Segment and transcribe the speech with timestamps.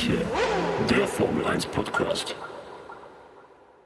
[0.00, 0.24] manche,
[0.88, 2.34] der Formel 1 Podcast.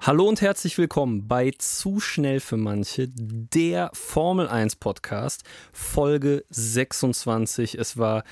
[0.01, 5.43] Hallo und herzlich willkommen bei Zu schnell für manche, der Formel 1 Podcast,
[5.73, 7.79] Folge 26.
[7.79, 8.23] Es war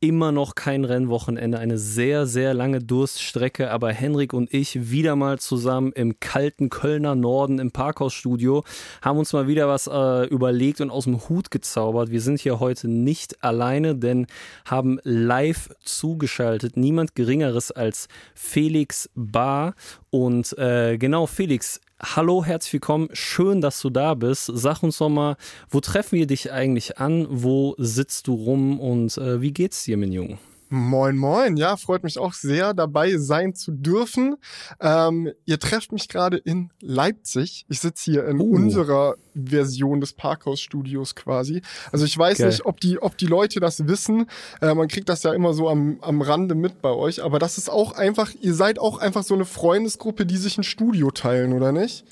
[0.00, 5.38] immer noch kein Rennwochenende, eine sehr, sehr lange Durststrecke, aber Henrik und ich wieder mal
[5.38, 8.64] zusammen im kalten Kölner Norden im Parkhausstudio
[9.00, 12.10] haben uns mal wieder was äh, überlegt und aus dem Hut gezaubert.
[12.10, 14.26] Wir sind hier heute nicht alleine, denn
[14.66, 19.74] haben live zugeschaltet niemand Geringeres als Felix Bar.
[20.10, 23.08] Und äh, genau, Felix, Hallo, herzlich willkommen.
[23.14, 24.50] Schön, dass du da bist.
[24.52, 25.36] Sag uns doch mal,
[25.70, 27.26] wo treffen wir dich eigentlich an?
[27.30, 30.38] Wo sitzt du rum und äh, wie geht's dir, mein Junge?
[30.74, 31.56] Moin, moin.
[31.56, 34.34] Ja, freut mich auch sehr, dabei sein zu dürfen.
[34.80, 37.64] Ähm, ihr trefft mich gerade in Leipzig.
[37.68, 38.56] Ich sitze hier in uh.
[38.56, 41.62] unserer Version des Parkhausstudios quasi.
[41.92, 42.48] Also ich weiß Geil.
[42.48, 44.26] nicht, ob die, ob die Leute das wissen.
[44.60, 47.22] Äh, man kriegt das ja immer so am, am Rande mit bei euch.
[47.22, 50.64] Aber das ist auch einfach, ihr seid auch einfach so eine Freundesgruppe, die sich ein
[50.64, 52.04] Studio teilen, oder nicht?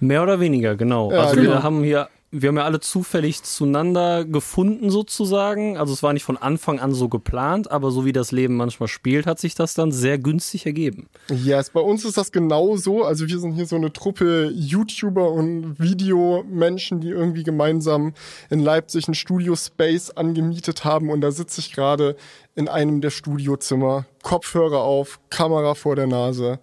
[0.00, 1.10] Mehr oder weniger, genau.
[1.10, 1.48] Ja, also genau.
[1.48, 5.76] wir haben hier wir haben ja alle zufällig zueinander gefunden sozusagen.
[5.76, 8.88] Also es war nicht von Anfang an so geplant, aber so wie das Leben manchmal
[8.88, 11.08] spielt, hat sich das dann sehr günstig ergeben.
[11.28, 13.04] Ja, yes, bei uns ist das genau so.
[13.04, 18.12] Also wir sind hier so eine Truppe YouTuber und Videomenschen, die irgendwie gemeinsam
[18.50, 22.16] in Leipzig ein Studio-Space angemietet haben und da sitze ich gerade
[22.56, 26.58] in einem der Studiozimmer, Kopfhörer auf, Kamera vor der Nase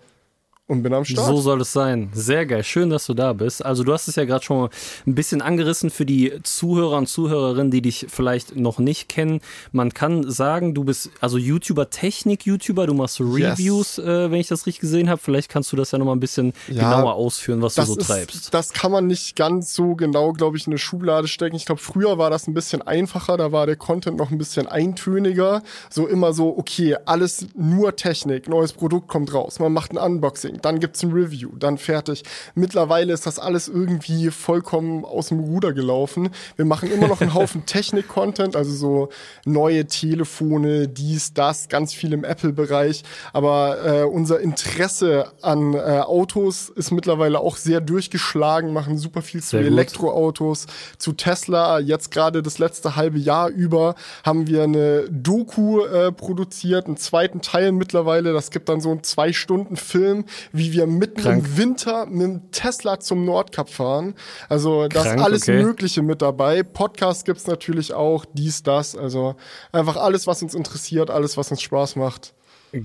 [0.66, 1.28] und bin am Start.
[1.28, 2.10] So soll es sein.
[2.14, 2.64] Sehr geil.
[2.64, 3.66] Schön, dass du da bist.
[3.66, 4.70] Also du hast es ja gerade schon
[5.06, 9.42] ein bisschen angerissen für die Zuhörer und Zuhörerinnen, die dich vielleicht noch nicht kennen.
[9.74, 14.06] Man kann sagen, du bist also YouTuber, Technik-YouTuber, du machst Reviews, yes.
[14.06, 15.20] äh, wenn ich das richtig gesehen habe.
[15.22, 18.08] Vielleicht kannst du das ja nochmal ein bisschen ja, genauer ausführen, was du so ist,
[18.08, 18.54] treibst.
[18.54, 21.58] Das kann man nicht ganz so genau, glaube ich, in eine Schublade stecken.
[21.58, 24.68] Ich glaube, früher war das ein bisschen einfacher, da war der Content noch ein bisschen
[24.68, 25.62] eintöniger.
[25.90, 30.53] So immer so, okay, alles nur Technik, neues Produkt kommt raus, man macht ein Unboxing
[30.54, 32.24] Unboxing, dann gibt's ein Review, dann fertig.
[32.56, 36.30] Mittlerweile ist das alles irgendwie vollkommen aus dem Ruder gelaufen.
[36.56, 39.10] Wir machen immer noch einen Haufen Technik-Content, also so
[39.46, 43.04] neue Telefone, dies, das, ganz viel im Apple-Bereich.
[43.32, 49.42] Aber äh, unser Interesse an äh, Autos ist mittlerweile auch sehr durchgeschlagen, machen super viel
[49.42, 51.80] zu sehr Elektroautos, zu Tesla.
[51.80, 57.42] Jetzt gerade das letzte halbe Jahr über haben wir eine Doku äh, produziert, einen zweiten
[57.42, 58.34] Teil mittlerweile.
[58.34, 61.46] Das gibt dann so einen zwei Stunden Film, wie wir mitten Krank.
[61.46, 64.16] im Winter mit dem Tesla zum Nordkap fahren.
[64.50, 65.64] Also das Krank, alles okay.
[65.64, 66.64] Mögliche mit dabei.
[66.64, 68.96] Podcast gibt's natürlich auch, dies, das.
[68.96, 69.36] Also
[69.72, 72.34] einfach alles, was uns interessiert, alles, was uns Spaß macht.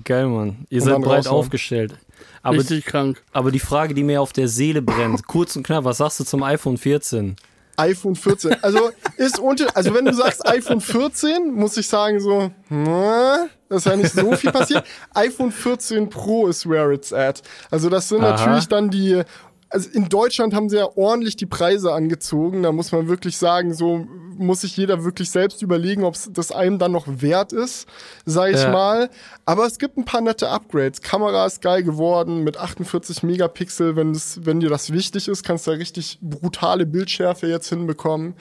[0.03, 0.67] Geil, Mann.
[0.69, 1.37] Ihr seid breit raushauen.
[1.37, 1.95] aufgestellt.
[2.43, 3.21] Aber, Richtig krank.
[3.31, 6.23] Aber die Frage, die mir auf der Seele brennt, kurz und knapp, was sagst du
[6.23, 7.35] zum iPhone 14?
[7.79, 8.57] iPhone 14.
[8.61, 13.85] Also ist unter, also wenn du sagst iPhone 14, muss ich sagen so, na, das
[13.85, 14.83] ist ja nicht so viel passiert.
[15.13, 17.41] iPhone 14 Pro ist where it's at.
[17.71, 18.31] Also das sind Aha.
[18.31, 19.23] natürlich dann die
[19.69, 22.63] also in Deutschland haben sie ja ordentlich die Preise angezogen.
[22.63, 24.07] Da muss man wirklich sagen, so
[24.37, 27.87] muss sich jeder wirklich selbst überlegen, ob es das einem dann noch wert ist,
[28.25, 28.71] sag ich ja.
[28.71, 29.09] mal.
[29.45, 31.01] Aber es gibt ein paar nette Upgrades.
[31.01, 33.95] Kamera ist geil geworden mit 48 Megapixel.
[33.95, 38.33] Wenn, das, wenn dir das wichtig ist, kannst du da richtig brutale Bildschärfe jetzt hinbekommen.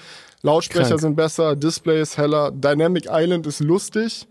[0.43, 1.00] Lautsprecher Krank.
[1.00, 4.27] sind besser, Display ist heller, Dynamic Island ist lustig.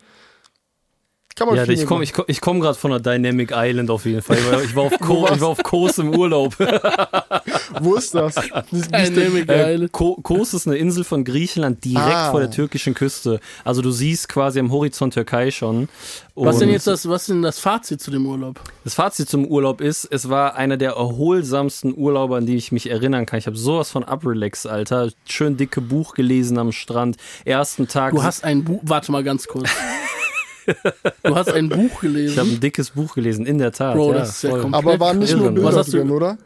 [1.38, 4.06] Kann man ja, ich komme ich komm, ich komm gerade von der Dynamic Island auf
[4.06, 4.38] jeden Fall.
[4.66, 6.56] Ich war auf, Ko ich war auf Kos im Urlaub.
[7.80, 8.34] Wo ist das?
[8.72, 9.92] Dynamic äh, Island.
[9.92, 12.32] Kos ist eine Insel von Griechenland direkt ah.
[12.32, 13.40] vor der türkischen Küste.
[13.64, 15.90] Also du siehst quasi am Horizont Türkei schon.
[16.34, 18.60] was denn jetzt das, was denn das Fazit zu dem Urlaub?
[18.84, 22.90] Das Fazit zum Urlaub ist, es war einer der erholsamsten Urlaube, an die ich mich
[22.90, 23.38] erinnern kann.
[23.38, 25.12] Ich habe sowas von Uprelax, Alter.
[25.28, 27.18] Schön dicke Buch gelesen am Strand.
[27.46, 28.16] Ersten Tag.
[28.16, 29.70] Du hast ein Buch, warte mal ganz kurz.
[31.24, 32.34] Du hast ein Buch gelesen.
[32.34, 33.96] Ich habe ein dickes Buch gelesen, in der Tat.
[33.96, 36.38] Bro, ja, das ist ja komplett Aber waren nicht nur Bilder drin, oder?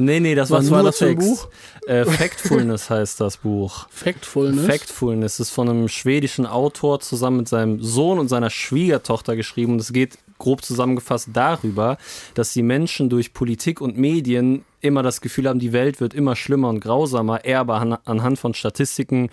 [0.00, 1.26] Nee, nee, das Was war nur war das Text.
[1.26, 1.48] Buch?
[1.88, 3.88] Äh, Factfulness heißt das Buch.
[3.90, 4.66] Factfulness?
[4.66, 9.72] Factfulness ist von einem schwedischen Autor zusammen mit seinem Sohn und seiner Schwiegertochter geschrieben.
[9.72, 11.98] Und es geht grob zusammengefasst darüber,
[12.34, 16.36] dass die Menschen durch Politik und Medien immer das Gefühl haben, die Welt wird immer
[16.36, 19.30] schlimmer und grausamer, er aber anhand von Statistiken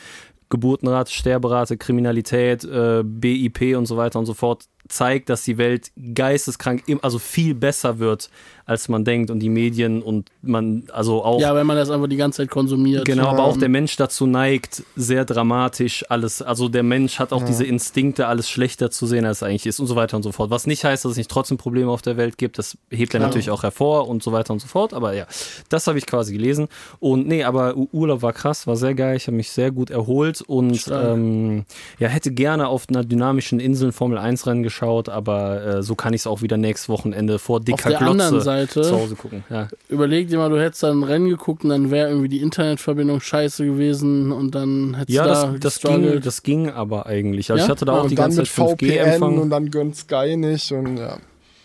[0.56, 5.92] Geburtenrate, Sterberate, Kriminalität, äh, BIP und so weiter und so fort zeigt, dass die Welt
[6.14, 8.30] geisteskrank, also viel besser wird,
[8.66, 11.40] als man denkt und die Medien und man, also auch.
[11.40, 13.06] Ja, wenn man das einfach die ganze Zeit konsumiert.
[13.06, 13.30] Genau, ja.
[13.30, 17.48] aber auch der Mensch dazu neigt, sehr dramatisch alles, also der Mensch hat auch ja.
[17.48, 20.32] diese Instinkte, alles schlechter zu sehen, als es eigentlich ist und so weiter und so
[20.32, 20.50] fort.
[20.50, 23.20] Was nicht heißt, dass es nicht trotzdem Probleme auf der Welt gibt, das hebt er
[23.20, 25.28] natürlich auch hervor und so weiter und so fort, aber ja,
[25.70, 26.68] das habe ich quasi gelesen
[27.00, 30.42] und nee, aber Urlaub war krass, war sehr geil, ich habe mich sehr gut erholt
[30.42, 31.66] und ähm,
[32.00, 35.96] ja, hätte gerne auf einer dynamischen Insel Formel 1 Rennen geschaut geschaut, aber äh, so
[35.96, 39.16] kann ich es auch wieder nächstes Wochenende vor dicker der Glotze anderen Seite- zu Hause
[39.16, 39.44] gucken.
[39.50, 39.68] Ja.
[39.90, 43.22] Überleg dir mal, du hättest da ein Rennen geguckt und dann wäre irgendwie die Internetverbindung
[43.22, 46.26] scheiße gewesen und dann hättest Ja, du das, da das, ging, gestruggelt.
[46.26, 47.50] das ging aber eigentlich.
[47.52, 47.66] Also Ja?
[47.66, 49.38] ich hatte da auch und die dann ganze Zeit VPN 5G-Empfang.
[49.40, 51.18] und dann gönnt Sky nicht und ja.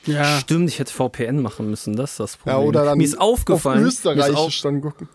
[0.06, 2.68] Ja, Stimmt, ich hätte VPN machen müssen, das ist das Ja, Problem.
[2.68, 5.08] oder dann mir ist aufgefallen, auf mir ist, Österreichisch dann gucken.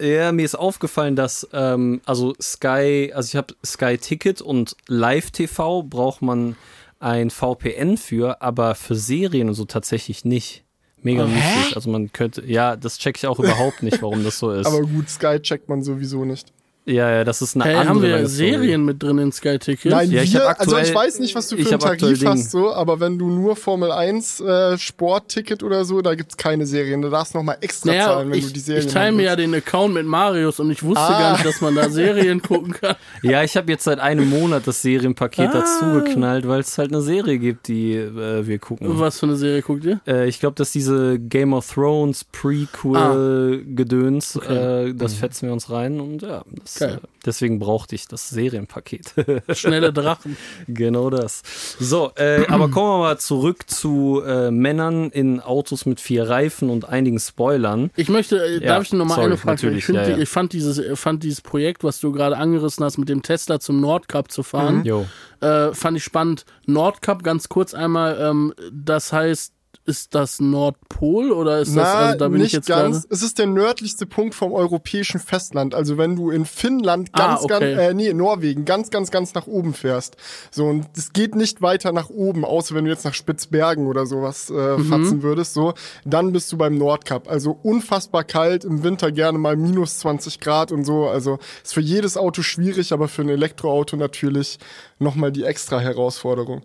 [0.00, 5.30] ja, mir ist aufgefallen, dass ähm, also Sky, also ich habe Sky Ticket und Live
[5.30, 6.56] TV braucht man
[7.04, 10.64] ein VPN für, aber für Serien und so tatsächlich nicht.
[11.02, 11.76] Mega Oh, müßig.
[11.76, 14.66] Also man könnte, ja, das check ich auch überhaupt nicht, warum das so ist.
[14.66, 16.50] Aber gut, Sky checkt man sowieso nicht.
[16.86, 18.50] Ja, ja, das ist eine hey, andere haben wir Story.
[18.50, 19.92] Serien mit drin in Sky Ticket?
[19.92, 22.50] Nein, Ja, ich wir, also aktuell- ich weiß nicht, was du für einen Tarif hast,
[22.50, 27.00] so, aber wenn du nur Formel 1 äh, Sportticket oder so, da gibt's keine Serien.
[27.02, 29.22] Da darfst du nochmal extra Naja, zahlen, wenn ich, du die Serien ich teile mir
[29.24, 31.18] ja den Account mit Marius und ich wusste Ah.
[31.18, 32.96] gar nicht, dass man da Serien gucken kann.
[33.22, 35.64] Ja, ich habe jetzt seit einem Monat das Serienpaket Ah.
[35.64, 38.88] dazu geknallt, weil es halt eine Serie gibt, die äh, wir gucken.
[39.00, 40.00] Was für eine Serie guckt ihr?
[40.06, 44.40] Äh, ich glaube, dass diese Game of Thrones Prequel-Gedöns, Ah.
[44.44, 44.88] Okay.
[44.90, 47.00] äh, das fetzen wir uns rein und ja, das, Geil.
[47.02, 49.14] äh, deswegen brauchte ich das Serienpaket.
[49.52, 50.36] Schnelle Drachen.
[50.68, 51.42] genau das.
[51.80, 56.70] So, äh, aber kommen wir mal zurück zu äh, Männern in Autos mit vier Reifen
[56.70, 57.90] und einigen Spoilern.
[57.96, 59.78] Ich möchte, äh, Ja, darf ich noch mal sorry, eine Frage stellen?
[59.78, 60.18] Ich, find, ja, ja.
[60.18, 63.60] ich fand dieses, äh, fand dieses Projekt, was du gerade angerissen hast, mit dem Tesla
[63.60, 65.06] zum Nordcup zu fahren, Jo.
[65.40, 66.44] äh, fand ich spannend.
[66.66, 69.53] Nordcup, ganz kurz einmal, ähm, das heißt,
[69.86, 73.02] ist das Nordpol oder ist das, Na, also da bin nicht ich jetzt ganz.
[73.02, 73.14] gerade.
[73.14, 75.74] Es ist der nördlichste Punkt vom europäischen Festland.
[75.74, 77.74] Also wenn du in Finnland Ah, ganz, okay.
[77.74, 80.16] ganz, äh, nee, Norwegen ganz, ganz, ganz nach oben fährst.
[80.50, 84.06] So, und es geht nicht weiter nach oben, außer wenn du jetzt nach Spitzbergen oder
[84.06, 84.84] sowas äh, Mhm.
[84.86, 85.52] fatzen würdest.
[85.54, 87.28] So, dann bist du beim Nordkap.
[87.28, 91.08] Also unfassbar kalt, im Winter gerne mal minus 20 Grad und so.
[91.08, 94.58] Also ist für jedes Auto schwierig, aber für ein Elektroauto natürlich
[94.98, 96.62] nochmal die extra Herausforderung.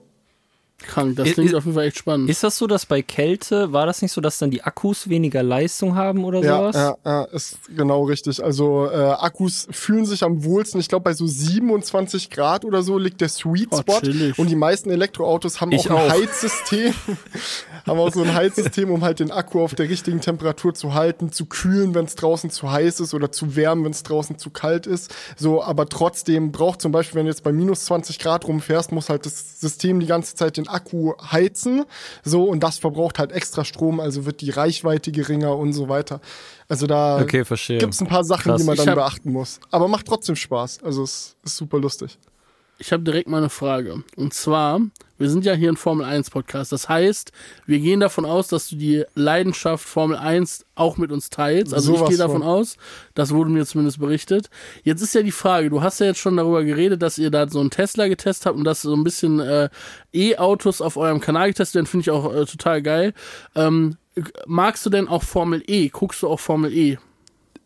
[0.80, 2.30] Krank, das klingt i- auf jeden Fall echt spannend.
[2.30, 5.44] Ist das so, dass bei Kälte, war das nicht so, dass dann die Akkus weniger
[5.44, 6.76] Leistung haben oder Ja, sowas?
[6.76, 8.44] ja, ja, ist genau richtig.
[8.44, 10.80] Also äh, Akkus fühlen sich am wohlsten.
[10.80, 14.00] Ich glaube, bei so 27 Grad oder so liegt der Sweet Oh, Spot.
[14.00, 14.38] chillig.
[14.40, 16.10] und die meisten Elektroautos haben Ich auch ein auch.
[16.12, 16.94] Heizsystem.
[17.86, 21.31] haben auch so ein Heizsystem, um halt den Akku auf der richtigen Temperatur zu halten,
[21.31, 24.50] zu kühlen, wenn es draußen zu heiß ist oder zu wärmen, wenn es draußen zu
[24.50, 25.14] kalt ist.
[25.38, 29.10] So, aber trotzdem braucht zum Beispiel, wenn du jetzt bei minus 20 Grad rumfährst, muss
[29.10, 31.86] halt das System die ganze Zeit den Akku heizen.
[32.24, 36.21] So, und das verbraucht halt extra Strom, also wird die Reichweite geringer und so weiter.
[36.68, 37.77] Also da Okay, verstehe.
[37.80, 38.62] gibt's ein paar Sachen, Krass.
[38.62, 39.60] die man dann beachten muss.
[39.71, 40.83] Aber macht trotzdem Spaß.
[40.83, 42.18] Also es ist super lustig.
[42.81, 44.04] Ich habe direkt mal eine Frage.
[44.16, 44.80] Und zwar,
[45.18, 46.72] wir sind ja hier ein Formel 1 Podcast.
[46.72, 47.34] Das heißt,
[47.66, 51.74] wir gehen davon aus, dass du die Leidenschaft Formel 1 auch mit uns teilst.
[51.74, 52.50] Also ich Sowas gehe davon von.
[52.50, 52.78] aus.
[53.16, 54.50] Das wurde mir zumindest berichtet.
[54.84, 57.50] Jetzt ist ja die Frage, du hast ja jetzt schon darüber geredet, dass ihr da
[57.50, 59.68] so einen Tesla getestet habt und dass so ein bisschen äh,
[60.14, 63.14] E-Autos auf eurem Kanal getestet werden, finde ich auch äh, total geil.
[63.56, 63.98] Ähm,
[64.48, 65.90] magst du denn auch Formel E?
[65.90, 66.98] Guckst du auch Formel E?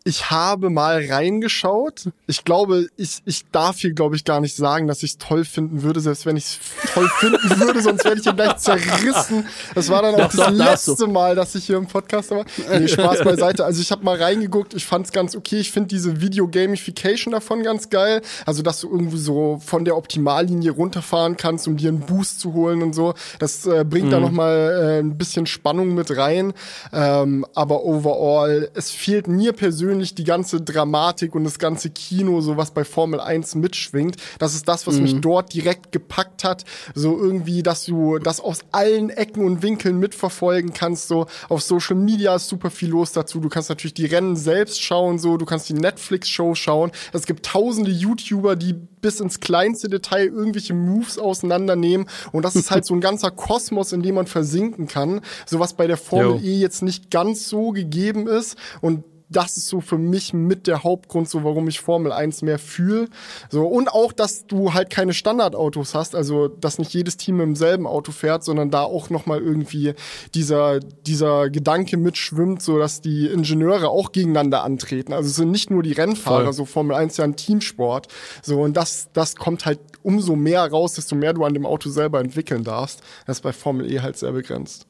[0.06, 2.10] Ich habe mal reingeschaut.
[2.26, 5.46] Ich glaube, ich, ich darf hier, glaube ich, gar nicht sagen, dass ich es toll
[5.46, 6.58] finden würde, selbst wenn ich es
[6.92, 9.46] toll finden würde, sonst werde ich hier gleich zerrissen.
[9.74, 12.44] Das war dann auch Doch, das doch, letzte Mal, dass ich hier im Podcast war.
[12.78, 13.64] Nee, Spaß beiseite.
[13.64, 15.60] Also ich habe mal reingeguckt, ich fand es ganz okay.
[15.60, 18.20] Ich finde diese Video-Gamification davon ganz geil.
[18.44, 22.52] Also, dass du irgendwie so von der Optimallinie runterfahren kannst, um dir einen Boost zu
[22.52, 23.14] holen und so.
[23.38, 26.52] Das äh, bringt da nochmal äh, ein bisschen Spannung mit rein.
[26.92, 32.56] Ähm, aber overall, es fehlt mir persönlich die ganze Dramatik und das ganze Kino, so
[32.56, 34.16] was bei Formel 1 mitschwingt.
[34.38, 36.64] Das ist das, was mich dort direkt gepackt hat.
[36.94, 41.08] So irgendwie, dass du das aus allen Ecken und Winkeln mitverfolgen kannst.
[41.08, 43.40] So auf Social Media ist super viel los dazu.
[43.40, 46.90] Du kannst natürlich die Rennen selbst schauen, so du kannst die Netflix-Show schauen.
[47.12, 48.74] Es gibt tausende YouTuber, die
[49.04, 52.08] bis ins kleinste Detail irgendwelche Moves auseinandernehmen.
[52.32, 55.20] Und das ist halt so ein ganzer Kosmos, in dem man versinken kann.
[55.44, 56.48] So was bei der Formel Jo.
[56.48, 58.56] E jetzt nicht ganz so gegeben ist.
[58.80, 62.58] Und das ist so für mich mit der Hauptgrund, so warum ich Formel 1 mehr
[62.58, 63.08] fühle.
[63.50, 67.56] So, und auch, dass du halt keine Standardautos hast, also dass nicht jedes Team im
[67.56, 69.94] selben Auto fährt, sondern da auch nochmal irgendwie
[70.34, 75.12] dieser, dieser Gedanke mitschwimmt, so dass die Ingenieure auch gegeneinander antreten.
[75.12, 76.52] Also es sind nicht nur die Rennfahrer, Voll.
[76.52, 78.08] so Formel 1 ist ja ein Teamsport.
[78.42, 81.88] So, und das, das kommt halt umso mehr raus, desto mehr du an dem Auto
[81.88, 83.00] selber entwickeln darfst.
[83.26, 84.86] Das ist bei Formel E halt sehr begrenzt.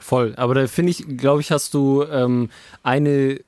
[0.00, 2.50] Voll, aber da finde ich, glaube ich, hast du ähm,
[2.82, 3.40] eine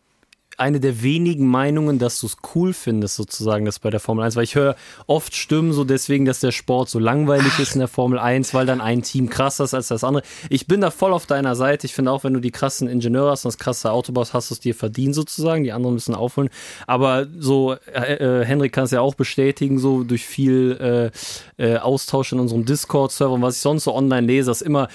[0.56, 4.36] eine der wenigen Meinungen, dass du es cool findest, sozusagen, das bei der Formel 1,
[4.36, 7.60] weil ich höre oft Stimmen so deswegen, dass der Sport so langweilig Ach.
[7.60, 10.24] ist in der Formel 1, weil dann ein Team krasser ist als das andere.
[10.48, 11.86] Ich bin da voll auf deiner Seite.
[11.86, 14.50] Ich finde auch, wenn du die krassen Ingenieure hast und das krasse Auto baust, hast
[14.50, 15.64] du es dir verdient sozusagen.
[15.64, 16.50] Die anderen müssen aufholen.
[16.86, 21.12] Aber so, äh, äh, Henrik kann es ja auch bestätigen, so durch viel
[21.58, 24.88] äh, äh, Austausch in unserem Discord-Server und was ich sonst so online lese, dass immer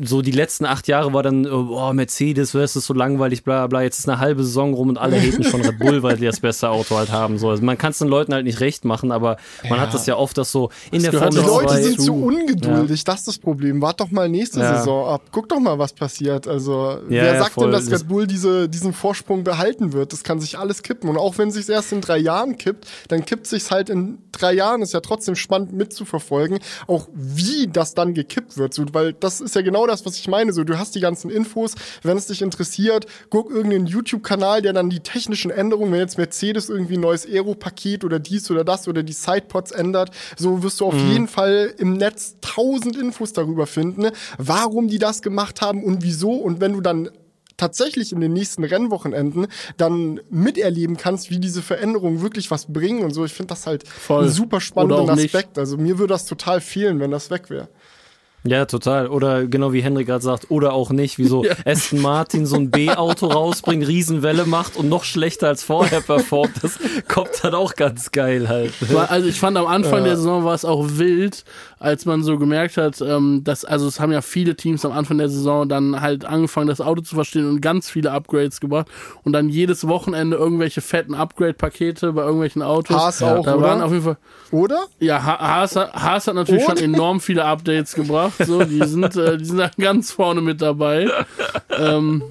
[0.00, 3.82] so die letzten acht Jahre war dann, oh, Mercedes, das ist so langweilig, bla bla.
[3.82, 6.40] Jetzt ist eine halbe Saison rum und alle haten schon Red Bull, weil die das
[6.40, 7.38] beste Auto halt haben.
[7.38, 7.50] So.
[7.50, 9.80] Also man kann es den Leuten halt nicht recht machen, aber man ja.
[9.80, 13.00] hat das ja oft, dass so in das der Formel Die Leute sind zu ungeduldig,
[13.00, 13.04] ja.
[13.04, 13.82] das ist das Problem.
[13.82, 14.78] Wart doch mal nächste ja.
[14.78, 15.22] Saison ab.
[15.30, 16.48] Guck doch mal, was passiert.
[16.48, 20.12] Also, wer sagt denn, dass Red Bull diese, diesen Vorsprung behalten wird?
[20.14, 21.10] Das kann sich alles kippen.
[21.10, 24.18] Und auch wenn es sich erst in drei Jahren kippt, dann kippt sich halt in
[24.32, 24.80] drei Jahren.
[24.80, 28.72] Ist ja trotzdem spannend mitzuverfolgen, auch wie das dann gekippt wird.
[28.72, 30.52] So, weil das ist ja genau genau das, was ich meine.
[30.52, 31.74] So, du hast die ganzen Infos.
[32.02, 36.68] Wenn es dich interessiert, guck irgendeinen YouTube-Kanal, der dann die technischen Änderungen, wenn jetzt Mercedes
[36.68, 40.86] irgendwie ein neues Aero-Paket oder dies oder das oder die Sidepods ändert, so wirst du
[40.86, 41.10] auf mhm.
[41.10, 46.32] jeden Fall im Netz tausend Infos darüber finden, warum die das gemacht haben und wieso.
[46.32, 47.10] Und wenn du dann
[47.56, 49.46] tatsächlich in den nächsten Rennwochenenden
[49.76, 53.24] dann miterleben kannst, wie diese Veränderungen wirklich was bringen und so.
[53.24, 54.24] Ich finde das halt Voll.
[54.24, 55.50] einen super spannenden Aspekt.
[55.50, 55.58] Nicht.
[55.58, 57.68] Also mir würde das total fehlen, wenn das weg wäre.
[58.44, 59.06] Ja, total.
[59.08, 61.54] Oder genau wie Henry gerade sagt, oder auch nicht, wie so ja.
[61.64, 66.52] Aston Martin so ein B-Auto rausbringt, Riesenwelle macht und noch schlechter als vorher performt.
[66.62, 68.72] Das kommt dann auch ganz geil halt.
[69.08, 70.06] Also ich fand am Anfang ja.
[70.06, 71.44] der Saison war es auch wild,
[71.78, 75.18] als man so gemerkt hat, ähm, dass, also es haben ja viele Teams am Anfang
[75.18, 78.88] der Saison dann halt angefangen, das Auto zu verstehen und ganz viele Upgrades gebracht
[79.22, 82.96] und dann jedes Wochenende irgendwelche fetten Upgrade-Pakete bei irgendwelchen Autos.
[82.96, 83.86] Haas auch, da waren oder?
[83.86, 84.16] auf jeden Fall.
[84.50, 84.84] Oder?
[84.98, 86.76] Ja, Haas, Haas hat natürlich oder?
[86.76, 88.48] schon enorm viele Updates gebracht gemacht.
[88.48, 91.08] So, die sind, äh, die sind da ganz vorne mit dabei.
[91.70, 92.22] Ähm,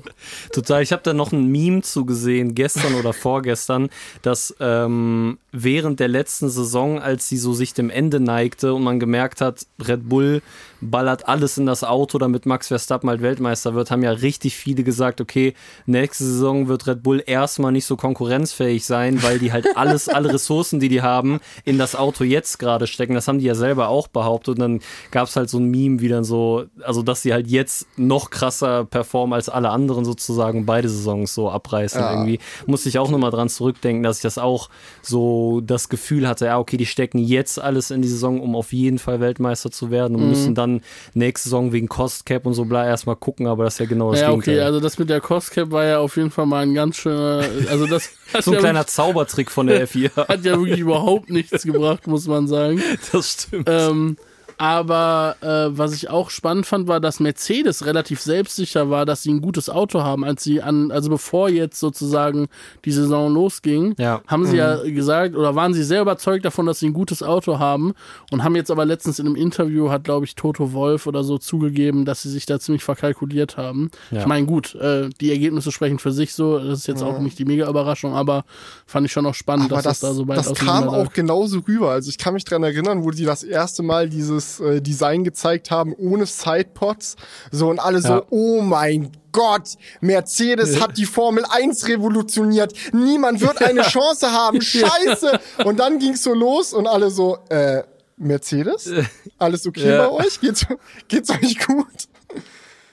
[0.52, 0.84] Total.
[0.84, 3.90] Ich habe da noch ein Meme zugesehen, gestern oder vorgestern,
[4.22, 9.00] dass ähm, während der letzten Saison, als sie so sich dem Ende neigte und man
[9.00, 10.42] gemerkt hat, Red Bull
[10.82, 14.84] ballert alles in das Auto, damit Max Verstappen halt Weltmeister wird, haben ja richtig viele
[14.84, 15.54] gesagt, okay,
[15.86, 20.34] nächste Saison wird Red Bull erstmal nicht so konkurrenzfähig sein, weil die halt alles, alle
[20.34, 23.14] Ressourcen, die die haben, in das Auto jetzt gerade stecken.
[23.14, 24.56] Das haben die ja selber auch behauptet.
[24.56, 24.80] Und dann
[25.12, 28.30] gab es halt so ein Meme, wie dann so, also dass sie halt jetzt noch
[28.30, 32.12] krasser performen als alle anderen sozusagen, beide Saisons so abreißen ja.
[32.12, 32.40] irgendwie.
[32.66, 34.70] Muss ich auch nochmal dran zurückdenken, dass ich das auch
[35.02, 38.72] so das Gefühl hatte, ja, okay, die stecken jetzt alles in die Saison, um auf
[38.74, 40.30] jeden Fall Weltmeister zu werden und mhm.
[40.30, 40.82] müssen dann
[41.14, 44.12] nächste Saison wegen Cost Cap und so bla erstmal gucken, aber das ist ja genau
[44.12, 44.56] das ja, Gegenteil.
[44.56, 46.98] okay, also das mit der Cost Cap war ja auf jeden Fall mal ein ganz
[46.98, 50.16] schöner, also das so ein ja kleiner Zaubertrick von der F4.
[50.28, 52.82] Hat ja wirklich überhaupt nichts gebracht, muss man sagen.
[53.12, 53.68] Das stimmt.
[53.70, 54.18] Ähm,
[54.58, 59.32] aber äh, was ich auch spannend fand, war, dass Mercedes relativ selbstsicher war, dass sie
[59.32, 62.48] ein gutes Auto haben, als sie an, also bevor jetzt sozusagen
[62.86, 64.22] die Saison losging, ja.
[64.28, 64.58] haben sie mhm.
[64.58, 67.94] ja gesagt oder waren sie sehr überzeugt davon, dass sie ein gutes Auto haben
[68.32, 71.38] und haben jetzt aber letztens in einem Interview hat, glaube ich, Toto Wolf oder so
[71.38, 73.92] zugegeben, dass sie sich da ziemlich verkalkuliert haben.
[74.12, 74.20] Ja.
[74.22, 77.08] Ich meine, gut, äh, die Ergebnisse sprechen für sich so, das ist jetzt ja.
[77.08, 78.44] auch nicht die mega Überraschung, aber
[78.86, 81.14] fand ich schon noch spannend, aber dass das, das da so weit Das kam auch
[81.14, 81.92] genauso rüber.
[81.92, 85.72] Also ich kann mich dran erinnern, wo sie das erste Mal dieses äh, Design gezeigt
[85.72, 87.16] haben, ohne Sidepods.
[87.52, 92.74] So und alle so, oh mein Gott, Mercedes hat die Formel 1 revolutioniert.
[92.92, 94.62] Niemand wird eine Chance haben.
[94.62, 95.40] Scheiße.
[95.64, 97.84] Und dann ging's so los und alle so, äh,
[98.18, 98.92] Mercedes?
[99.38, 100.08] Alles okay ja.
[100.08, 100.40] bei euch?
[100.40, 100.66] Geht's,
[101.08, 101.88] geht's euch gut?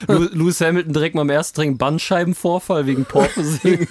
[0.07, 3.87] Lewis Hamilton direkt mal im ersten Ring Bandscheibenvorfall wegen Porpoising.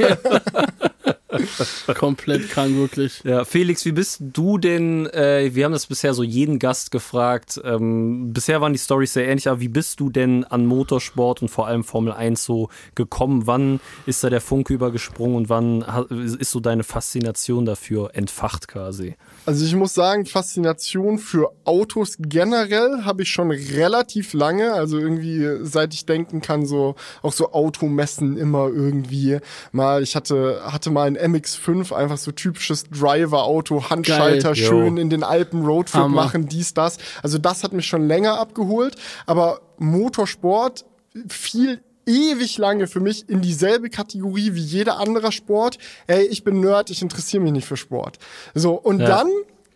[1.97, 3.21] Komplett krank, wirklich.
[3.23, 7.59] Ja, Felix, wie bist du denn, äh, wir haben das bisher so jeden Gast gefragt,
[7.63, 11.49] ähm, bisher waren die Storys sehr ähnlich, aber wie bist du denn an Motorsport und
[11.49, 13.47] vor allem Formel 1 so gekommen?
[13.47, 19.15] Wann ist da der Funke übergesprungen und wann ist so deine Faszination dafür entfacht quasi?
[19.45, 24.73] Also ich muss sagen, Faszination für Autos generell habe ich schon relativ lange.
[24.73, 29.39] Also irgendwie, seit ich denken kann, so auch so Automessen immer irgendwie
[29.71, 30.03] mal.
[30.03, 34.55] Ich hatte hatte mal ein MX5, einfach so typisches Driver-Auto, Handschalter, Geil.
[34.55, 36.23] schön in den Alpen Roadtrip Hammer.
[36.23, 36.97] machen, dies das.
[37.23, 38.95] Also das hat mich schon länger abgeholt.
[39.25, 40.85] Aber Motorsport
[41.27, 45.77] viel ewig lange für mich in dieselbe Kategorie wie jeder anderer Sport.
[46.07, 48.17] Ey, ich bin Nerd, ich interessiere mich nicht für Sport.
[48.55, 49.07] So, und ja.
[49.07, 49.27] dann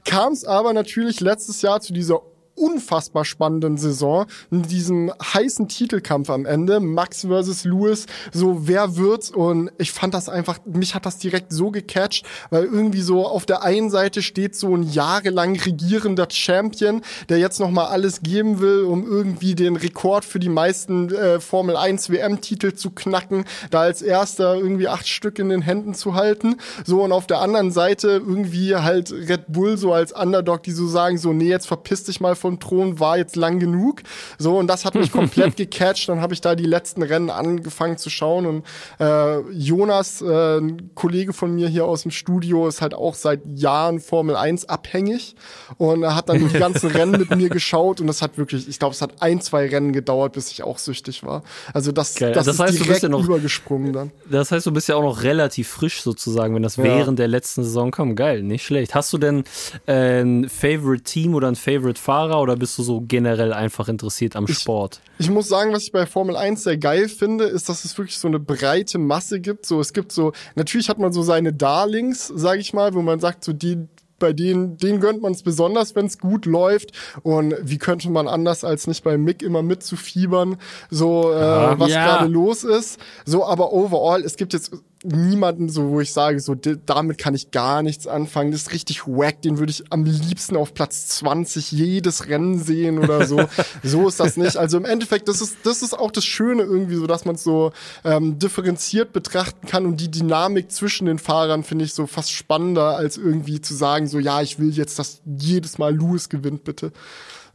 [0.06, 2.22] kam es aber natürlich letztes Jahr zu dieser
[2.62, 9.32] unfassbar spannenden Saison, in diesem heißen Titelkampf am Ende, Max versus Lewis, so wer wird's
[9.32, 13.46] und ich fand das einfach, mich hat das direkt so gecatcht, weil irgendwie so auf
[13.46, 18.84] der einen Seite steht so ein jahrelang regierender Champion, der jetzt nochmal alles geben will,
[18.84, 24.02] um irgendwie den Rekord für die meisten äh, Formel 1 WM-Titel zu knacken, da als
[24.02, 26.58] erster irgendwie acht Stück in den Händen zu halten.
[26.86, 30.88] So, und auf der anderen Seite irgendwie halt Red Bull so als Underdog, die so
[30.88, 34.02] sagen, so, nee, jetzt verpiss dich mal vom Thron, war jetzt lang genug.
[34.38, 36.10] So, und das hat mich komplett gecatcht.
[36.10, 38.46] Dann habe ich da die letzten Rennen angefangen zu schauen.
[38.46, 38.66] Und
[39.00, 43.42] äh, Jonas, äh, ein Kollege von mir hier aus dem Studio, ist halt auch seit
[43.56, 45.36] Jahren Formel 1 abhängig.
[45.78, 48.02] Und er hat dann die ganzen Rennen mit mir geschaut.
[48.02, 50.78] Und das hat wirklich, ich glaube, es hat ein, zwei Rennen gedauert, bis ich auch
[50.78, 51.44] süchtig war.
[51.74, 52.34] Also das, Geil.
[52.34, 54.12] das, Das ist heißt, du bist direkt ja noch- übergesprungen dann.
[54.30, 56.84] Das heißt, du bist ja auch noch relativ frisch sozusagen, wenn das Ja.
[56.84, 58.16] während der letzten Saison kam.
[58.16, 58.96] Geil, nicht schlecht.
[58.96, 59.44] Hast du denn
[59.88, 64.36] äh, ein Favorite Team oder ein Favorite Fahrer oder bist du so generell einfach interessiert
[64.36, 65.02] am Sport?
[65.18, 68.18] Ich muss sagen, was ich bei Formel 1 sehr geil finde, ist, dass es wirklich
[68.18, 69.66] so eine breite Masse gibt.
[69.66, 73.20] So, es gibt so, natürlich hat man so seine Darlings, sage ich mal, wo man
[73.20, 73.78] sagt, so die
[74.20, 76.92] bei denen, denen gönnt man es besonders, wenn es gut läuft.
[77.24, 80.58] Und wie könnte man anders als nicht bei Mick immer mitzufiebern,
[80.92, 82.06] so äh, was Ja.
[82.06, 83.00] gerade los ist.
[83.26, 84.72] So, aber overall, es gibt jetzt
[85.04, 88.52] niemanden, so wo ich sage, so damit kann ich gar nichts anfangen.
[88.52, 93.00] Das ist richtig wack, den würde ich am liebsten auf Platz 20 jedes Rennen sehen
[93.00, 93.42] oder so.
[93.84, 94.58] so ist das nicht.
[94.58, 97.44] Also im Endeffekt, das ist, das ist auch das Schöne irgendwie so, dass man es
[97.44, 97.72] so
[98.04, 102.96] ähm, differenziert betrachten kann und die Dynamik zwischen den Fahrern finde ich so fast spannender,
[102.96, 106.92] als irgendwie zu sagen, so ja, ich will jetzt, dass jedes Mal Lewis gewinnt, bitte.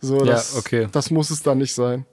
[0.01, 0.89] So, Ja, das, okay.
[0.91, 2.07] das muss es dann nicht sein.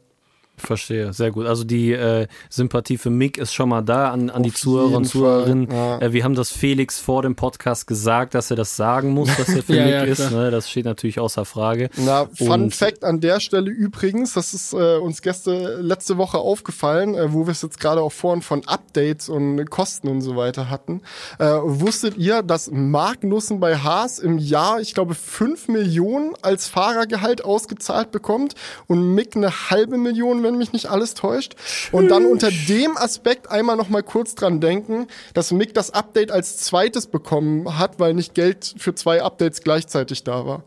[0.56, 1.48] Verstehe, sehr gut.
[1.48, 5.06] Also die äh, Sympathie für Mick ist schon mal da an, an die Zuhörer und
[5.06, 5.70] Zuhörerinnen.
[5.72, 5.98] Ja.
[6.00, 9.50] Äh, wir haben das Felix vor dem Podcast gesagt, dass er das sagen muss, dass
[9.50, 10.32] er für Ja, Mick ja, ist.
[10.32, 10.52] Ne?
[10.52, 11.90] Das steht natürlich außer Frage.
[11.98, 16.38] Na, Fun Und- Fact an der Stelle übrigens, das ist äh, uns Gäste letzte Woche
[16.38, 20.36] aufgefallen, äh, wo wir es jetzt gerade auch vorhin von Updates und Kosten und so
[20.36, 21.02] weiter hatten.
[21.40, 27.44] Äh, wusstet ihr, dass Magnussen bei Haas im Jahr, ich glaube, 5 Millionen als Fahrergehalt
[27.44, 28.54] ausgezahlt bekommt
[28.86, 31.56] und Mick eine halbe Million, wenn mich nicht alles täuscht?
[31.92, 36.32] Und dann unter dem Aspekt einmal noch mal kurz dran denken, dass Mick das Update
[36.32, 40.64] als zweites bekommen hat, weil nicht Geld für zwei Updates gleichzeitig da war.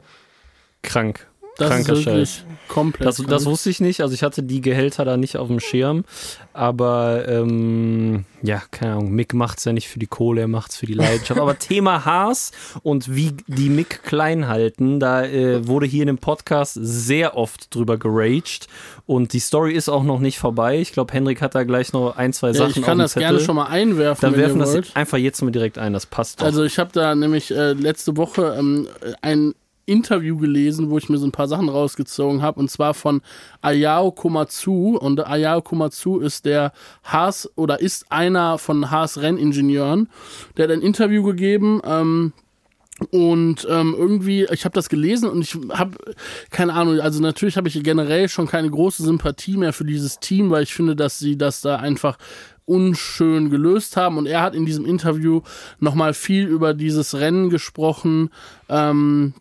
[0.83, 1.27] Krank.
[1.57, 2.45] Das Kranker ist wirklich Scheiß.
[2.69, 3.09] komplett.
[3.09, 4.03] Das, das wusste ich nicht.
[4.03, 6.05] Also ich hatte die Gehälter da nicht auf dem Schirm.
[6.53, 10.87] Aber ähm, ja, keine Ahnung, Mick macht's ja nicht für die Kohle, er macht's für
[10.87, 11.41] die Leidenschaft.
[11.41, 16.19] Aber Thema Haas und wie die Mick klein halten, da äh, wurde hier in dem
[16.19, 18.69] Podcast sehr oft drüber geraged.
[19.07, 20.81] Und die Story ist auch noch nicht vorbei.
[20.81, 23.21] Ich glaube, Henrik hat da gleich noch ein, zwei ja, Sachen ich kann das dem
[23.21, 23.47] gerne Zettel.
[23.47, 24.97] schon mal einwerfen, Dann werfen das wollt.
[24.97, 25.93] einfach jetzt mal direkt ein.
[25.93, 26.47] Das passt doch.
[26.47, 28.89] Also ich habe da nämlich äh, letzte Woche ähm,
[29.23, 29.55] ein
[29.89, 33.23] Interview gelesen, wo ich mir so ein paar Sachen rausgezogen habe, und zwar von
[33.63, 34.97] Ayao Komatsu.
[34.97, 36.73] Und Ayao Komatsu ist der
[37.05, 40.09] Haas oder ist einer von Haas Renningenieuren.
[40.57, 41.81] Der hat ein Interview gegeben.
[41.85, 42.33] Ähm,
[43.11, 45.99] und ähm, irgendwie, ich habe das gelesen und ich habe
[46.51, 50.51] keine Ahnung, also natürlich habe ich generell schon keine große Sympathie mehr für dieses Team,
[50.51, 52.17] weil ich finde, dass sie das da einfach
[52.65, 54.17] unschön gelöst haben.
[54.19, 55.43] Und er hat in diesem Interview
[55.79, 58.31] nochmal viel über dieses Rennen gesprochen.
[58.69, 59.35] Ähm,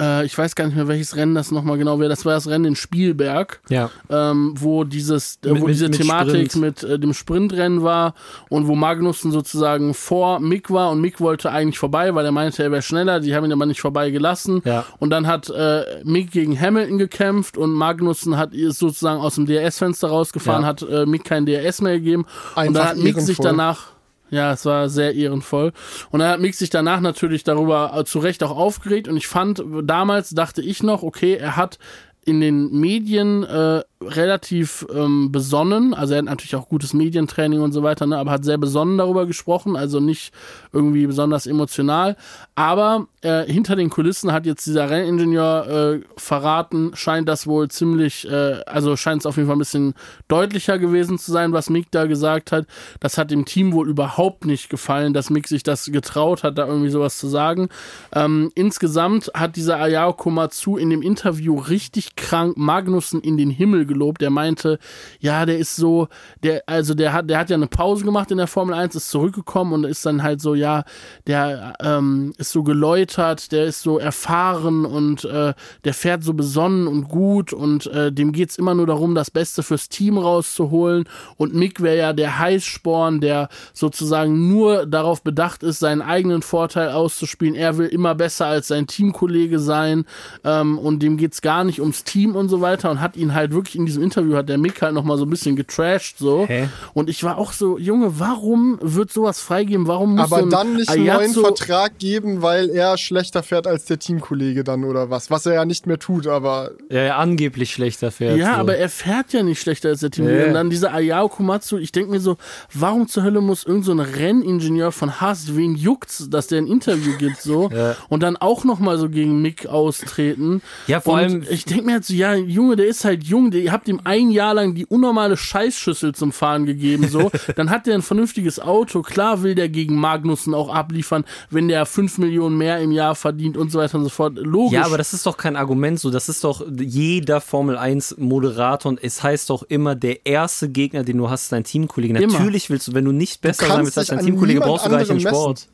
[0.00, 2.08] äh, ich weiß gar nicht mehr, welches Rennen das nochmal genau wäre.
[2.08, 3.90] Das war das Rennen in Spielberg ja.
[4.10, 6.56] ähm, wo dieses, äh, wo mit- diese mit Thematik Sprint.
[6.56, 8.14] mit äh, dem Sprintrennen war
[8.48, 12.62] und wo Magnussen sozusagen vor Mick war und Mick wollte eigentlich vorbei, weil er meinte,
[12.62, 14.62] er wäre schneller, die haben ihn aber nicht vorbei gelassen.
[14.64, 14.84] Ja.
[14.98, 19.46] Und dann hat äh, Mick gegen Hamilton gekämpft und Magnussen hat ist sozusagen aus dem
[19.46, 20.68] DRS-Fenster rausgefahren, Ja.
[20.68, 22.24] hat äh, Mick kein DRS mehr gegeben.
[22.54, 23.46] und Einfach dann hat Mick sich ehrenvoll.
[23.46, 23.86] danach
[24.30, 25.72] ja, es war sehr ehrenvoll.
[26.10, 29.08] Und dann hat Mick sich danach natürlich darüber äh, zu Recht auch aufgeregt.
[29.08, 31.78] Und ich fand, damals dachte ich noch, okay, er hat
[32.24, 37.72] in den Medien äh, relativ ähm, besonnen, also er hat natürlich auch gutes Medientraining und
[37.72, 40.32] so weiter, ne, aber hat sehr besonnen darüber gesprochen, also nicht
[40.72, 42.16] irgendwie besonders emotional.
[42.54, 48.30] Aber äh, hinter den Kulissen hat jetzt dieser Renningenieur äh, verraten, scheint das wohl ziemlich,
[48.30, 49.94] äh, also scheint es auf jeden Fall ein bisschen
[50.28, 52.66] deutlicher gewesen zu sein, was Mick da gesagt hat.
[53.00, 56.66] Das hat dem Team wohl überhaupt nicht gefallen, dass Mick sich das getraut hat, da
[56.68, 57.68] irgendwie sowas zu sagen.
[58.12, 63.87] Ähm, insgesamt hat dieser Ayao Komatsu in dem Interview richtig krank Magnussen in den Himmel
[63.88, 64.20] gelobt.
[64.20, 64.78] Der meinte,
[65.18, 66.06] ja, der ist so,
[66.44, 69.10] der, also der hat, der hat ja eine Pause gemacht in der Formel 1, ist
[69.10, 70.84] zurückgekommen und ist dann halt so, ja,
[71.26, 76.86] der ähm, ist so geläutert, der ist so erfahren und äh, der fährt so besonnen
[76.86, 81.04] und gut und äh, dem geht's immer nur darum, das Beste fürs Team rauszuholen.
[81.36, 86.90] Und Mick wäre ja der Heißsporn, der sozusagen nur darauf bedacht ist, seinen eigenen Vorteil
[86.90, 87.54] auszuspielen.
[87.54, 90.04] Er will immer besser als sein Teamkollege sein
[90.44, 93.52] ähm, und dem geht's gar nicht ums Team und so weiter und hat ihn halt
[93.52, 96.46] wirklich in diesem Interview hat der Mick halt nochmal so ein bisschen getrashed so.
[96.46, 96.68] Hä?
[96.94, 99.86] Und ich war auch so, Junge, warum wird sowas freigeben?
[99.86, 103.66] Warum muss Aber so ein dann nicht einen neuen Vertrag geben, weil er schlechter fährt
[103.66, 105.30] als der Teamkollege dann oder was.
[105.30, 108.36] Was er ja nicht mehr tut, aber Ja, ja, angeblich schlechter fährt.
[108.36, 108.60] Ja, so.
[108.60, 110.28] aber er fährt ja nicht schlechter als der Team.
[110.28, 110.46] Ja.
[110.46, 112.36] Und dann dieser Ayao Komatsu, ich denke mir so,
[112.74, 116.66] warum zur Hölle muss irgend so ein Renningenieur von Haas, wen juckt's, dass der ein
[116.66, 117.96] Interview gibt so Ja.
[118.08, 120.62] und dann auch noch mal so gegen Mick austreten.
[120.86, 123.50] Ja, vor und allem- ich denke mir halt so, ja, Junge, der ist halt jung,
[123.50, 127.68] der, ihr habt ihm ein Jahr lang die unnormale Scheißschüssel zum Fahren gegeben so, dann
[127.68, 132.16] hat der ein vernünftiges Auto, klar will der gegen Magnussen auch abliefern, wenn der fünf
[132.16, 134.36] Millionen mehr im Jahr verdient und so weiter und so fort.
[134.36, 134.72] Logisch.
[134.72, 136.10] Ja, aber das ist doch kein Argument so.
[136.10, 141.04] Das ist doch jeder Formel 1 Moderator und es heißt doch immer, der erste Gegner,
[141.04, 142.14] den du hast, ist dein Teamkollege.
[142.14, 144.98] Natürlich willst du, wenn du nicht besser sein willst als dein Teamkollege, brauchst du gar
[145.00, 145.68] nicht den anderem Sport.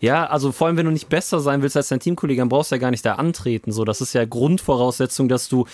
[0.00, 2.70] Ja, also vor allem, wenn du nicht besser sein willst als dein Teamkollege, dann brauchst
[2.70, 3.70] du ja gar nicht da antreten.
[3.70, 5.66] So, das ist ja Grundvoraussetzung, dass du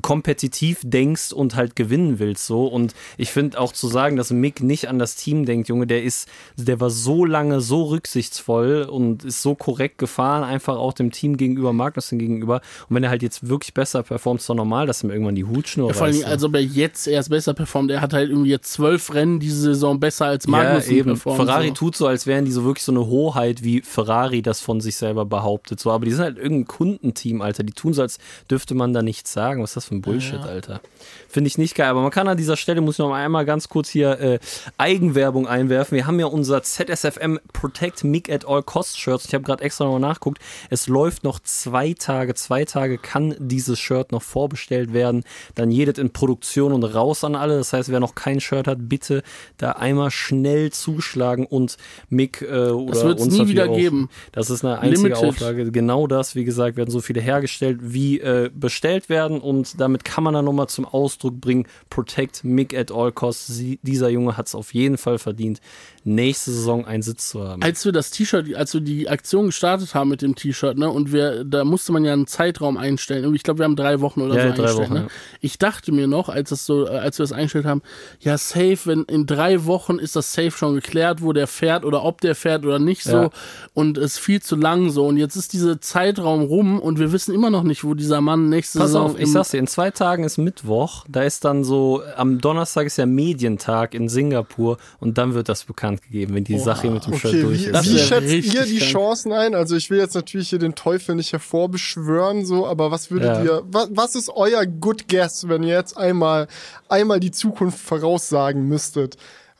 [0.00, 2.46] kompetitiv denkst und halt gewinnen willst.
[2.46, 5.86] So, und ich finde auch zu sagen, dass Mick nicht an das Team denkt, Junge,
[5.86, 10.94] der ist, der war so lange so rücksichtsvoll und ist so korrekt gefahren, einfach auch
[10.94, 12.62] dem Team gegenüber, Magnussen gegenüber.
[12.88, 15.44] Und wenn er halt jetzt wirklich besser performt, ist doch normal, dass ihm irgendwann die
[15.44, 17.90] Hutschnur Ja, vor allem, als ob er jetzt erst besser performt.
[17.90, 21.10] Er hat halt irgendwie jetzt zwölf Rennen diese Saison besser als Magnussen ja, eben.
[21.10, 21.40] performt.
[21.40, 21.74] Ferrari so.
[21.74, 24.96] tut so, als wären die so wirklich so eine Hoheit, wie Ferrari das von sich
[24.96, 25.80] selber behauptet.
[25.80, 27.62] So, aber die sind halt irgendein Kundenteam, Alter.
[27.62, 28.18] Die tun so, als
[28.50, 29.62] dürfte man da nichts sagen.
[29.62, 30.80] Was ist das für ein Bullshit, Alter?
[31.28, 31.88] Finde ich nicht geil.
[31.88, 34.38] Aber man kann an dieser Stelle, muss ich noch mal einmal ganz kurz hier äh,
[34.76, 35.96] Eigenwerbung einwerfen.
[35.96, 39.24] Wir haben ja unser ZSFM Protect Mick at All Cost Shirts.
[39.26, 40.42] Ich habe gerade extra nochmal nachguckt.
[40.68, 42.34] Es läuft noch zwei Tage.
[42.34, 45.24] Zwei Tage kann dieses Shirt noch vorbestellt werden.
[45.54, 47.56] Dann jedes in Produktion und raus an alle.
[47.56, 49.22] Das heißt, wer noch kein Shirt hat, bitte
[49.56, 51.76] da einmal schnell zuschlagen und
[52.08, 54.08] Mick äh, oder uns natürlich wieder geben.
[54.32, 55.28] Das ist eine einzige Limited.
[55.28, 55.70] Auflage.
[55.70, 60.24] Genau das, wie gesagt, werden so viele hergestellt, wie äh, bestellt werden und damit kann
[60.24, 63.46] man dann nochmal zum Ausdruck bringen, protect Mick at all costs.
[63.46, 65.60] Sie, dieser Junge hat es auf jeden Fall verdient,
[66.04, 67.62] nächste Saison einen Sitz zu haben.
[67.62, 71.12] Als wir das T-Shirt, als wir die Aktion gestartet haben mit dem T-Shirt, ne, und
[71.12, 73.32] wir, da musste man ja einen Zeitraum einstellen.
[73.34, 74.78] Ich glaube, wir haben drei Wochen oder Ja, so ja, eingestellt.
[74.78, 75.00] Wochen, ne?
[75.00, 75.08] ja.
[75.40, 77.82] Ich dachte mir noch, als das so, äh, als wir das eingestellt haben,
[78.20, 82.04] ja, safe, wenn in drei Wochen ist das safe schon geklärt, wo der fährt oder
[82.04, 83.30] ob der fährt oder nicht so.
[83.74, 85.06] Und es ist viel zu lang so.
[85.06, 88.48] Und jetzt ist dieser Zeitraum rum und wir wissen immer noch nicht, wo dieser Mann
[88.48, 91.64] nächste Pass Saison auf, ich sag's dir, in zwei Tagen ist Mittwoch, da ist dann
[91.64, 96.44] so, am Donnerstag ist ja Medientag in Singapur und dann wird das bekannt gegeben, wenn
[96.44, 97.84] die Sache mit dem Shirt Okay, durch wie, ist.
[97.84, 98.78] Wie schätzt ihr die.
[98.78, 99.54] Chancen ein?
[99.54, 103.42] Also ich will jetzt natürlich hier den Teufel nicht hervorbeschwören, so, aber was würdet Ja.
[103.44, 106.48] ihr, was, was ist euer Good Guess, wenn ihr jetzt einmal,
[106.88, 109.16] einmal die Zukunft voraussagen müsstet?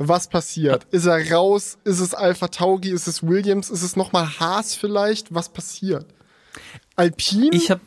[0.09, 0.87] Was passiert?
[0.91, 1.79] Ist er raus?
[1.85, 2.91] Ist es Alpha Tauri?
[2.91, 3.71] Ist es Williams?
[3.71, 5.35] Ist es nochmal Haas vielleicht?
[5.35, 6.07] Was passiert?
[6.97, 7.51] Alpine?
[7.53, 7.81] Ich habe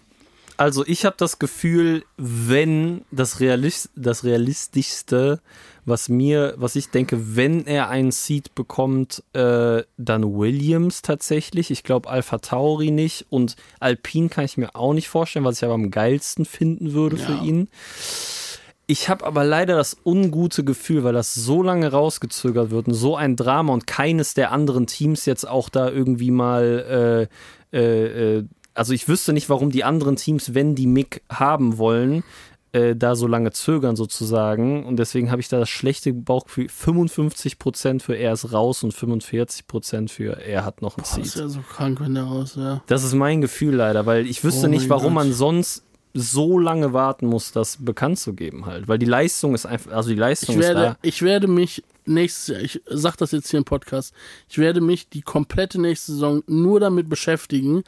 [0.58, 5.41] also ich habe das Gefühl, wenn das, Realist, das realistischste,
[5.84, 11.71] was mir, was ich denke, wenn er einen Seed bekommt, äh, dann Williams tatsächlich.
[11.71, 15.65] Ich glaube Alpha Tauri nicht und Alpine kann ich mir auch nicht vorstellen, was ich
[15.65, 17.67] aber am geilsten finden würde für ihn.
[18.88, 23.15] Ich habe aber leider das ungute Gefühl, weil das so lange rausgezögert wird und so
[23.15, 27.30] ein Drama und keines der anderen Teams jetzt auch da irgendwie mal,
[27.74, 28.43] äh, äh, äh,
[28.76, 32.24] also ich wüsste nicht, warum die anderen Teams, wenn die Mick haben wollen,
[32.74, 38.02] äh, da so lange zögern sozusagen und deswegen habe ich da das schlechte Bauchgefühl, 55%
[38.04, 41.41] für er ist raus und 45% für er hat noch ein Das ist Seed.
[41.41, 42.82] ja so krank, wenn der raus wäre.
[42.88, 45.24] Das ist mein Gefühl leider, weil ich wüsste Oh nicht, warum Gott.
[45.26, 45.84] man sonst
[46.17, 48.88] so lange warten muss, das bekannt zu geben halt.
[48.88, 50.97] Weil die Leistung ist einfach, also die Leistung Ich ist werde, da.
[51.01, 54.13] ich werde mich nächstes Jahr, ich sag das jetzt hier im Podcast,
[54.49, 57.83] ich werde mich die komplette nächste Saison nur damit beschäftigen,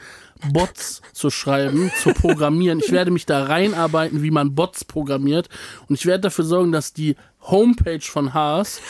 [0.52, 2.80] Bots zu schreiben, zu programmieren.
[2.80, 5.50] Ich werde mich da reinarbeiten, wie man Bots programmiert.
[5.90, 7.16] Und ich werde dafür sorgen, dass die
[7.50, 8.82] Homepage von Haas,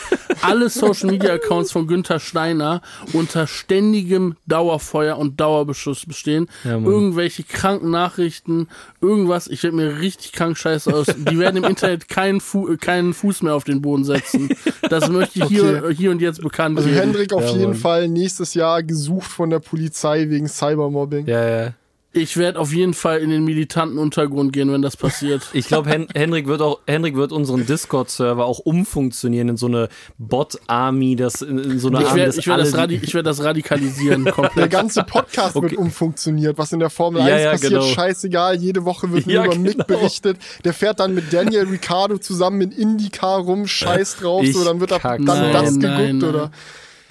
[0.42, 6.48] alle Social Media Accounts von Günther Steiner unter ständigem Dauerfeuer und Dauerbeschuss bestehen.
[6.64, 6.72] Ja.
[6.72, 8.68] Irgendwelche kranken Nachrichten,
[9.00, 9.46] irgendwas.
[9.46, 11.06] Ich werde mir richtig krank scheiße aus.
[11.06, 14.48] Die werden im Internet keinen, Fu keinen Fuß mehr auf den Boden setzen.
[14.88, 15.94] Das möchte ich hier, Okay.
[15.94, 17.00] hier und jetzt bekannt also geben.
[17.00, 17.74] Hendrik auf Ja, jeden Mann.
[17.74, 21.26] Fall nächstes Jahr gesucht von der Polizei wegen Cybermobbing.
[21.26, 21.72] Ja, ja.
[22.14, 25.42] Ich werde auf jeden Fall in den militanten Untergrund gehen, wenn das passiert.
[25.52, 29.90] Ich glaube, Hen Henrik wird auch, Henrik wird unseren Discord-Server auch umfunktionieren in so eine
[30.16, 33.12] Bot-Army, das in, in so eine ich Army, werde das ich werd das, radi ich
[33.14, 34.70] werd das radikalisieren Der komplett.
[34.70, 35.70] ganze Podcast Okay.
[35.72, 37.84] wird umfunktioniert, was in der Formel Ja, 1 ja, passiert, genau.
[37.84, 38.56] scheißegal.
[38.56, 39.84] Jede Woche wird nur Ja, über Mick genau.
[39.84, 40.38] berichtet.
[40.64, 44.80] Der fährt dann mit Daniel Ricciardo zusammen in IndyCar rum, scheiß drauf, Ich so, dann
[44.80, 45.52] wird da kack dann drauf.
[45.52, 46.28] das Nein, geguckt, nein, nein.
[46.30, 46.50] oder?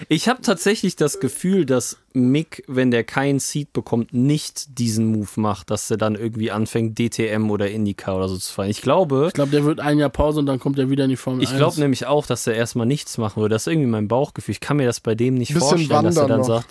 [0.08, 5.28] Ich habe tatsächlich das Gefühl, dass Mick, wenn der keinen Seed bekommt, nicht diesen Move
[5.36, 8.68] macht, dass er dann irgendwie anfängt, DTM oder IndyCar oder so zu fahren.
[8.70, 11.10] Ich glaube, Ich glaube, der wird ein Jahr Pause und dann kommt er wieder in
[11.10, 11.58] die Formel ich 1.
[11.58, 13.54] glaube nämlich auch, dass er erstmal nichts machen würde.
[13.56, 14.52] Das ist irgendwie mein Bauchgefühl.
[14.52, 16.46] Ich kann mir das bei dem nicht Bisschen vorstellen, dass er dann noch.
[16.46, 16.68] sagt,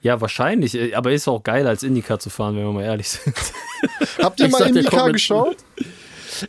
[0.00, 3.08] ja, wahrscheinlich, äh, aber ist auch geil, als IndyCar zu fahren, wenn wir mal ehrlich
[3.10, 3.34] sind.
[4.22, 5.56] Habt ihr Ich mal sag, IndyCar kommt mit- geschaut?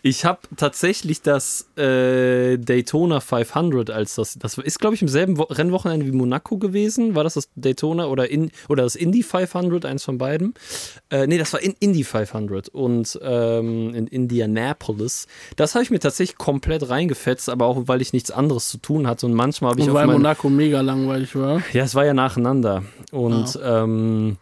[0.03, 5.37] Ich habe tatsächlich das äh, Daytona 500 als das, das ist glaube ich im selben
[5.37, 7.15] Wo Rennwochenende wie Monaco gewesen.
[7.15, 10.53] War das das Daytona oder in oder das Indy 500, eins von beiden?
[11.09, 15.27] Äh, nee, das war in Indy 500 und ähm, in Indianapolis.
[15.55, 19.07] Das habe ich mir tatsächlich komplett reingefetzt, aber auch weil ich nichts anderes zu tun
[19.07, 21.61] hatte und manchmal habe ich und weil Monaco mega langweilig war.
[21.73, 22.83] ja, es war ja nacheinander.
[23.11, 24.37] Und ähm,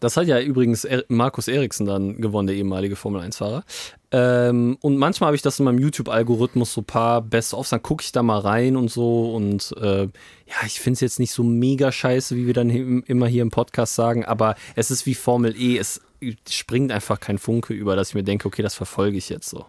[0.00, 3.64] das hat ja übrigens Markus Eriksen dann gewonnen, der ehemalige Formel-1-Fahrer.
[4.10, 8.02] Ähm, und manchmal habe ich das in meinem YouTube-Algorithmus so ein paar Best-ofs, dann gucke
[8.02, 9.34] ich da mal rein und so.
[9.34, 13.26] Und äh, ja, ich finde es jetzt nicht so mega scheiße, wie wir dann immer
[13.26, 16.00] hier im Podcast sagen, aber es ist wie Formel E, es
[16.48, 19.66] springt einfach kein Funke über, dass ich mir denke, okay, das verfolge ich jetzt so.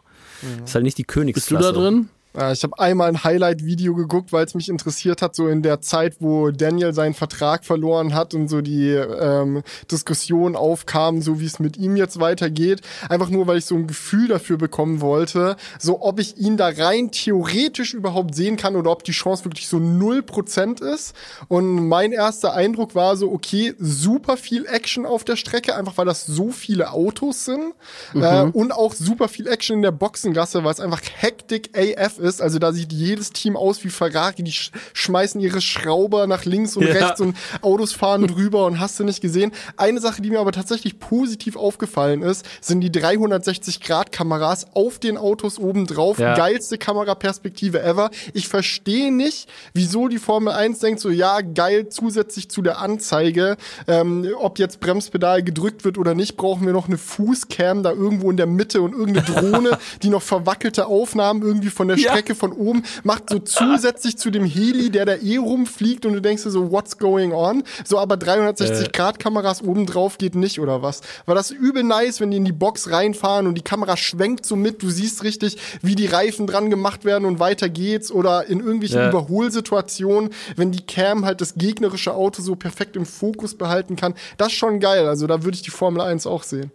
[0.63, 1.73] Ist halt nicht die Bist du Königsklasse.
[1.73, 2.09] da drin?
[2.37, 5.79] Ja, ich habe einmal ein Highlight-Video geguckt, weil es mich interessiert hat, so in der
[5.79, 11.45] Zeit, wo Daniel seinen Vertrag verloren hat und so die ähm, Diskussion aufkam, so wie
[11.45, 12.81] es mit ihm jetzt weitergeht.
[13.07, 16.67] Einfach nur, weil ich so ein Gefühl dafür bekommen wollte, so ob ich ihn da
[16.67, 21.15] rein theoretisch überhaupt sehen kann oder ob die Chance wirklich so 0% ist.
[21.47, 26.05] Und mein erster Eindruck war so, okay, super viel Action auf der Strecke, einfach weil
[26.05, 27.73] das so viele Autos sind.
[28.13, 32.24] Äh, und auch super viel Action in der Boxengasse, weil es einfach Hektik AF ist.
[32.41, 34.43] Also da sieht jedes Team aus wie Ferrari.
[34.43, 36.93] Die sch schmeißen ihre Schrauber nach links und Ja.
[36.93, 39.51] rechts und Autos fahren drüber und hast du nicht gesehen.
[39.77, 45.57] Eine Sache, die mir aber tatsächlich positiv aufgefallen ist, sind die 360-Grad-Kameras auf den Autos
[45.59, 46.19] oben drauf.
[46.19, 46.35] Ja.
[46.35, 48.09] Geilste Kameraperspektive ever.
[48.33, 53.57] Ich verstehe nicht, wieso die Formel 1 denkt so, ja, geil, zusätzlich zu der Anzeige,
[53.87, 58.31] ähm, ob jetzt Bremspedal gedrückt wird oder nicht, brauchen wir noch eine Fußcam da irgendwo
[58.31, 59.25] in der Mitte und irgendeine
[59.61, 62.13] Drohne, die noch verwackelte Aufnahmen irgendwie von der Ja.
[62.15, 66.21] Strecke von oben macht, so zusätzlich zu dem Heli, der da eh rumfliegt und du
[66.21, 67.63] denkst dir so, what's going on?
[67.83, 71.01] So, aber 360-Grad-Kameras oben drauf geht nicht oder was?
[71.25, 74.55] War das übel nice, wenn die in die Box reinfahren und die Kamera schwenkt so
[74.55, 78.59] mit, du siehst richtig, wie die Reifen dran gemacht werden und weiter geht's oder in
[78.59, 79.09] irgendwelchen Ja.
[79.09, 84.13] Überholsituationen, wenn die Cam halt das gegnerische Auto so perfekt im Fokus behalten kann.
[84.37, 85.05] Das ist schon geil.
[85.07, 86.71] Also da würde ich die Formel 1 auch sehen.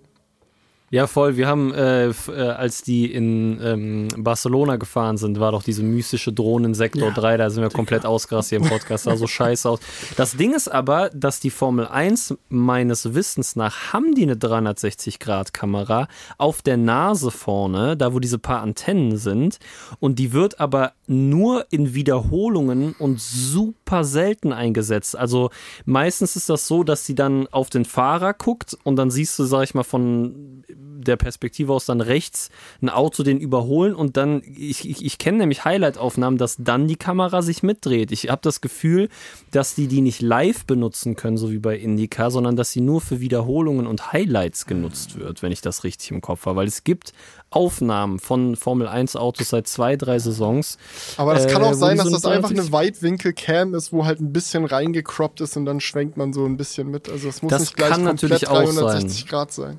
[0.93, 1.37] Ja, voll.
[1.37, 6.33] Wir haben, äh, äh, als die in ähm, Barcelona gefahren sind, war doch diese mystische
[6.33, 9.27] Drohne in Sektor Ja, 3, da sind wir komplett ausgerastet hier im Podcast, sah so
[9.29, 9.79] scheiße aus.
[10.17, 16.09] Das Ding ist aber, dass die Formel 1 meines Wissens nach haben die eine 360-Grad-Kamera
[16.39, 19.61] auf der Nase vorne, da wo diese paar Antennen sind.
[20.01, 25.17] Und die wird aber nur in Wiederholungen und super selten eingesetzt.
[25.17, 25.51] Also
[25.85, 29.45] meistens ist das so, dass sie dann auf den Fahrer guckt und dann siehst du,
[29.45, 32.51] sag ich mal, von der Perspektive aus dann rechts
[32.83, 36.97] ein Auto den überholen und dann, ich, ich, ich kenne nämlich Highlight-Aufnahmen, dass dann die
[36.97, 38.13] Kamera sich mitdreht.
[38.13, 39.09] Ich habe das Gefühl,
[39.51, 43.01] dass die die nicht live benutzen können, so wie bei Indica, sondern dass sie nur
[43.01, 46.57] für Wiederholungen und Highlights genutzt wird, wenn ich das richtig im Kopf habe.
[46.57, 47.13] Weil es gibt
[47.51, 50.79] Aufnahmen von Formel 1 Autos seit zwei, drei Saisons.
[51.17, 53.93] Aber das kann äh, auch wo sein, dass so das einfach eine 360 Weitwinkel-Cam ist,
[53.93, 57.09] wo halt ein bisschen reingecroppt ist und dann schwenkt man so ein bisschen mit.
[57.09, 59.79] Also es muss Das nicht gleich kann komplett natürlich auch 360 Grad sein.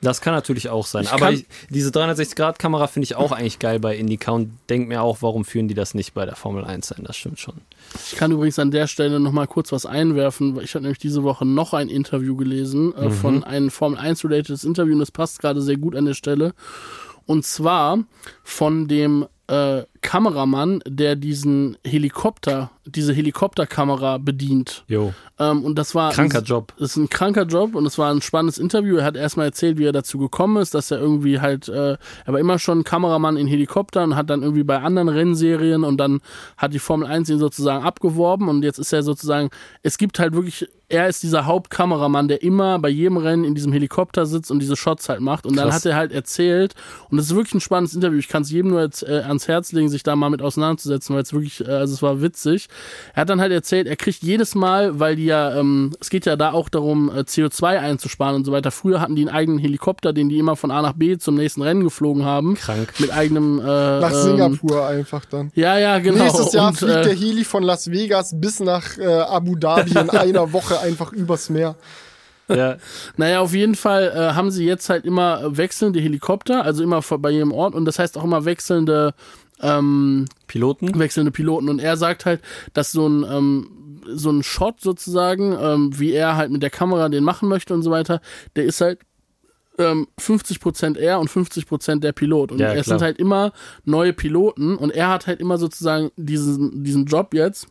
[0.00, 1.04] Das kann natürlich auch sein.
[1.04, 5.02] Ich Aber ich, diese 360-Grad-Kamera finde ich auch eigentlich geil bei Indica und denke mir
[5.02, 7.04] auch, warum führen die das nicht bei der Formel 1 ein?
[7.04, 7.54] Das stimmt schon.
[8.10, 10.56] Ich kann übrigens an der Stelle noch mal kurz was einwerfen.
[10.56, 14.24] weil Ich habe nämlich diese Woche noch ein Interview gelesen äh, von einem Formel 1
[14.24, 16.54] related Interview und das passt gerade sehr gut an der Stelle.
[17.26, 17.98] Und zwar
[18.44, 24.82] von dem äh, Kameramann, der diesen Helikopter, diese Helikopterkamera bedient.
[24.88, 25.12] Jo.
[25.38, 26.72] Ähm, und das war Kranker Job.
[26.78, 28.96] Das ist ein kranker Job und es war ein spannendes Interview.
[28.96, 32.32] Er hat erstmal erzählt, wie er dazu gekommen ist, dass er irgendwie halt, äh, er
[32.32, 36.20] war immer schon Kameramann in Helikoptern, hat dann irgendwie bei anderen Rennserien und dann
[36.56, 39.50] hat die Formel 1 ihn sozusagen abgeworben und jetzt ist er sozusagen,
[39.82, 43.72] es gibt halt wirklich, er ist dieser Hauptkameramann, der immer bei jedem Rennen in diesem
[43.72, 45.76] Helikopter sitzt und diese Shots halt macht und dann Krass.
[45.76, 46.74] hat er halt erzählt
[47.10, 48.18] und das ist wirklich ein spannendes Interview.
[48.18, 51.14] Ich kann es jedem nur jetzt, äh, ans Herz legen, sich da mal mit auseinanderzusetzen,
[51.14, 52.68] weil es wirklich, äh, also es war witzig.
[53.14, 56.24] Er hat dann halt erzählt, er kriegt jedes Mal, weil die ja, ähm, es geht
[56.26, 58.70] ja da auch darum, äh, CO2 einzusparen und so weiter.
[58.70, 61.62] Früher hatten die einen eigenen Helikopter, den die immer von A nach B zum nächsten
[61.62, 62.54] Rennen geflogen haben.
[62.54, 62.92] Krank.
[62.98, 65.50] Mit eigenem, äh, Nach ähm, Singapur einfach dann.
[65.54, 66.22] Ja, ja, genau.
[66.24, 69.90] Nächstes Jahr Und, fliegt äh, der Heli von Las Vegas bis nach äh, Abu Dhabi
[69.98, 71.74] in einer Woche einfach übers Meer.
[72.48, 72.76] Ja.
[73.18, 77.18] Naja, auf jeden Fall äh, haben sie jetzt halt immer wechselnde Helikopter, also immer vor-
[77.18, 79.12] bei jedem Ort und das heißt auch immer wechselnde
[79.62, 80.98] ähm, Piloten?
[80.98, 81.68] wechselnde Piloten.
[81.68, 82.40] Und er sagt halt,
[82.72, 83.70] dass so ein, ähm,
[84.10, 87.82] so ein Shot sozusagen, ähm, wie er halt mit der Kamera den machen möchte und
[87.82, 88.20] so weiter,
[88.56, 89.00] der ist halt
[89.78, 92.52] ähm, 50% er und 50% der Pilot.
[92.52, 92.98] Und Ja, es klar.
[92.98, 93.52] sind halt immer
[93.84, 97.68] neue Piloten und er hat halt immer sozusagen diesen, diesen Job jetzt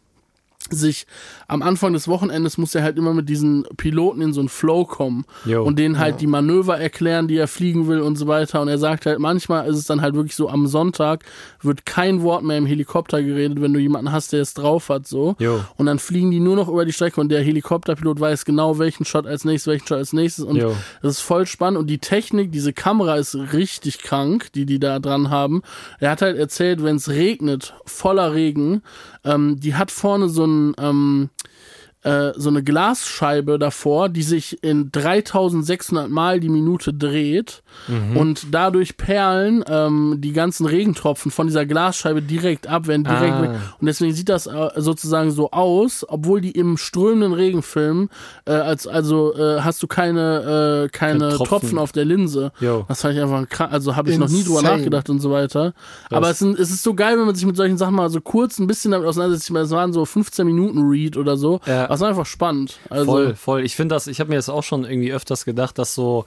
[0.70, 1.06] sich
[1.48, 4.86] am Anfang des Wochenendes muss er halt immer mit diesen Piloten in so einen Flow
[4.86, 5.64] kommen Jo.
[5.64, 8.62] und denen halt die Manöver erklären, die er fliegen will und so weiter.
[8.62, 11.24] Und er sagt halt, manchmal ist es dann halt wirklich so, am Sonntag
[11.62, 15.08] wird kein Wort mehr im Helikopter geredet, wenn du jemanden hast, der es drauf hat,
[15.08, 15.36] so.
[15.40, 15.64] Jo.
[15.78, 19.06] Und dann fliegen die nur noch über die Strecke und der Helikopterpilot weiß genau, welchen
[19.06, 20.46] Shot als nächstes, welchen Shot als nächstes.
[20.46, 20.76] Und Jo.
[21.02, 21.80] das ist voll spannend.
[21.80, 25.62] Und die Technik, diese Kamera ist richtig krank, die die da dran haben.
[26.00, 28.82] Er hat halt erzählt, wenn es regnet, voller Regen,
[29.28, 31.30] ähm, die hat vorne so ein, ähm,
[32.08, 37.64] äh, so eine Glasscheibe davor, die sich in 3600 Mal die Minute dreht
[38.16, 43.42] und dadurch perlen ähm, die ganzen Regentropfen von dieser Glasscheibe direkt ab, werden direkt Ah.
[43.44, 43.50] weg.
[43.80, 48.10] Und deswegen sieht das äh, sozusagen so aus, obwohl die im strömenden Regen filmen,
[48.46, 51.48] äh, als, also äh, hast du keine, äh, keine Kein Tropfen.
[51.48, 51.78] Tropfen.
[51.78, 52.52] auf der Linse.
[52.60, 52.86] Jo.
[52.88, 54.78] Das fand ich einfach krass, also habe ich noch nie drüber Insane.
[54.78, 55.74] nachgedacht und so weiter.
[56.10, 58.22] Aber es, sind, es ist so geil, wenn man sich mit solchen Sachen mal so
[58.22, 59.48] kurz ein bisschen damit auseinandersetzt.
[59.50, 61.60] Ich meine, Es waren so 15 Minuten Read oder so.
[61.66, 61.86] Ja.
[62.02, 62.80] War einfach spannend.
[62.90, 63.66] Also, Voll, voll.
[63.66, 66.26] Ich finde das, ich habe mir das auch schon irgendwie öfters gedacht, dass so,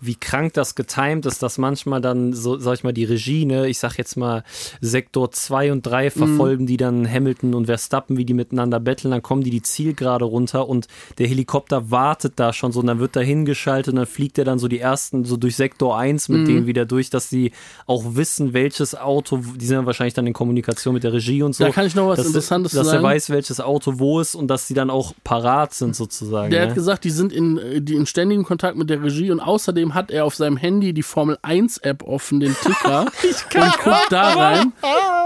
[0.00, 3.68] wie krank das getimed ist, dass manchmal dann, so, sag ich mal, die Regie, ne,
[3.68, 4.44] ich sag jetzt mal,
[4.80, 9.22] Sektor 2 und 3 verfolgen die dann Hamilton und Verstappen, wie die miteinander betteln, dann
[9.22, 10.86] kommen die die Zielgerade runter und
[11.18, 14.44] der Helikopter wartet da schon so und dann wird da hingeschaltet und dann fliegt er
[14.44, 17.52] dann so die ersten, so durch Sektor 1 mit denen wieder durch, dass die
[17.86, 21.54] auch wissen, welches Auto, die sind ja wahrscheinlich dann in Kommunikation mit der Regie und
[21.54, 21.64] so.
[21.64, 23.04] Da kann ich noch was dass, Interessantes dass zu er sagen.
[23.04, 26.50] weiß, welches Auto wo ist und dass die dann auch parat sind sozusagen.
[26.50, 26.68] Der ne?
[26.68, 29.89] hat gesagt, die sind in, äh, die in ständigem Kontakt mit der Regie und außerdem
[29.94, 33.00] hat er auf seinem Handy die Formel 1 App offen, den Ticker,
[33.54, 34.72] und guckt da rein.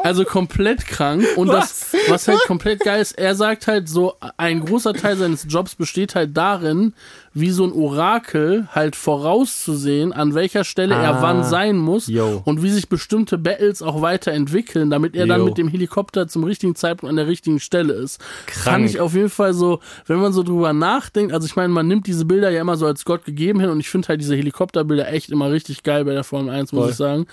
[0.03, 1.25] Also komplett krank.
[1.37, 5.47] Und das, was halt komplett geil ist, er sagt halt so, ein großer Teil seines
[5.49, 6.95] Jobs besteht halt darin,
[7.35, 11.23] wie so ein Orakel halt vorauszusehen, an welcher Stelle er Ah.
[11.23, 12.43] wann sein muss Yo.
[12.45, 15.47] und wie sich bestimmte Battles auch weiterentwickeln, damit er dann Yo.
[15.47, 18.21] mit dem Helikopter zum richtigen Zeitpunkt an der richtigen Stelle ist.
[18.47, 18.65] Krank.
[18.65, 21.87] Fand ich auf jeden Fall so, wenn man so drüber nachdenkt, also ich meine, man
[21.89, 24.37] nimmt diese Bilder ja immer so als Gott gegeben hin und ich finde halt diese
[24.37, 27.27] Helikopterbilder echt immer richtig geil bei der Formel 1, muss Voll, ich sagen.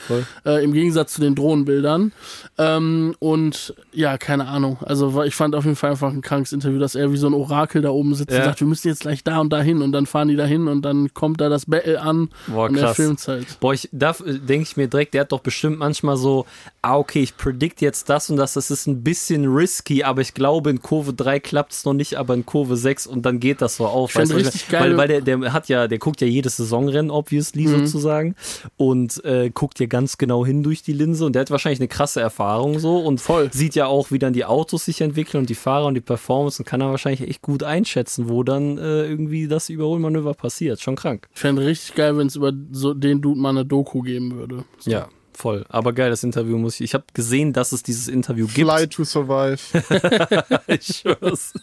[0.45, 2.11] Äh, Im Gegensatz zu den Drohnenbildern.
[2.57, 4.77] Ähm, und ja, keine Ahnung.
[4.81, 7.33] Also ich fand auf jeden Fall einfach ein krankes Interview, dass er wie so ein
[7.33, 8.37] Orakel da oben sitzt Ja.
[8.39, 10.45] und sagt, wir müssen jetzt gleich da und da hin und dann fahren die da
[10.45, 12.95] hin und dann kommt da das Battle an Boah, und er krass.
[12.95, 13.59] filmt halt.
[13.59, 16.45] Boah, ich da denke ich mir direkt, der hat doch bestimmt manchmal so,
[16.81, 20.33] ah, okay, ich predict jetzt das und das, das ist ein bisschen risky, aber ich
[20.33, 23.61] glaube, in Kurve 3 klappt es noch nicht, aber in Kurve 6 und dann geht
[23.61, 24.15] das so auf.
[24.15, 24.81] Weißt richtig geil.
[24.91, 27.85] Weil, weil der, der hat ja, der guckt ja jedes Saisonrennen, obviously, Mhm.
[27.85, 28.35] sozusagen,
[28.77, 31.87] und äh, guckt ja ganz genau hin durch die Linse und der hat wahrscheinlich eine
[31.87, 33.49] krasse Erfahrung so und Voll.
[33.51, 36.61] sieht ja auch, wie dann die Autos sich entwickeln und die Fahrer und die Performance
[36.61, 40.79] und kann dann wahrscheinlich echt gut einschätzen, wo dann äh, irgendwie das Überholmanöver passiert.
[40.81, 41.27] Schon krank.
[41.33, 44.63] Ich fände richtig geil, wenn es über so den Dude mal eine Doku geben würde.
[44.79, 44.91] So.
[44.91, 45.07] Ja,
[45.41, 45.65] voll.
[45.69, 46.81] Aber geil, das Interview muss ich.
[46.81, 48.69] Ich habe gesehen, dass es dieses Interview gibt.
[48.69, 49.59] Fly to survive.
[50.67, 51.53] ich schwör's.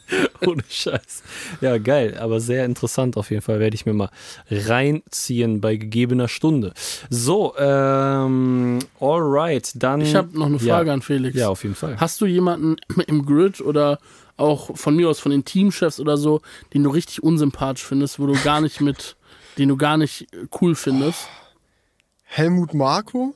[0.45, 1.23] Ohne Scheiß.
[1.61, 3.61] Ja, geil, aber sehr interessant auf jeden Fall.
[3.61, 4.11] Werde ich mir mal
[4.51, 6.75] reinziehen bei gegebener Stunde.
[7.09, 10.01] So, ähm, alright, dann.
[10.01, 10.95] Ich habe noch eine Frage ja.
[10.95, 11.37] an Felix.
[11.37, 11.97] Ja, auf jeden Fall.
[11.99, 14.01] Hast du jemanden im Grid oder
[14.37, 16.41] auch von mir aus von den Teamchefs oder so,
[16.75, 19.17] den du richtig unsympathisch findest, wo du gar nicht mit,
[19.57, 20.27] den du gar nicht
[20.61, 21.29] cool findest?
[22.25, 23.35] Helmut Marko?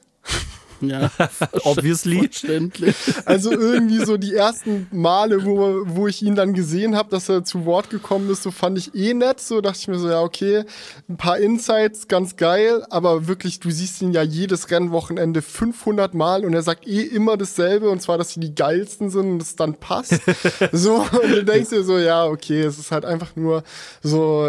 [0.82, 1.10] Ja,
[1.64, 2.28] Obviously.
[2.28, 2.94] verständlich.
[3.24, 7.44] Also irgendwie so die ersten Male, wo, wo ich ihn dann gesehen habe, dass er
[7.44, 9.40] zu Wort gekommen ist, so fand ich eh nett.
[9.40, 10.64] So dachte ich mir so, ja, okay,
[11.08, 12.84] ein paar Insights, ganz geil.
[12.90, 17.36] Aber wirklich, du siehst ihn ja jedes Rennwochenende 500 Mal und er sagt eh immer
[17.36, 17.88] dasselbe.
[17.90, 20.20] Und zwar, dass sie die geilsten sind und es dann passt.
[20.72, 23.62] so, und du denkst dir so, ja, okay, es ist halt einfach nur
[24.02, 24.48] so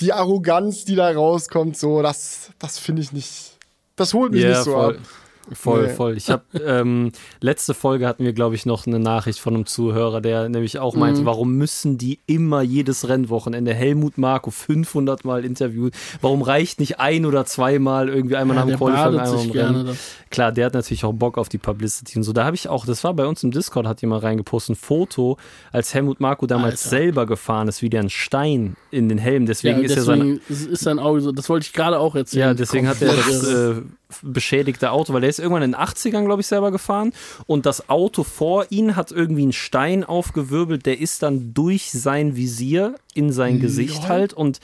[0.00, 1.76] die Arroganz, die da rauskommt.
[1.78, 3.52] So, das, das finde ich nicht,
[3.96, 4.96] das holt mich Ja, nicht so voll.
[4.96, 5.02] ab.
[5.52, 5.92] Voll, Nee.
[5.92, 6.16] voll.
[6.16, 10.20] Ich habe ähm, letzte Folge hatten wir, glaube ich, noch eine Nachricht von einem Zuhörer,
[10.20, 11.26] der nämlich auch meinte, Mhm.
[11.26, 15.90] warum müssen die immer jedes Rennwochenende Helmut Marko 500 Mal interviewen?
[16.20, 19.78] Warum reicht nicht ein oder zweimal irgendwie einmal nach dem Qualifying, einmal im gerne.
[19.78, 19.86] Rennen?
[19.88, 19.92] da.
[20.30, 22.32] Klar, der hat natürlich auch Bock auf die Publicity und so.
[22.32, 25.36] Da habe ich auch, das war bei uns im Discord, hat jemand reingepostet, ein Foto,
[25.72, 26.88] als Helmut Marko damals Alter.
[26.88, 29.46] selber gefahren ist, wie der ein Stein in den Helm.
[29.46, 32.14] Deswegen ja, ist er sein deswegen ist sein Auge so, das wollte ich gerade auch
[32.14, 32.48] erzählen.
[32.48, 33.82] ja, deswegen hat er Komplett das äh,
[34.22, 37.12] beschädigte Auto, weil der ist irgendwann in den 80ern, glaube ich, selber gefahren
[37.46, 42.36] und das Auto vor ihm hat irgendwie einen Stein aufgewirbelt, der ist dann durch sein
[42.36, 44.60] Visier in sein Gesicht halt und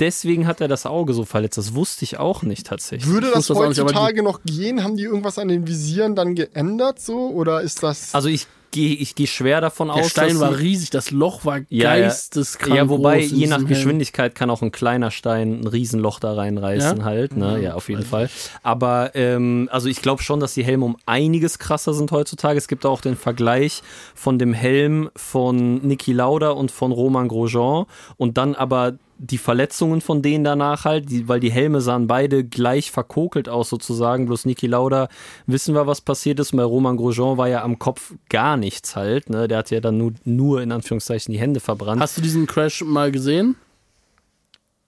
[0.00, 1.58] deswegen hat er das Auge so verletzt.
[1.58, 3.10] Das wusste ich auch nicht tatsächlich.
[3.10, 4.82] Würde Ich das das auch nicht, heutzutage noch gehen?
[4.82, 7.30] Haben die irgendwas an den Visieren dann geändert so?
[7.30, 8.14] Oder ist das.
[8.14, 11.44] Also ich gehe ich gehe schwer davon Der aus, Stein dass war riesig, das Loch
[11.44, 12.02] war Ja, ja.
[12.08, 13.68] geisteskrank Ja, wobei je nach Helm.
[13.68, 17.04] Geschwindigkeit kann auch ein kleiner Stein ein Riesenloch da reinreißen Ja?
[17.04, 17.60] halt, ne?
[17.62, 18.28] Ja, auf jeden Fall.
[18.62, 22.58] Aber ähm, also ich glaube schon, dass die Helme um einiges krasser sind heutzutage.
[22.58, 23.82] Es gibt auch den Vergleich
[24.14, 30.00] von dem Helm von Niki Lauda und von Roman Grosjean und dann aber die Verletzungen
[30.00, 34.26] von denen danach halt, die, weil die Helme sahen beide gleich verkokelt aus sozusagen.
[34.26, 35.08] Bloß Niki Lauda
[35.46, 36.52] wissen wir, was passiert ist.
[36.52, 39.30] Und bei Roman Grosjean war ja am Kopf gar nichts halt.
[39.30, 39.46] Ne?
[39.48, 42.00] Der hat ja dann nur, nur in Anführungszeichen die Hände verbrannt.
[42.00, 43.54] Hast du diesen Crash mal gesehen?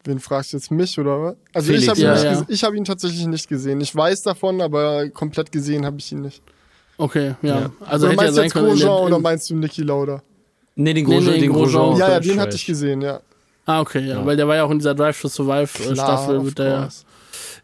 [0.04, 1.36] Wen fragst du jetzt mich oder was?
[1.52, 2.44] Also Felix, ich habe ihn, ja, ja.
[2.48, 3.80] ich hab ihn tatsächlich nicht gesehen.
[3.80, 6.42] Ich weiß davon, aber komplett gesehen habe ich ihn nicht.
[6.98, 7.60] Okay, ja.
[7.60, 7.70] Ja.
[7.84, 10.22] Also oder meinst du jetzt Grosjean der- oder in- meinst du Niki Lauda?
[10.76, 11.34] Nee, den Grosjean.
[11.34, 11.90] nee, den Grosjean.
[11.90, 11.98] Grosjean.
[12.08, 13.20] ja, ja, den hatte ich gesehen, ja.
[13.66, 14.26] Ah, okay, ja, Ja.
[14.26, 16.58] weil der war ja auch in dieser Drive to Survive äh, Klar, Staffel of mit
[16.58, 16.88] der.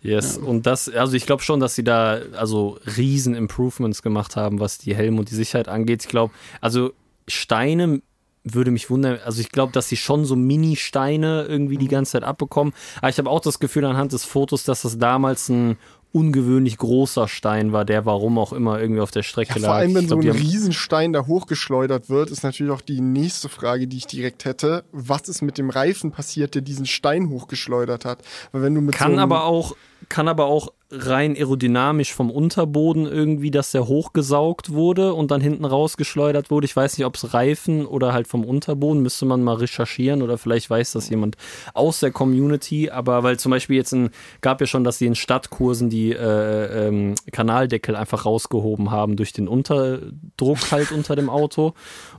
[0.03, 4.59] Yes, und das, also ich glaube schon, dass sie da also riesen Improvements gemacht haben,
[4.61, 6.03] was die Helme und die Sicherheit angeht.
[6.03, 6.93] Ich glaube, also
[7.29, 8.03] Steine
[8.45, 11.81] würde mich wundern, also ich glaube, dass sie schon so Mini-Steine irgendwie Mhm.
[11.81, 12.75] die ganze Zeit abbekommen.
[12.99, 15.79] Aber ich habe auch das Gefühl anhand des Fotos, dass das damals ein
[16.13, 19.69] ungewöhnlich großer Stein war, der warum auch immer irgendwie auf der Strecke Ja, lag.
[19.69, 23.01] vor allem, wenn Ich so glaub, ein Riesenstein da hochgeschleudert wird, ist natürlich auch die
[23.01, 24.85] nächste Frage, die ich direkt hätte.
[24.93, 28.23] Was ist mit dem Reifen passiert, der diesen Stein hochgeschleudert hat?
[28.53, 29.75] Weil wenn du mit Kann so aber auch,
[30.09, 35.65] kann aber auch rein aerodynamisch vom Unterboden irgendwie, dass der hochgesaugt wurde und dann hinten
[35.65, 36.67] rausgeschleudert wurde.
[36.67, 40.37] Ich weiß nicht, ob es Reifen oder halt vom Unterboden, müsste man mal recherchieren oder
[40.37, 41.37] vielleicht weiß das jemand
[41.73, 42.91] aus der Community.
[42.91, 44.11] Aber weil zum Beispiel jetzt ein,
[44.43, 49.33] gab ja schon, dass sie in Stadtkursen die äh, ähm, Kanaldeckel einfach rausgehoben haben durch
[49.33, 51.73] den Unterdruck halt unter dem Auto.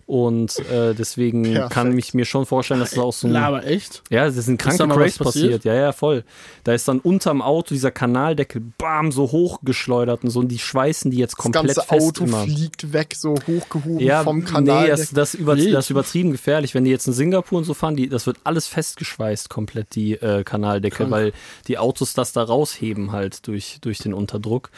[0.06, 1.70] Und äh, deswegen Perfekt.
[1.72, 4.04] kann ich mir schon vorstellen, dass es auch so ein Laber echt?
[4.10, 5.46] ja, das sind da kranke mal Crashs was passiert?
[5.46, 5.66] passiert.
[5.66, 6.24] Ja, ja, voll.
[6.64, 11.12] Da ist dann unterm Auto dieser Kanaldeckel, bam, so hochgeschleudert und so und die schweißen
[11.12, 12.44] die jetzt das komplett ganze fest Auto immer.
[12.44, 14.88] fliegt weg, so hochgehoben Ja, vom nee, Kanal.
[14.88, 15.74] das, das, über, Wild.
[15.74, 16.74] das ist übertrieben gefährlich.
[16.74, 20.14] Wenn die jetzt in Singapur und so fahren, die, das wird alles festgeschweißt, komplett die
[20.14, 21.12] äh, Kanaldecke, Krank.
[21.12, 21.34] weil
[21.68, 24.70] die Autos das da rausheben halt durch, durch den Unterdruck.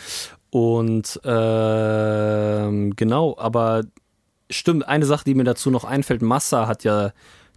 [0.50, 3.84] Und ähm, genau, aber
[4.50, 7.12] stimmt, eine Sache, die mir dazu noch einfällt, Massa hat ja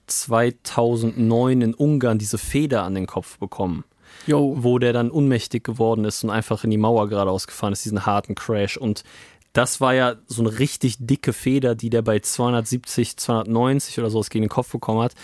[0.07, 3.85] 2009 in Ungarn diese Feder an den Kopf bekommen
[4.27, 4.57] Jo.
[4.59, 8.07] wo der dann unmächtig geworden ist und einfach in die Mauer geradeaus gefahren ist, diesen
[8.07, 8.77] harten Crash.
[8.77, 9.05] Und
[9.53, 14.31] das war ja so eine richtig dicke Feder, die der bei 270, 290 oder sowas
[14.31, 15.15] gegen den Kopf bekommen hat.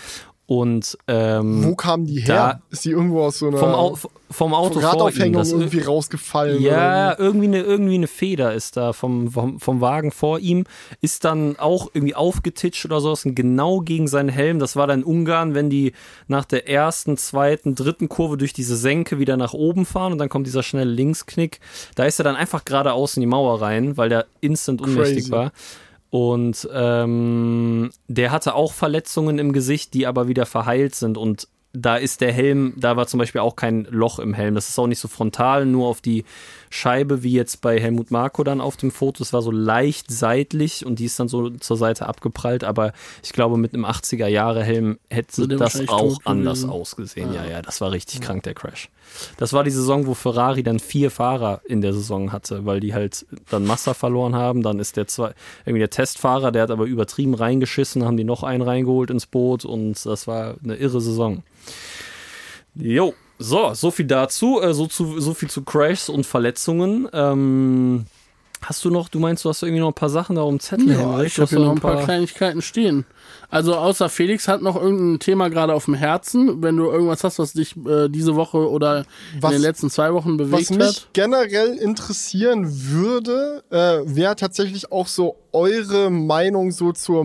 [0.47, 2.35] Und ähm, Wo kam die her?
[2.35, 3.97] da- ist die irgendwo aus so einer vom, Au
[4.29, 4.85] vom Auto ihm.
[4.85, 6.61] Radaufhängung Das, irgendwie rausgefallen?
[6.61, 10.65] ja, oder irgendwie eine, irgendwie eine Feder ist da vom, vom, vom Wagen vor ihm,
[11.01, 14.59] ist dann auch irgendwie aufgetitscht oder sowas und genau gegen seinen Helm.
[14.59, 15.93] Das war dann in Ungarn, wenn die
[16.27, 20.29] nach der ersten, zweiten, dritten Kurve durch diese Senke wieder nach oben fahren und dann
[20.29, 21.59] kommt dieser schnelle Linksknick.
[21.95, 25.31] Da ist er dann einfach geradeaus in die Mauer rein, weil der instant unmächtig Crazy.
[25.31, 25.51] war.
[26.15, 31.17] Und ähm, der hatte auch Verletzungen im Gesicht, die aber wieder verheilt sind.
[31.17, 34.55] Und da ist der Helm, da war zum Beispiel auch kein Loch im Helm.
[34.55, 36.23] Das ist auch nicht so frontal, nur auf die
[36.69, 39.23] Scheibe, wie jetzt bei Helmut Marko dann auf dem Foto.
[39.23, 42.63] Es war so leicht seitlich und die ist dann so zur Seite abgeprallt.
[42.63, 47.33] Aber ich glaube, mit einem 80er-Jahre-Helm hätte das auch anders ausgesehen.
[47.33, 48.89] Ja, ja, das war richtig krank, der Crash.
[49.37, 52.93] Das war die Saison, wo Ferrari dann vier Fahrer in der Saison hatte, weil die
[52.93, 54.61] halt dann Massa verloren haben.
[54.63, 55.33] Dann ist der zwei,
[55.65, 59.65] irgendwie der Testfahrer, der hat aber übertrieben reingeschissen, haben die noch einen reingeholt ins Boot
[59.65, 61.43] und das war eine irre Saison.
[62.75, 67.07] Jo, so, so viel dazu, äh, so, zu, so viel zu Crashs und Verletzungen.
[67.13, 68.05] Ähm,
[68.61, 70.91] hast du noch, du meinst, du hast irgendwie noch ein paar Sachen da um Zettel
[70.91, 73.05] Ja, ich habe hier noch noch ein paar Kleinigkeiten stehen.
[73.49, 76.61] Also außer Felix hat noch irgendein Thema gerade auf dem Herzen.
[76.63, 79.05] Wenn du irgendwas hast, was dich äh, diese Woche oder
[79.39, 81.07] Was- in den letzten zwei Wochen Was bewegt mich hat.
[81.13, 87.23] generell interessieren würde, äh, wäre tatsächlich auch so eure Meinung so zur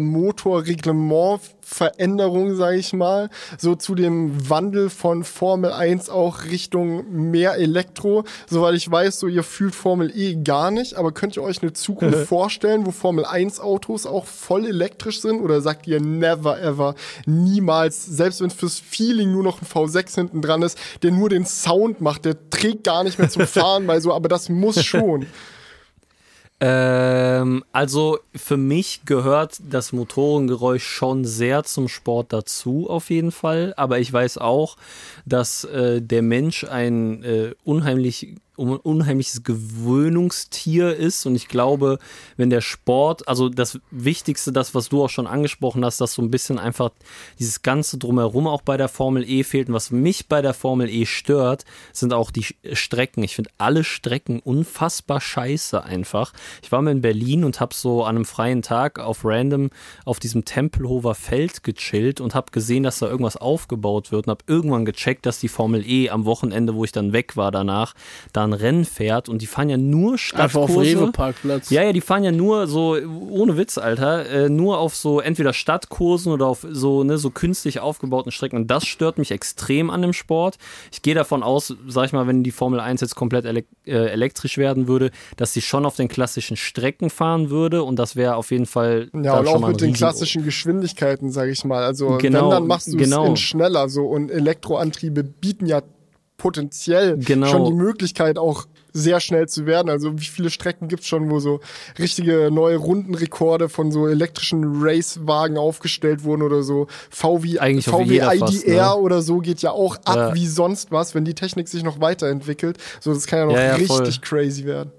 [1.19, 3.29] Motorreglementveränderung, sage ich mal,
[3.59, 8.23] so zu dem Wandel von Formel 1 auch Richtung mehr Elektro?
[8.49, 11.73] Soweit ich weiß, so ihr fühlt Formel E gar nicht, aber könnt ihr euch eine
[11.73, 15.41] Zukunft vorstellen, wo Formel 1 Autos auch voll elektrisch sind?
[15.41, 16.95] Oder sagt ihr never ever,
[17.27, 21.47] niemals, selbst wenn fürs Feeling nur noch ein V6 hinten dran ist, der nur den
[21.47, 25.27] Sound macht, der trägt gar nicht mehr zum Fahren, weil so, aber das muss schon.
[26.63, 33.73] Ähm, also für mich gehört das Motorengeräusch schon sehr zum Sport dazu, auf jeden Fall.
[33.79, 34.77] Aber ich weiß auch,
[35.25, 41.27] dass äh, der Mensch ein äh, unheimlich un unheimliches Gewöhnungstier ist.
[41.27, 41.99] Und ich glaube,
[42.37, 46.23] wenn der Sport, also das Wichtigste, das, was du auch schon angesprochen hast, dass so
[46.23, 46.91] ein bisschen einfach
[47.39, 49.69] dieses Ganze drumherum auch bei der Formel E fehlt.
[49.69, 53.23] Und was mich bei der Formel E stört, sind auch die Strecken.
[53.23, 56.33] Ich finde alle Strecken unfassbar scheiße einfach.
[56.63, 59.71] Ich war mal in Berlin und habe so an einem freien Tag auf random
[60.05, 64.45] auf diesem Tempelhofer Feld gechillt und habe gesehen, dass da irgendwas aufgebaut wird und habe
[64.47, 67.95] irgendwann gecheckt, dass die Formel E am Wochenende, wo ich dann weg war danach,
[68.33, 70.81] dann ein Rennen fährt und die fahren ja nur Einfach auf Stadtkurse.
[70.81, 71.71] Rewe-Parkplatz.
[71.71, 72.97] Ja, ja, die fahren ja nur so,
[73.31, 77.81] ohne Witz, Alter, äh, nur auf so entweder Stadtkursen oder auf so, ne, so künstlich
[77.81, 78.57] aufgebauten Strecken.
[78.57, 80.59] Und das stört mich extrem an dem Sport.
[80.93, 84.11] Ich gehe davon aus, sag ich mal, wenn die Formel 1 jetzt komplett elek äh,
[84.11, 88.37] elektrisch werden würde, dass sie schon auf den klassischen Strecken fahren würde und das wäre
[88.37, 89.11] auf jeden Fall.
[89.15, 91.83] Ja, und auch mit den klassischen Geschwindigkeiten, sage ich mal.
[91.85, 93.27] Also Genau, wenn, dann machst du es genau.
[93.27, 95.83] in schneller so und Elektroantriebe bieten ja
[96.41, 97.47] potenziell Genau.
[97.47, 99.89] schon die Möglichkeit auch sehr schnell zu werden.
[99.89, 101.61] Also wie viele Strecken gibt's schon, wo so
[101.99, 106.89] richtige neue Rundenrekorde von so elektrischen Racewagen aufgestellt wurden oder so.
[107.11, 108.95] VW, Eigentlich VW IDR fast, ne?
[108.97, 110.35] oder so geht ja auch ab Ja.
[110.35, 112.79] wie sonst was, wenn die Technik sich noch weiterentwickelt.
[113.01, 114.11] So, das kann ja noch Ja, ja, richtig voll.
[114.23, 114.91] crazy werden.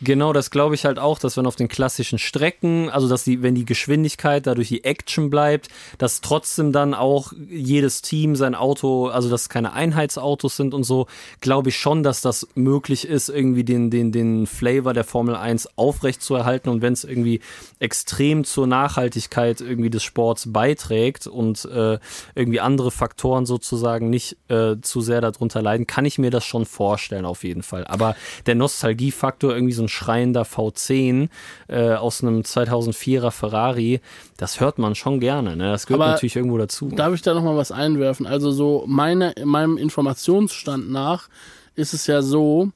[0.00, 3.42] Genau, das glaube ich halt auch, dass wenn auf den klassischen Strecken, also dass die,
[3.42, 5.68] wenn die Geschwindigkeit dadurch die Action bleibt,
[5.98, 10.84] dass trotzdem dann auch jedes Team sein Auto, also dass es keine Einheitsautos sind und
[10.84, 11.08] so,
[11.40, 15.76] glaube ich schon, dass das möglich ist, irgendwie den, den, den Flavor der Formel 1
[15.76, 17.40] aufrecht zu erhalten und wenn es irgendwie
[17.80, 21.98] extrem zur Nachhaltigkeit irgendwie des Sports beiträgt und äh,
[22.36, 26.66] irgendwie andere Faktoren sozusagen nicht äh, zu sehr darunter leiden, kann ich mir das schon
[26.66, 27.84] vorstellen auf jeden Fall.
[27.84, 28.14] Aber
[28.46, 31.28] der Nostalgiefaktor, irgendwie so ein schreiender V10
[31.68, 34.00] äh, aus einem 2004er Ferrari,
[34.36, 35.56] das hört man schon gerne.
[35.56, 35.70] Ne?
[35.70, 36.88] Das gehört Aber natürlich irgendwo dazu.
[36.88, 38.26] Darf ich da noch mal was einwerfen?
[38.26, 41.28] Also so meine, meinem Informationsstand nach
[41.74, 42.70] ist es ja so,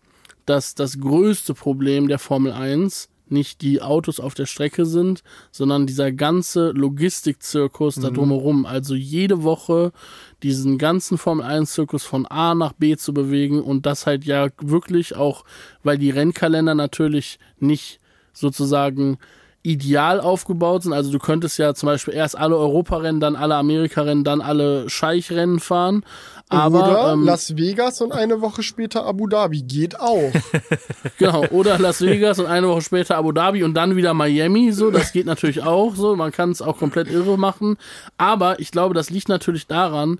[0.46, 5.86] dass das größte Problem der Formel 1 nicht die Autos auf der Strecke sind, sondern
[5.86, 8.66] dieser ganze Logistikzirkus da drumherum.
[8.66, 9.92] Also jede Woche
[10.42, 14.48] diesen ganzen Formel 1 Zirkus von A nach B zu bewegen und das halt ja
[14.60, 15.44] wirklich auch,
[15.82, 18.00] weil die Rennkalender natürlich nicht
[18.32, 19.18] sozusagen
[19.62, 20.92] ideal aufgebaut sind.
[20.92, 25.60] Also du könntest ja zum Beispiel erst alle Europarennen, dann alle Amerikarennen, dann alle Scheichrennen
[25.60, 26.04] fahren.
[26.48, 30.32] Aber oder ähm, Las Vegas und eine Woche später Abu Dhabi geht auch.
[31.18, 34.72] genau, oder Las Vegas und eine Woche später Abu Dhabi und dann wieder Miami.
[34.72, 36.14] So, das geht natürlich auch so.
[36.16, 37.76] Man kann es auch komplett irre machen.
[38.18, 40.18] Aber ich glaube, das liegt natürlich daran,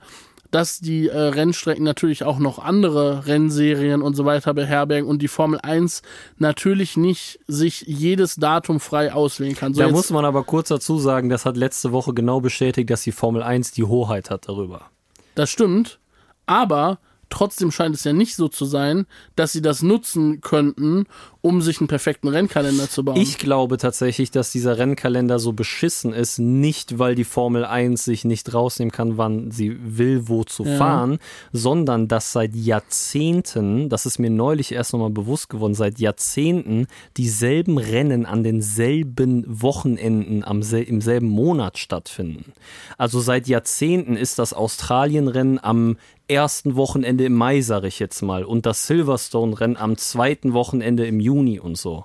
[0.52, 5.28] dass die äh, Rennstrecken natürlich auch noch andere Rennserien und so weiter beherbergen und die
[5.28, 6.02] Formel 1
[6.36, 9.74] natürlich nicht sich jedes Datum frei auswählen kann.
[9.74, 13.02] So da muss man aber kurz dazu sagen, das hat letzte Woche genau bestätigt, dass
[13.02, 14.82] die Formel 1 die Hoheit hat darüber.
[15.34, 15.98] Das stimmt,
[16.44, 16.98] aber
[17.30, 21.06] trotzdem scheint es ja nicht so zu sein, dass sie das nutzen könnten,
[21.42, 23.16] um sich einen perfekten Rennkalender zu bauen.
[23.20, 28.24] Ich glaube tatsächlich, dass dieser Rennkalender so beschissen ist, nicht weil die Formel 1 sich
[28.24, 30.76] nicht rausnehmen kann, wann sie will, wo zu Ja.
[30.76, 31.18] fahren,
[31.52, 36.86] sondern dass seit Jahrzehnten, das ist mir neulich erst nochmal bewusst geworden, seit Jahrzehnten
[37.16, 42.52] dieselben Rennen an denselben Wochenenden am sel im selben Monat stattfinden.
[42.98, 45.96] Also seit Jahrzehnten ist das Australien-Rennen am
[46.28, 51.18] ersten Wochenende im Mai, sage ich jetzt mal, und das Silverstone-Rennen am zweiten Wochenende im
[51.18, 52.04] Juni und so.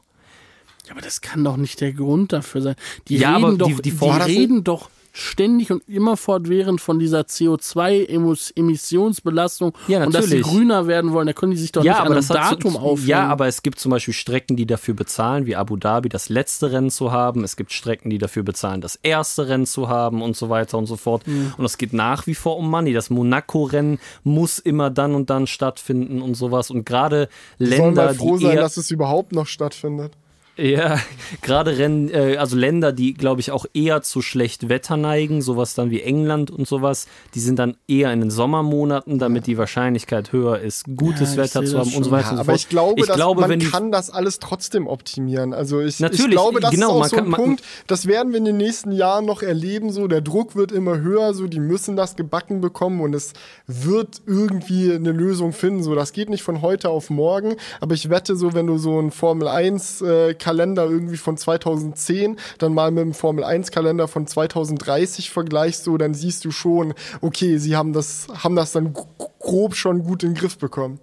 [0.85, 2.75] Ja, aber das kann doch nicht der Grund dafür sein.
[3.09, 3.91] Die Ja, reden doch, die- die, die
[4.25, 10.53] reden doch ständig und immer fortwährend von dieser CO2-Emissionsbelastung Ja, und dass sie natürlich.
[10.53, 11.27] grüner werden wollen.
[11.27, 13.09] Da können die sich doch nicht an einem hat Datum so, aufhängen.
[13.09, 16.71] Ja, aber es gibt zum Beispiel Strecken, die dafür bezahlen, wie Abu Dhabi das letzte
[16.71, 17.43] Rennen zu haben.
[17.43, 20.85] Es gibt Strecken, die dafür bezahlen, das erste Rennen zu haben und so weiter und
[20.85, 21.25] so fort.
[21.27, 21.53] Mhm.
[21.57, 22.93] Und es geht nach wie vor um Money.
[22.93, 26.69] Das Monaco-Rennen muss immer dann und dann stattfinden und sowas.
[26.69, 30.13] Und gerade Sollen Länder, mal froh die sein, eher dass es überhaupt noch stattfindet.
[30.57, 30.99] Ja,
[31.41, 35.75] gerade Rennen, äh, also Länder, die, glaube ich, auch eher zu schlecht Wetter neigen, sowas
[35.75, 40.31] dann wie England und sowas, die sind dann eher in den Sommermonaten, damit die Wahrscheinlichkeit
[40.31, 42.51] höher ist, gutes Ja, ich Wetter zu haben und so weiter Ja, und so aber
[42.53, 42.59] fort.
[42.59, 45.53] ich glaube, dass glaube man kann das alles trotzdem optimieren.
[45.53, 48.31] Also ich, ich glaube, das genau, ist auch so kann- ein man- Punkt, das werden
[48.31, 49.91] wir in den nächsten Jahren noch erleben.
[49.91, 53.33] So, der Druck wird immer höher, so die müssen das gebacken bekommen und es
[53.67, 55.83] wird irgendwie eine Lösung finden.
[55.83, 58.97] So, das geht nicht von heute auf morgen, aber ich wette, so wenn du so
[58.97, 64.07] einen Formel 1 äh, Kalender irgendwie von 2010 dann mal mit dem Formel 1 Kalender
[64.07, 68.93] von 2030 vergleichst, so dann siehst du schon, okay, sie haben das haben das dann
[68.93, 71.01] grob schon gut in den Griff bekommen.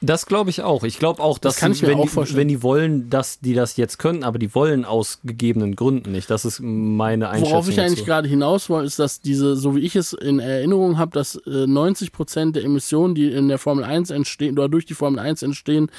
[0.00, 0.84] Das glaube ich auch.
[0.84, 3.40] Ich glaube auch, dass Das kann ich mir wenn, auch die, wenn die wollen, dass
[3.40, 6.28] die das jetzt können, aber die wollen aus gegebenen Gründen nicht.
[6.28, 7.52] Das ist meine Einschätzung.
[7.52, 10.98] Worauf ich eigentlich gerade hinaus wollte, ist, dass diese, so wie ich es in Erinnerung
[10.98, 14.84] habe, dass äh, 90 Prozent der Emissionen, die in der Formel 1 entstehen oder durch
[14.84, 15.90] die Formel 1 entstehen,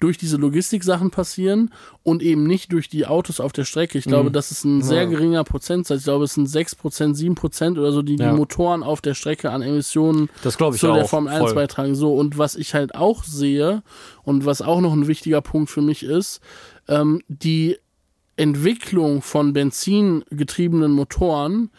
[0.00, 1.70] durch diese Logistiksachen passieren
[2.02, 3.98] und eben nicht durch die Autos auf der Strecke.
[3.98, 4.10] Ich Mhm.
[4.10, 5.98] glaube, das ist ein sehr geringer Prozentsatz.
[5.98, 8.30] Ich glaube, es sind 6 Prozent, 7 Prozent oder so, die Ja.
[8.30, 10.94] die Motoren auf der Strecke an Emissionen Das ich zu auch.
[10.96, 11.54] der Formel 1 voll.
[11.54, 11.94] beitragen.
[11.94, 13.82] So, und was ich halt auch sehe
[14.22, 16.40] und was auch noch ein wichtiger Punkt für mich ist,
[16.88, 17.76] ähm, die
[18.36, 21.70] Entwicklung von benzingetriebenen Motoren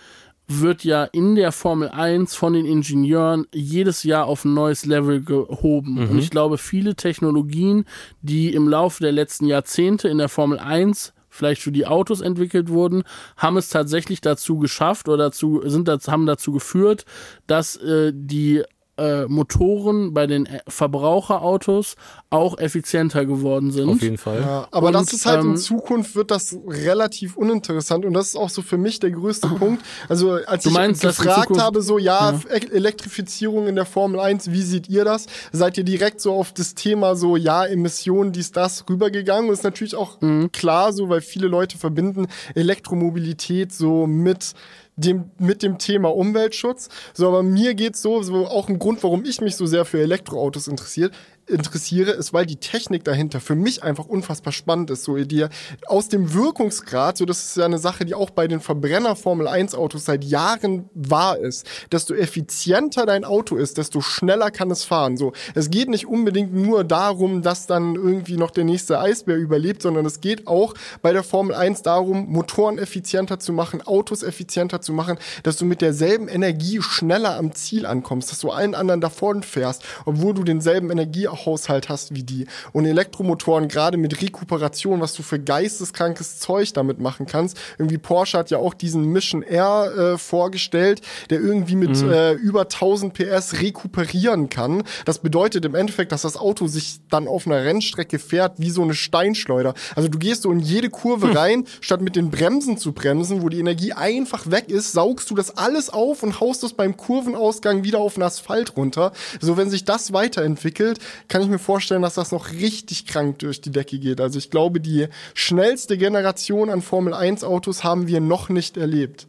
[0.48, 5.22] wird ja in der Formel 1 von den Ingenieuren jedes Jahr auf ein neues Level
[5.22, 5.98] gehoben.
[6.08, 7.86] Und ich glaube, viele Technologien,
[8.22, 12.70] die im Laufe der letzten Jahrzehnte in der Formel 1 vielleicht für die Autos entwickelt
[12.70, 13.04] wurden,
[13.38, 17.06] haben es tatsächlich dazu geschafft oder dazu, sind haben dazu geführt,
[17.46, 18.64] dass äh, die
[18.98, 21.96] äh, Motoren bei den äh, Verbraucherautos
[22.30, 23.90] auch effizienter geworden sind.
[23.90, 24.42] Auf jeden Fall.
[24.42, 28.28] Ja, aber Und, das ist halt ähm, in Zukunft wird das relativ uninteressant und das
[28.30, 29.84] ist auch so für mich der größte Punkt.
[30.10, 34.20] Also als Du ich meinst, gefragt Zukunft- habe, so ja, E- Elektrifizierung in der Formel
[34.20, 35.26] 1, wie seht ihr das?
[35.52, 39.50] Seid ihr direkt so auf das Thema so ja, Emissionen, dies, das rübergegangen?
[39.50, 40.52] Und ist natürlich auch Mhm.
[40.52, 44.54] klar so, weil viele Leute verbinden Elektromobilität so mit
[44.96, 46.90] dem, mit dem Thema Umweltschutz.
[47.14, 50.00] So, aber mir geht's so, so auch ein Grund, warum ich mich so sehr für
[50.00, 51.14] Elektroautos interessiert,
[51.48, 55.04] interessiere, ist, weil die Technik dahinter für mich einfach unfassbar spannend ist.
[55.04, 55.50] So dir
[55.88, 59.48] aus dem Wirkungsgrad, so das ist ja eine Sache, die auch bei den Verbrenner Formel
[59.48, 61.68] 1 Autos seit Jahren wahr ist.
[61.92, 65.18] Desto effizienter dein Auto ist, desto schneller kann es fahren.
[65.18, 69.82] So, es geht nicht unbedingt nur darum, dass dann irgendwie noch der nächste Eisbär überlebt,
[69.82, 74.82] sondern es geht auch bei der Formel 1 darum, Motoren effizienter zu machen, Autos effizienter
[74.82, 79.02] zu machen, dass du mit derselben Energie schneller am Ziel ankommst, dass du allen anderen
[79.02, 80.90] davon fährst, obwohl du denselben
[81.36, 82.46] Energiehaushalt hast wie die.
[82.72, 87.58] Und Elektromotoren, gerade mit Rekuperation, was du für geisteskrankes Zeug damit machen kannst.
[87.78, 92.62] Irgendwie Porsche hat ja auch diesen Mission R äh, vorgestellt, der irgendwie mit äh, über
[92.62, 94.84] 1000 PS rekuperieren kann.
[95.06, 98.82] Das bedeutet im Endeffekt, dass das Auto sich dann auf einer Rennstrecke fährt wie so
[98.82, 99.74] eine Steinschleuder.
[99.96, 103.50] Also du gehst so in jede Kurve rein, statt mit den Bremsen zu bremsen, wo
[103.50, 107.84] die Energie einfach weg ist, saugst du das alles auf und haust es beim Kurvenausgang
[107.84, 109.12] wieder auf den Asphalt runter.
[109.40, 113.62] So, wenn sich das weiterentwickelt, kann ich mir vorstellen, dass das noch richtig krank durch
[113.62, 114.22] die Decke geht.
[114.22, 119.28] Also ich glaube, die schnellste Generation an Formel 1 Autos haben wir noch nicht erlebt.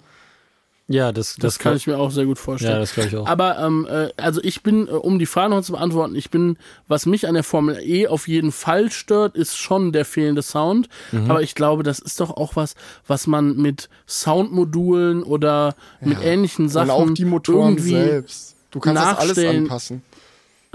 [0.89, 2.75] Ja, das, das, Das kann ich mir auch sehr gut vorstellen.
[2.75, 3.27] Ja, das glaube ich auch.
[3.27, 6.59] Aber ähm, äh, also ich bin, äh, um die Frage noch zu beantworten, ich bin,
[6.87, 10.89] was mich an der Formel E auf jeden Fall stört, ist schon der fehlende Sound.
[11.11, 11.29] Mhm.
[11.29, 12.77] Aber ich glaube, das ist doch auch was,
[13.07, 18.55] was man mit Soundmodulen oder mit ähnlichen Sachen und auch die Motoren irgendwie selbst.
[18.71, 20.03] Du kannst das alles anpassen.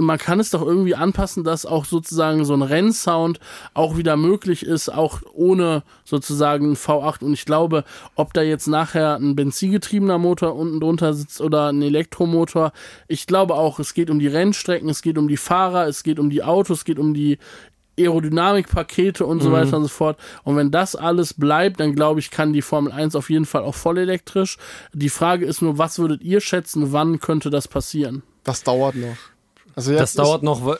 [0.05, 3.39] Man kann es doch irgendwie anpassen, dass auch sozusagen so ein Rennsound
[3.73, 7.23] auch wieder möglich ist, auch ohne sozusagen ein V8.
[7.23, 7.83] Und ich glaube,
[8.15, 12.71] ob da jetzt nachher ein benzingetriebener Motor unten drunter sitzt oder ein Elektromotor,
[13.07, 16.19] ich glaube auch, es geht um die Rennstrecken, es geht um die Fahrer, es geht
[16.19, 17.37] um die Autos, es geht um die
[17.99, 19.53] Aerodynamikpakete und so Mhm.
[19.53, 20.17] weiter und so fort.
[20.43, 23.63] Und wenn das alles bleibt, dann glaube ich, kann die Formel 1 auf jeden Fall
[23.63, 24.57] auch voll elektrisch.
[24.93, 28.23] Die Frage ist nur, was würdet ihr schätzen, wann könnte das passieren?
[28.43, 29.15] Das dauert noch.
[29.81, 30.77] Also Das dauert noch.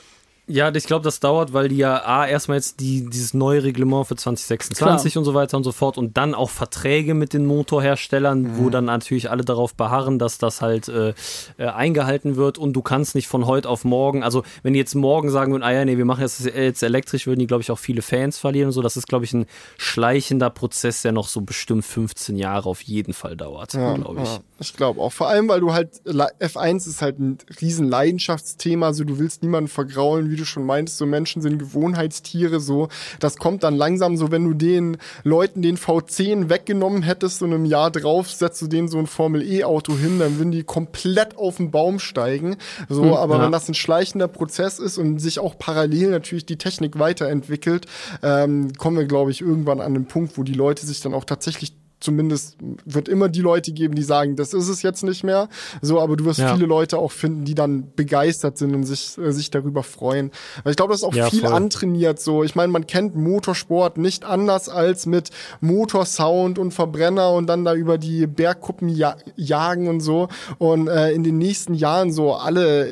[0.52, 4.06] Ja, ich glaube, das dauert, weil die ja A, erstmal jetzt die, dieses neue Reglement
[4.06, 8.58] für 2026 und so weiter und so fort und dann auch Verträge mit den Motorherstellern,
[8.58, 11.14] wo dann natürlich alle darauf beharren, dass das halt äh,
[11.56, 14.94] äh, eingehalten wird und du kannst nicht von heute auf morgen, also wenn die jetzt
[14.94, 17.70] morgen sagen würden, ah ja, nee, wir machen jetzt, jetzt elektrisch, würden die, glaube ich,
[17.70, 18.82] auch viele Fans verlieren und so.
[18.82, 19.46] Das ist, glaube ich, ein
[19.78, 24.28] schleichender Prozess, der noch so bestimmt 15 Jahre auf jeden Fall dauert, Ja, glaube ich.
[24.28, 25.12] Ja, ich glaube auch.
[25.12, 29.42] Vor allem, weil du halt, Le- F1 ist halt ein riesen Leidenschaftsthema, so du willst
[29.42, 32.88] niemanden vergraulen, wie du du schon meintest, so Menschen sind Gewohnheitstiere, so,
[33.20, 37.64] das kommt dann langsam so, wenn du den Leuten den V10 weggenommen hättest und im
[37.64, 41.70] Jahr drauf setzt du denen so ein Formel-E-Auto hin, dann würden die komplett auf den
[41.70, 42.56] Baum steigen,
[42.88, 43.42] so, Hm, aber ja.
[43.44, 47.86] wenn das ein schleichender Prozess ist und sich auch parallel natürlich die Technik weiterentwickelt,
[48.22, 51.24] ähm, kommen wir, glaube ich, irgendwann an den Punkt, wo die Leute sich dann auch
[51.24, 55.48] tatsächlich zumindest wird immer die Leute geben, die sagen, das ist es jetzt nicht mehr.
[55.80, 56.54] So, aber du wirst Ja.
[56.54, 60.30] viele Leute auch finden, die dann begeistert sind und sich, äh, sich darüber freuen.
[60.64, 61.52] Weil ich glaube, das ist auch Ja, viel voll.
[61.52, 62.20] antrainiert.
[62.20, 65.30] So, ich meine, man kennt Motorsport nicht anders als mit
[65.60, 70.28] Motorsound und Verbrenner und dann da über die Bergkuppen ja jagen und so.
[70.58, 72.88] Und äh, in den nächsten Jahren so alle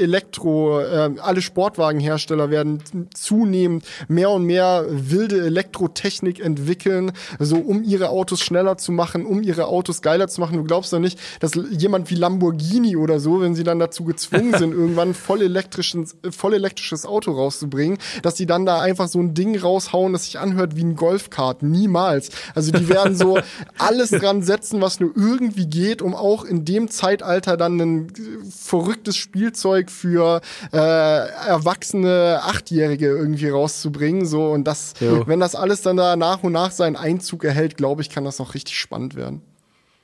[0.00, 2.82] Elektro, äh, alle Sportwagenhersteller werden
[3.14, 9.42] zunehmend mehr und mehr wilde Elektrotechnik entwickeln, so um ihre Autos schneller zu machen, um
[9.42, 10.56] ihre Autos geiler zu machen.
[10.56, 14.54] Du glaubst doch nicht, dass jemand wie Lamborghini oder so, wenn sie dann dazu gezwungen
[14.58, 19.18] sind, irgendwann ein voll, elektrischen, voll elektrisches Auto rauszubringen, dass sie dann da einfach so
[19.18, 21.64] ein Ding raushauen, das sich anhört wie ein Golfkart.
[21.64, 22.30] Niemals.
[22.54, 23.38] Also die werden so
[23.78, 28.12] alles dran setzen, was nur irgendwie geht, um auch in dem Zeitalter dann ein äh,
[28.56, 30.42] verrücktes Spielzeug für
[30.72, 34.26] äh, erwachsene Achtjährige irgendwie rauszubringen.
[34.26, 35.26] So und das, Jo.
[35.26, 38.38] wenn das alles dann da nach und nach seinen Einzug erhält, glaube ich, kann das
[38.38, 39.40] noch richtig spannend werden.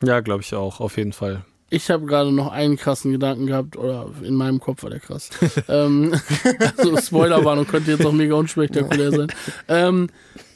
[0.02, 1.44] Ja, glaube ich auch, auf jeden Fall.
[1.68, 5.30] Ich habe gerade noch einen krassen Gedanken gehabt, oder in meinem Kopf war der krass.
[5.68, 6.14] ähm,
[6.76, 9.32] also Spoilerwarnung könnte jetzt auch mega unspektakulär sein.
[9.68, 10.08] Ähm,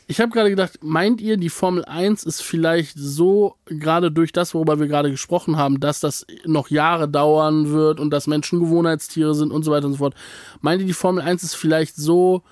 [0.07, 4.53] ich habe gerade gedacht, meint ihr, die Formel 1 ist vielleicht so, gerade durch das,
[4.53, 9.35] worüber wir gerade gesprochen haben, dass das noch Jahre dauern wird und dass Menschen Gewohnheitstiere
[9.35, 10.15] sind und so weiter und so fort.
[10.61, 12.43] Meint ihr, die Formel 1 ist vielleicht so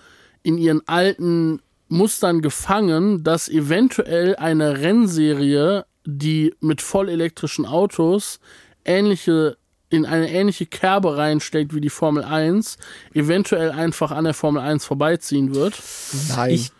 [0.43, 1.61] in ihren alten
[1.93, 8.41] Mustern gefangen, dass eventuell eine Rennserie, die mit vollelektrischen Autos
[8.85, 9.57] ähnliche
[9.91, 12.79] in eine ähnliche Kerbe reinsteckt wie die Formel 1,
[13.13, 15.75] eventuell einfach an der Formel 1 vorbeiziehen wird.
[16.31, 16.51] Nein.
[16.51, 16.73] Ich,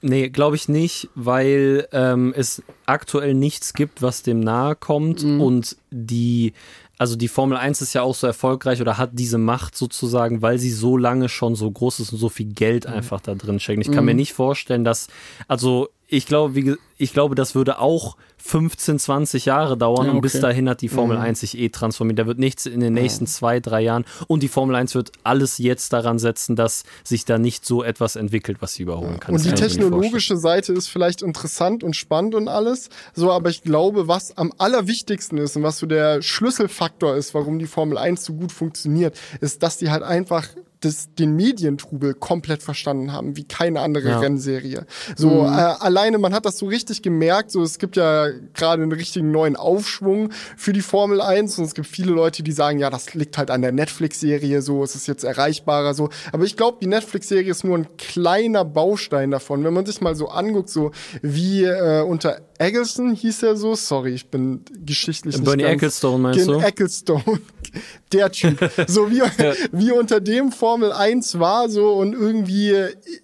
[0.00, 5.76] nee, glaube ich nicht, weil ähm, es aktuell nichts gibt, was dem nahe kommt und
[5.90, 6.54] die,
[6.98, 10.58] also die Formel 1 ist ja auch so erfolgreich oder hat diese Macht sozusagen, weil
[10.58, 13.86] sie so lange schon so groß ist und so viel Geld einfach da drin steckt.
[13.86, 15.08] Ich kann mir nicht vorstellen, dass,
[15.48, 20.20] also ich glaube, wie, ich glaube, das würde auch 15, 20 Jahre dauern Ja, und
[20.20, 20.42] bis okay.
[20.42, 22.18] dahin hat die Formel 1 sich eh transformiert.
[22.18, 25.58] Da wird nichts in den nächsten zwei, drei Jahren und die Formel 1 wird alles
[25.58, 29.34] jetzt daran setzen, dass sich da nicht so etwas entwickelt, was sie überholen kann.
[29.34, 32.90] Und Das die kann technologische Seite ist vielleicht interessant und spannend und alles.
[33.14, 37.58] So, aber ich glaube, was am allerwichtigsten ist und was so der Schlüsselfaktor ist, warum
[37.58, 40.48] die Formel 1 so gut funktioniert, ist, dass die halt einfach
[40.84, 44.18] das, den Medientrubel komplett verstanden haben, wie keine andere Ja.
[44.18, 44.86] Rennserie.
[45.16, 48.92] So, äh, alleine, man hat das so richtig gemerkt, so, es gibt ja gerade einen
[48.92, 52.90] richtigen neuen Aufschwung für die Formel 1 und es gibt viele Leute, die sagen, ja,
[52.90, 56.10] das liegt halt an der Netflix-Serie, so, es ist jetzt erreichbarer, so.
[56.32, 59.64] Aber ich glaube, die Netflix-Serie ist nur ein kleiner Baustein davon.
[59.64, 60.90] Wenn man sich mal so anguckt, so
[61.22, 66.46] wie äh, unter Eggleston hieß er so, sorry, ich bin geschichtlich nicht Bernie Ecclestone meinst
[66.46, 66.58] du?
[66.58, 67.40] Ecclestone,
[68.12, 68.70] der Typ.
[68.86, 69.22] So wie,
[69.72, 72.74] wie unter dem Formel 1 war, so und irgendwie,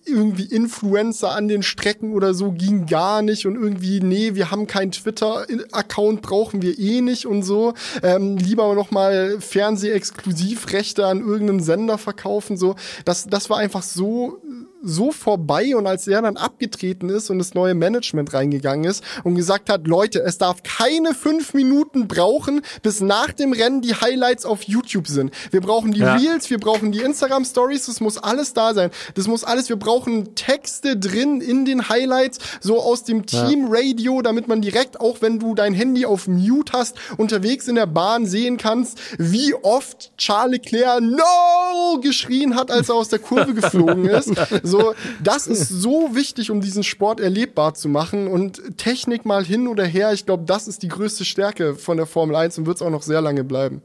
[0.06, 4.66] irgendwie Influencer an den Strecken oder so ging gar nicht und irgendwie, nee, wir haben
[4.66, 7.74] keinen Twitter-Account, brauchen wir eh nicht und so.
[8.02, 12.76] Ähm, lieber noch mal Fernsehexklusivrechte an irgendeinen Sender verkaufen, so.
[13.04, 14.40] Das, das war einfach so,
[14.82, 19.34] so vorbei und als er dann abgetreten ist und das neue Management reingegangen ist und
[19.34, 24.44] gesagt hat, Leute, es darf keine fünf Minuten brauchen, bis nach dem Rennen die Highlights
[24.46, 25.32] auf YouTube sind.
[25.50, 26.14] Wir brauchen die Ja.
[26.16, 28.90] Reels, wir brauchen die Instagram Stories, das muss alles da sein.
[29.14, 34.22] Das muss alles, wir brauchen Texte drin in den Highlights, so aus dem Team Radio,
[34.22, 38.26] damit man direkt, auch wenn du dein Handy auf Mute hast, unterwegs in der Bahn
[38.26, 44.04] sehen kannst, wie oft Charles Leclerc No geschrien hat, als er aus der Kurve geflogen
[44.06, 44.32] ist.
[44.70, 49.68] So, das ist so wichtig, um diesen Sport erlebbar zu machen und Technik mal hin
[49.68, 50.12] oder her.
[50.12, 52.90] Ich glaube, das ist die größte Stärke von der Formel 1 und wird es auch
[52.90, 53.82] noch sehr lange bleiben.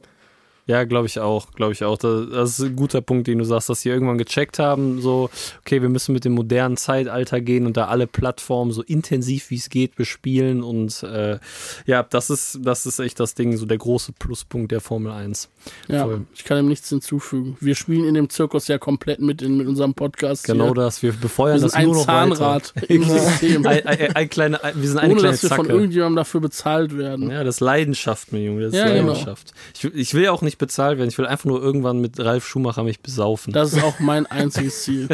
[0.67, 1.95] Ja, glaube ich auch, glaube ich auch.
[1.97, 5.29] Das, ist ein guter Punkt, den du sagst, dass sie irgendwann gecheckt haben, so,
[5.61, 9.57] okay, wir müssen mit dem modernen Zeitalter gehen und da alle Plattformen so intensiv wie
[9.57, 11.37] es geht bespielen und äh,
[11.85, 15.49] ja, das ist, das ist echt das Ding, so der große Pluspunkt der Formel 1.
[15.87, 16.21] Ja, Voll.
[16.33, 17.57] ich kann ihm nichts hinzufügen.
[17.59, 20.45] Wir spielen in dem Zirkus ja komplett mit in, mit unserem Podcast.
[20.45, 20.73] Genau hier.
[20.75, 22.89] das, wir befeuern Wir das nur noch Zahnrad weiter.
[22.89, 23.67] im System.
[23.67, 25.73] ein, ein, ein kleine, ein, wir sind eine ohne kleine dass wir von Zacke.
[25.77, 27.29] irgendjemandem dafür bezahlt werden.
[27.29, 29.09] Ja, das ist Leidenschaft, mein Junge, das ist Ja, genau.
[29.13, 29.53] Leidenschaft.
[29.75, 32.45] Ich, will- ich will auch nicht bezahlt werden, ich will einfach nur irgendwann mit Ralf
[32.47, 33.53] Schumacher mich besaufen.
[33.53, 35.07] Das ist auch mein einziges Ziel.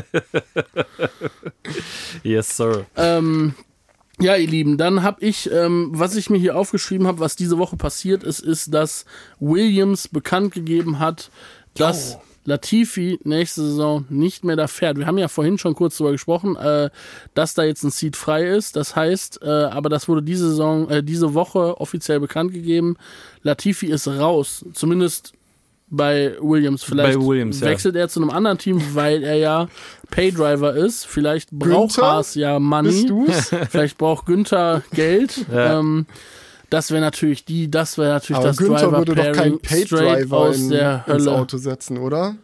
[2.24, 2.86] yes, sir.
[2.96, 3.54] ähm,
[4.20, 7.58] ja, ihr Lieben, dann habe ich, ähm, was ich mir hier aufgeschrieben habe, was diese
[7.58, 9.06] Woche passiert ist, ist, dass
[9.40, 11.32] Williams bekannt gegeben hat,
[11.74, 14.98] dass Latifi nächste Saison nicht mehr da fährt.
[14.98, 16.90] Wir haben ja vorhin schon kurz darüber gesprochen, äh,
[17.34, 18.76] dass da jetzt ein Seat frei ist.
[18.76, 22.98] Das heißt, äh, aber das wurde diese Saison, äh, diese Woche offiziell bekannt gegeben.
[23.44, 24.66] Latifi ist raus.
[24.74, 25.34] Zumindest
[25.92, 26.84] bei Williams.
[26.84, 27.68] Vielleicht Bei Williams, ja.
[27.68, 29.68] wechselt er zu einem anderen Team, weil er ja
[30.10, 31.06] Paydriver ist.
[31.06, 31.98] Vielleicht braucht?
[32.02, 32.90] Haas ja Money.
[32.90, 33.54] Bist du's?
[33.70, 35.46] Vielleicht braucht Günther Geld.
[35.52, 35.80] Ja.
[35.80, 36.06] Ähm,
[36.72, 40.38] das wäre natürlich die, das wäre natürlich Aber das Günther Driver würde doch keinen Paid-Driver
[40.38, 41.32] aus in, der ins Hölle.
[41.38, 42.36] Auto setzen, oder?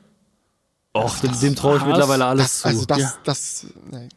[0.94, 2.68] Och, dem, traue ich mittlerweile alles zu.
[2.68, 3.14] Also das, Ja.
[3.24, 4.10] das, nein.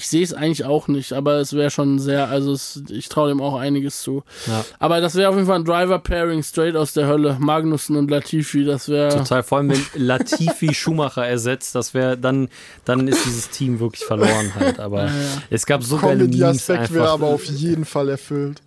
[0.00, 3.28] Ich sehe es eigentlich auch nicht, aber es wäre schon sehr, also es, ich traue
[3.28, 4.22] dem auch einiges zu.
[4.46, 4.64] Ja.
[4.78, 7.36] Aber das wäre auf jeden Fall ein Driver-Pairing straight aus der Hölle.
[7.38, 9.14] Magnussen und Latifi, das wäre.
[9.14, 12.48] Total, vor allem wenn Latifi Schumacher ersetzt, das wäre dann,
[12.86, 14.80] dann ist dieses Team wirklich verloren halt.
[14.80, 15.10] Aber
[15.50, 17.14] es gab so geile Memes Comedy-Aspekt wäre einfach.
[17.14, 18.62] aber auf jeden Fall erfüllt.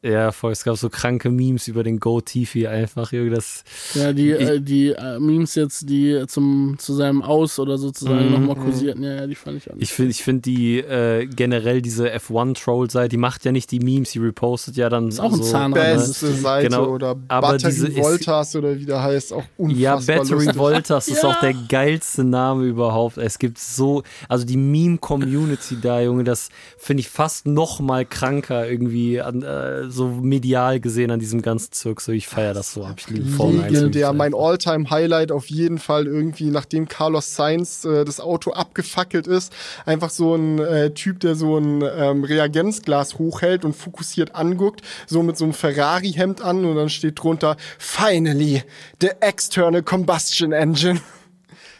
[0.00, 3.10] Ja, voll, es gab so kranke Memes über den Go Tifi einfach.
[3.10, 7.58] Junge, Das, Ja, die, Ich- äh, die äh, Memes jetzt, die zum, zu seinem Aus
[7.58, 8.32] oder sozusagen Mhm.
[8.46, 9.82] nochmal kursierten, ja, ja, die fand ich auch nicht.
[9.82, 14.12] ich finde ich find die äh, generell diese F1-Troll-Seite, die macht ja nicht die Memes,
[14.12, 15.94] die repostet ja dann Ist auch ein so, Zahnrad, ne?
[15.94, 19.42] das Beste Seite Genau, oder aber Battery diese ist- Voltas oder wie der heißt, auch
[19.56, 20.56] unfassbar Ja, Battery lustig.
[20.58, 21.30] Voltas ist Ja.
[21.30, 23.16] auch der geilste Name überhaupt.
[23.18, 28.68] Es gibt so, also die Meme-Community da, Junge, das finde ich fast noch mal kranker
[28.68, 32.00] irgendwie, an, äh, so medial gesehen an diesem ganzen Zirk.
[32.00, 32.96] So, ich feiere das so ab.
[32.98, 33.72] Ich liebe Formel 1.
[33.72, 34.12] Legendär.
[34.12, 34.34] Mein.
[34.34, 39.52] All-Time-Highlight auf jeden Fall irgendwie, nachdem Carlos Sainz äh, das Auto abgefackelt ist,
[39.84, 45.22] einfach so ein äh, Typ, der so ein ähm, Reagenzglas hochhält und fokussiert anguckt, so
[45.22, 48.62] mit so einem Ferrari-Hemd an und dann steht drunter, finally,
[49.00, 51.00] the external combustion engine.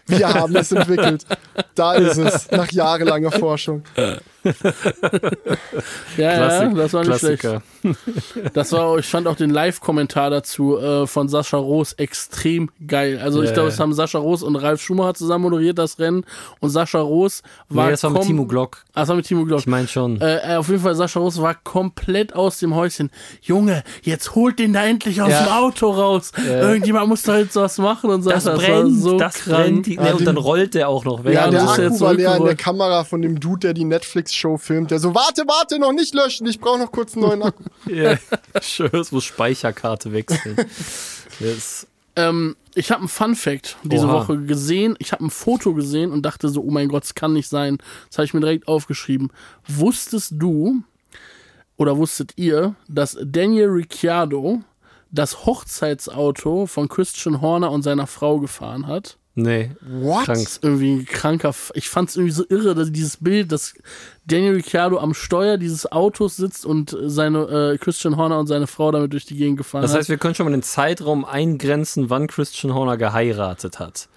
[0.09, 1.27] Wir haben es entwickelt.
[1.75, 3.83] Da ist es, nach jahrelanger Forschung.
[6.17, 7.49] Ja, Klassik, ja, das war nicht Klassiker.
[7.51, 7.78] schlecht.
[8.55, 13.21] Das war, ich fand auch den Live-Kommentar dazu äh, von Sascha Roos extrem geil.
[13.23, 13.75] Also ich Ja, glaube, ja.
[13.75, 16.25] es haben Sascha Roos und Ralf Schumacher zusammen moderiert das Rennen
[16.61, 18.85] und Sascha Roos war Nee, das war mit Timo Glock.
[18.95, 19.61] Ah, das war mit Timo Glock.
[19.61, 20.21] Ich meine schon.
[20.21, 23.11] Äh, äh, auf jeden Fall, Sascha Roos war komplett aus dem Häuschen.
[23.43, 25.45] Junge, jetzt holt den da endlich aus Ja.
[25.45, 26.33] dem Auto raus.
[26.47, 28.31] Irgendjemand muss da jetzt was machen und so.
[28.31, 29.57] das, war brennt, so das krank.
[29.65, 29.87] brennt.
[29.87, 31.35] Die, nee, und dann rollt der auch noch weg.
[31.35, 32.57] Ja, Ja, der das ist Akku jetzt war leer in der.
[32.57, 36.47] Kamera von dem Dude, der die Netflix-Show filmt, der so, warte, warte, noch nicht löschen,
[36.47, 37.63] ich brauche noch kurz einen neuen Akku.
[37.87, 38.19] Ja,
[38.61, 40.57] schön, es muss Speicherkarte wechseln.
[41.41, 44.15] Das, Ähm, ich habe einen Fun Fact diese Oha.
[44.15, 44.97] Woche gesehen.
[44.99, 47.79] Ich habe ein Foto gesehen und dachte so, oh mein Gott, das kann nicht sein.
[48.09, 49.31] Das habe ich mir direkt aufgeschrieben.
[49.67, 50.83] Wusstest du
[51.77, 54.63] oder wusstet ihr, dass Daniel Ricciardo
[55.11, 59.17] das Hochzeitsauto von Christian Horner und seiner Frau gefahren hat?
[59.43, 60.25] Nee, What?
[60.25, 60.49] krank.
[60.63, 61.51] Irgendwie ein kranker.
[61.51, 63.75] F ich fand es irgendwie so irre, dass dieses Bild, dass
[64.27, 68.91] Daniel Ricciardo am Steuer dieses Autos sitzt und seine äh, Christian Horner und seine Frau
[68.91, 70.01] damit durch die Gegend gefahren Das hat.
[70.01, 74.09] heißt, wir können schon mal den Zeitraum eingrenzen, wann Christian Horner geheiratet hat.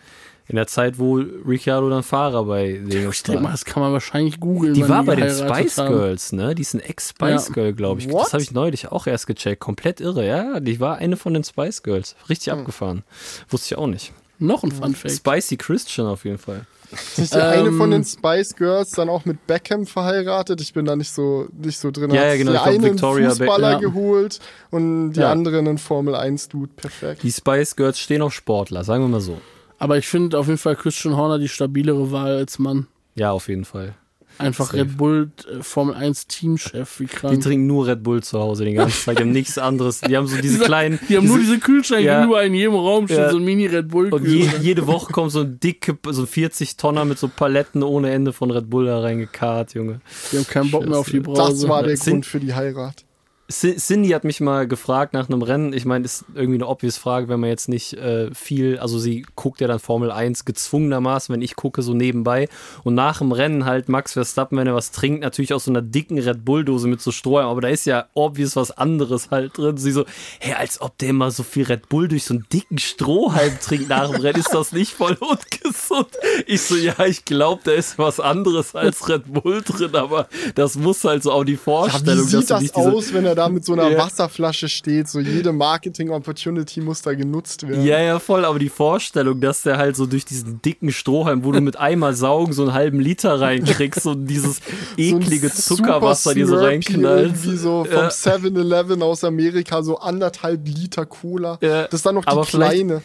[0.47, 3.93] In der Zeit, wo Ricciardo dann Fahrer bei Dings ich denke mal, das kann man
[3.93, 4.73] wahrscheinlich googeln.
[4.73, 5.93] Die war bei den Spice haben.
[5.93, 6.55] Girls, ne?
[6.55, 7.53] Die ist ein Ex-Spice Ja.
[7.53, 8.09] Girl, glaube ich.
[8.11, 8.25] What?
[8.25, 9.61] Das habe ich neulich auch erst gecheckt.
[9.61, 10.59] Komplett irre, ja.
[10.59, 12.15] Die war eine von den Spice Girls.
[12.27, 13.03] Richtig abgefahren.
[13.47, 14.11] Wusste ich auch nicht.
[14.41, 15.13] Noch ein Fun Fact.
[15.15, 16.65] Spicy Christian auf jeden Fall.
[16.91, 20.59] Ist nicht der eine Ähm, von den Spice Girls dann auch mit Beckham verheiratet?
[20.59, 22.11] Ich bin da nicht so, nicht so drin.
[22.11, 23.79] Ja, ja, genau, Der ich einen Victoria Be- Fußballer ja.
[23.79, 24.39] geholt
[24.71, 25.31] und die Ja.
[25.31, 26.73] andere einen Formel 1 Dude.
[26.75, 27.23] Perfekt.
[27.23, 29.39] Die Spice Girls stehen auf Sportler, sagen wir mal so.
[29.77, 32.87] Aber ich finde auf jeden Fall Christian Horner die stabilere Wahl als Mann.
[33.15, 33.93] Ja, auf jeden Fall.
[34.41, 34.77] Einfach Safe.
[34.79, 37.41] Red Bull äh, Formel 1 Teamchef, wie Die krank.
[37.41, 39.17] trinken nur Red Bull zu Hause die ganze Zeit.
[39.19, 40.01] Die haben nichts anderes.
[40.01, 40.99] Die haben so diese kleinen.
[41.09, 42.25] Die haben nur diese Kühlschränke, Ja.
[42.25, 43.29] überall in jedem Raum steht Ja.
[43.31, 46.27] so ein Mini Red Bull Und je, jede Woche kommt so ein dicke, so ein
[46.27, 50.01] 40 Tonner mit so Paletten ohne Ende von Red Bull da reingekarrt, Junge.
[50.31, 51.19] Die haben keinen Bock mehr auf die.
[51.19, 51.41] Brause.
[51.41, 53.05] Das war der Grund für die Heirat.
[53.51, 55.73] Cindy hat mich mal gefragt nach einem Rennen.
[55.73, 59.25] Ich meine, ist irgendwie eine obvious Frage, wenn man jetzt nicht äh, viel, also sie
[59.35, 62.47] guckt ja dann Formel 1 gezwungenermaßen, wenn ich gucke, so nebenbei.
[62.83, 65.81] Und nach dem Rennen halt Max Verstappen, wenn er was trinkt, natürlich aus so einer
[65.81, 69.77] dicken Red Bull-Dose mit so Strohhalm, aber da ist ja obvious was anderes halt drin.
[69.77, 70.05] Sie so,
[70.39, 73.89] hey, als ob der immer so viel Red Bull durch so einen dicken Strohhalm trinkt
[73.89, 76.09] nach dem Rennen, ist das nicht voll ungesund?
[76.47, 80.75] Ich so, ja, ich glaube, da ist was anderes als Red Bull drin, aber das
[80.75, 83.25] muss halt so auch die Ja, Vorstellung, wie dass sieht du das nicht aus, wenn
[83.25, 83.97] er da mit so einer Ja.
[83.97, 85.07] Wasserflasche steht?
[85.07, 87.85] So jede Marketing-Opportunity muss da genutzt werden.
[87.85, 91.51] Ja, ja, voll, aber die Vorstellung, dass der halt so durch diesen dicken Strohhalm, wo
[91.51, 94.57] du mit einmal saugen so einen halben Liter reinkriegst und dieses
[94.97, 97.27] So eklige Super Zuckerwasser dir so reinknallt.
[97.27, 98.07] Irgendwie so vom Ja.
[98.09, 101.57] 7-Eleven aus Amerika, so anderthalb Liter Cola.
[101.61, 103.01] Ja, Das ist dann noch die aber kleine.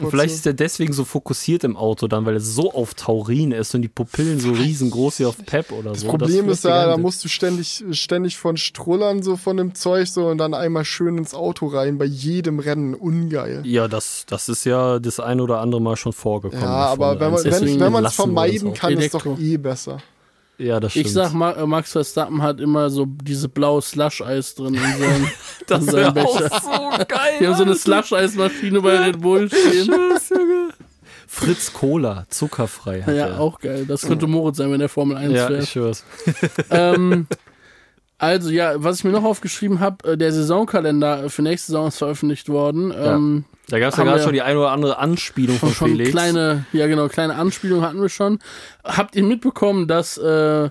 [0.00, 3.52] Und vielleicht ist er deswegen so fokussiert im Auto dann, weil es so auf Taurin
[3.52, 6.08] ist und die Pupillen so riesengroß wie auf Pep oder Das so.
[6.08, 10.08] Problem Das ist ja, da musst du ständig, ständig von strullern, so von dem Zeug,
[10.08, 12.94] so und dann einmal schön ins Auto rein, bei jedem Rennen.
[12.94, 13.62] Ungeil.
[13.64, 16.64] Ja, das, das ist ja das ein oder andere Mal schon vorgekommen.
[16.64, 17.44] Ja, aber wenn man 1.
[17.44, 19.42] wenn, Deswegen wenn man es vermeiden kann, ist doch Elektro.
[19.42, 19.98] eh besser.
[20.58, 21.06] Ja, das stimmt.
[21.06, 25.28] Ich sag, Ma- äh, Max Verstappen hat immer so diese blaue Slush-Eis drin in seinem,
[25.68, 26.60] das in seinem auch Becher.
[26.60, 27.32] so geil.
[27.40, 27.74] Die haben so eine.
[27.76, 29.86] Slush-Eis-Maschine bei Red Bull stehen.
[29.86, 30.68] Scheiß, Junge.
[31.28, 33.02] Fritz Cola, zuckerfrei.
[33.02, 33.40] Hat Ja, er.
[33.40, 33.84] auch geil.
[33.86, 35.62] Das könnte Moritz sein, wenn der Formel 1 Ja, fährt.
[35.62, 36.04] ich schwör's.
[36.70, 37.26] ähm,
[38.16, 42.48] also ja, was ich mir noch aufgeschrieben habe, der Saisonkalender für nächste Saison ist veröffentlicht
[42.48, 42.92] worden.
[42.96, 46.10] Ähm, Da gab es ja gerade schon die eine oder andere Anspielung von schon Felix.
[46.10, 48.38] kleine, ja genau, kleine Anspielung hatten wir schon.
[48.82, 50.70] Habt ihr mitbekommen, dass äh,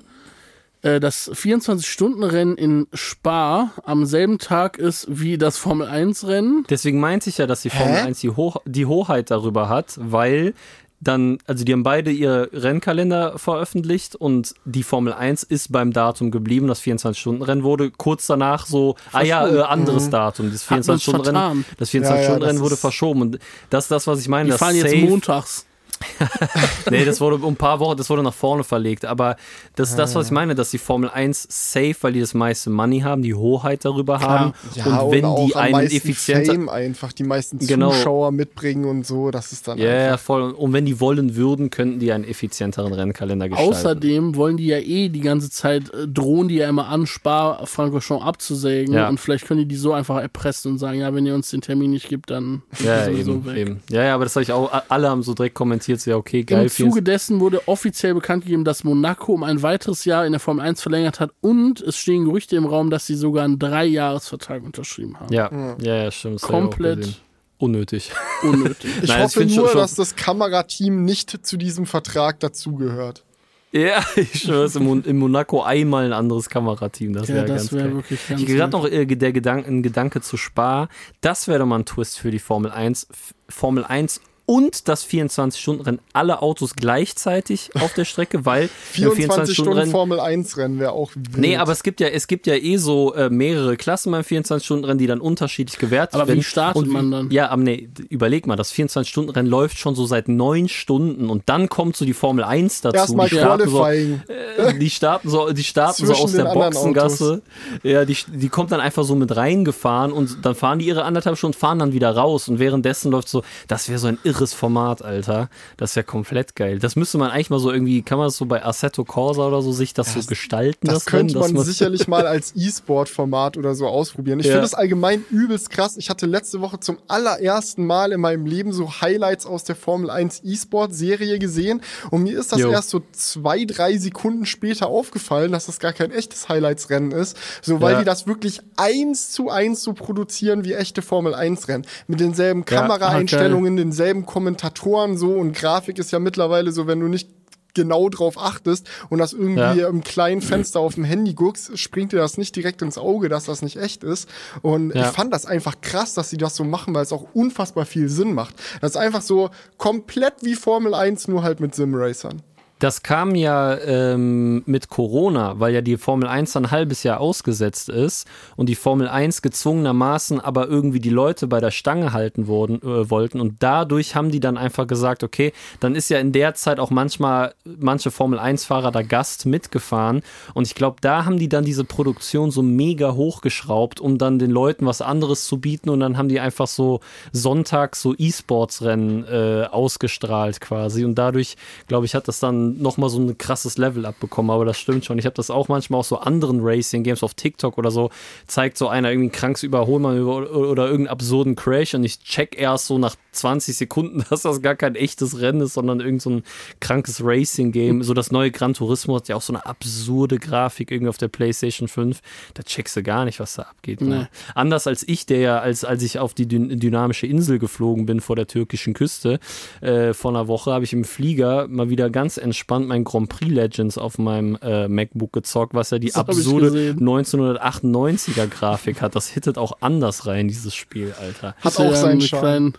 [0.82, 6.66] äh, das 24-Stunden-Rennen in Spa am selben Tag ist wie das Formel-1-Rennen?
[6.70, 8.08] Deswegen meinte ich ja, dass die Formel Hä?
[8.08, 10.54] 1 die, Hoch die Hoheit darüber hat, weil
[11.00, 16.32] dann, also die haben beide ihre Rennkalender veröffentlicht und die Formel 1 ist beim Datum
[16.32, 16.68] geblieben.
[16.68, 20.52] Das 24-Stunden-Rennen wurde kurz danach so, ah ja, äh, anderes Datum.
[20.52, 21.66] Das Hat man's 24-Stunden-Rennen vertan.
[21.78, 23.22] das Ja, ja, 24-Stunden-Rennen das wurde verschoben.
[23.22, 23.40] Und
[23.70, 24.46] das ist das, was ich meine.
[24.46, 25.67] Die das fahren jetzt montags.
[26.90, 29.06] Nee, das wurde um ein paar Wochen, das wurde nach vorne verlegt.
[29.06, 29.36] Aber
[29.76, 32.70] das ist das, was ich meine, dass die Formel 1 safe, weil die das meiste
[32.70, 34.54] Money haben, die Hoheit darüber haben.
[34.76, 36.54] Ja, und wenn auch die einen effizienter.
[36.54, 37.92] Fame einfach, die meisten Genau.
[37.92, 40.20] Zuschauer mitbringen und so, das ist dann Ja, ja, einfach.
[40.20, 40.52] voll.
[40.52, 43.74] Und wenn die wollen würden, könnten die einen effizienteren Rennkalender gestalten.
[43.74, 47.66] Außerdem wollen die ja eh die ganze Zeit, äh, drohen die ja immer an, Spa
[47.66, 48.94] Francorchamps abzusägen.
[48.94, 49.10] Ja.
[49.10, 51.62] Und vielleicht können die die so einfach erpressen und sagen, ja, wenn ihr uns den
[51.62, 53.58] Termin nicht gibt, dann ja, ja, eben, weg.
[53.58, 53.80] eben.
[53.90, 56.44] Ja, ja, aber das habe ich auch, alle haben so direkt kommentiert, so, ja, okay,
[56.44, 56.64] geil.
[56.64, 60.40] Im Zuge dessen wurde offiziell bekannt gegeben, dass Monaco um ein weiteres Jahr in der
[60.40, 64.64] Formel 1 verlängert hat und es stehen Gerüchte im Raum, dass sie sogar einen Dreijahresvertrag
[64.64, 65.34] unterschrieben haben.
[65.34, 65.50] ja,
[65.82, 66.42] ja, ja, stimmt.
[66.42, 67.22] Komplett.
[67.60, 68.12] Unnötig.
[68.44, 68.92] unnötig.
[69.02, 73.24] Ich Nein, hoffe ich nur, schon- dass das Kamerateam nicht zu diesem Vertrag dazugehört.
[73.72, 77.14] ja, ich schwör's, im, im Monaco einmal ein anderes Kamerateam.
[77.14, 78.04] Das ja, wäre das ganz wäre geil.
[78.30, 80.88] ganz Ich gerade noch äh, der Gedanke, ein Gedanke zu Spa.
[81.22, 83.08] Das wäre doch mal ein Twist für die Formel 1.
[83.10, 86.00] F- Formel 1 und das 24-Stunden-Rennen.
[86.14, 89.92] Alle Autos gleichzeitig auf der Strecke, weil 24 Stunden Rennen.
[89.92, 91.38] Formel 1 Rennen wäre auch wild.
[91.38, 95.00] Nee, aber es gibt ja, es gibt ja eh so äh, mehrere Klassen beim 24-Stunden-Rennen,
[95.00, 96.44] die dann unterschiedlich gewertet Aber wie werden.
[96.44, 97.30] startet Und man dann?
[97.30, 101.68] Ja, aber nee, überleg mal, das 24-Stunden-Rennen läuft schon so seit neun Stunden und dann
[101.68, 102.96] kommt so die Formel 1 dazu.
[102.96, 107.42] Erstmal die starten so, äh, die starten so, die starten so aus der Boxengasse.
[107.84, 111.38] Ja, die, die kommt dann einfach so mit reingefahren und dann fahren die ihre anderthalb
[111.38, 115.02] Stunden, fahren dann wieder raus und währenddessen läuft so, das wäre so ein irres Format,
[115.02, 115.50] Alter.
[115.78, 116.80] Das wäre komplett geil.
[116.80, 119.62] Das müsste man eigentlich mal so irgendwie, kann man das so bei Assetto Corsa oder
[119.62, 120.88] so sich das, so gestalten?
[120.88, 124.40] Das Rennen, könnte dass man sicherlich mal als E-Sport-Format oder so ausprobieren.
[124.40, 124.54] Ich Ja.
[124.54, 125.98] finde das allgemein übelst krass.
[125.98, 130.10] Ich hatte letzte Woche zum allerersten Mal in meinem Leben so Highlights aus der Formel
[130.10, 131.82] 1 E-Sport-Serie gesehen.
[132.12, 132.72] Und mir ist das Jo.
[132.72, 137.38] erst so zwei, drei Sekunden später aufgefallen, dass das gar kein echtes Highlights-Rennen ist.
[137.62, 138.00] So, weil Ja.
[138.00, 141.86] die das wirklich eins zu eins so produzieren wie echte Formel 1-Rennen.
[142.08, 145.32] Mit denselben Ja, Kameraeinstellungen, denselben Kommentatoren so.
[145.32, 147.30] Und Grafik ist ja mittlerweile so, wenn du nicht
[147.74, 149.88] genau drauf achtest und das irgendwie Ja.
[149.88, 153.46] im kleinen Fenster auf dem Handy guckst, springt dir das nicht direkt ins Auge, dass
[153.46, 154.28] das nicht echt ist.
[154.64, 155.02] Und Ja.
[155.02, 158.10] ich fand das einfach krass, dass sie das so machen, weil es auch unfassbar viel
[158.10, 158.56] Sinn macht.
[158.82, 162.42] Das ist einfach so komplett wie Formel 1, nur halt mit Simracern.
[162.80, 167.20] Das kam ja ähm, mit Corona, weil ja die Formel 1 dann ein halbes Jahr
[167.20, 172.46] ausgesetzt ist und die Formel 1 gezwungenermaßen aber irgendwie die Leute bei der Stange halten
[172.46, 173.42] wurden, äh, wollten.
[173.42, 176.92] Und dadurch haben die dann einfach gesagt, okay, dann ist ja in der Zeit auch
[176.92, 180.22] manchmal manche Formel 1-Fahrer da Gast mitgefahren.
[180.54, 184.52] Und ich glaube, da haben die dann diese Produktion so mega hochgeschraubt, um dann den
[184.52, 185.90] Leuten was anderes zu bieten.
[185.90, 187.00] Und dann haben die einfach so
[187.32, 191.06] sonntags so E-Sports-Rennen äh, ausgestrahlt quasi.
[191.06, 191.56] Und dadurch,
[191.88, 194.52] glaube ich, hat das dann nochmal so ein krasses Level abbekommen.
[194.52, 195.18] Aber das stimmt schon.
[195.18, 198.10] Ich habe das auch manchmal auf so anderen Racing-Games auf TikTok oder so.
[198.48, 202.88] Zeigt so einer irgendwie ein krankes Überholmanöver oder, irgendeinen absurden Crash und ich check erst
[202.88, 206.44] so nach 20 Sekunden, dass das gar kein echtes Rennen ist, sondern irgend so ein
[206.80, 208.04] krankes Racing-Game.
[208.04, 211.28] So das neue Gran Turismo hat ja auch so eine absurde Grafik irgendwie auf der
[211.28, 212.22] PlayStation 5.
[212.54, 214.02] Da checkst du gar nicht, was da abgeht.
[214.02, 214.10] Nee.
[214.10, 214.30] Ne?
[214.56, 218.22] Anders als ich, der ja, als, als ich auf die dyn dynamische Insel geflogen bin
[218.22, 219.40] vor der türkischen Küste
[219.82, 222.57] äh, vor einer Woche, habe ich im Flieger mal wieder ganz entspannt
[222.88, 227.00] mein Grand Prix Legends auf meinem äh, MacBook gezockt, was ja die Das absurde gesehen.
[227.08, 229.16] 1998er Grafik hat.
[229.16, 231.56] Das hittet auch anders rein, dieses Spiel, Alter.
[231.62, 232.74] Hat Ist ja auch seinen einen Charme.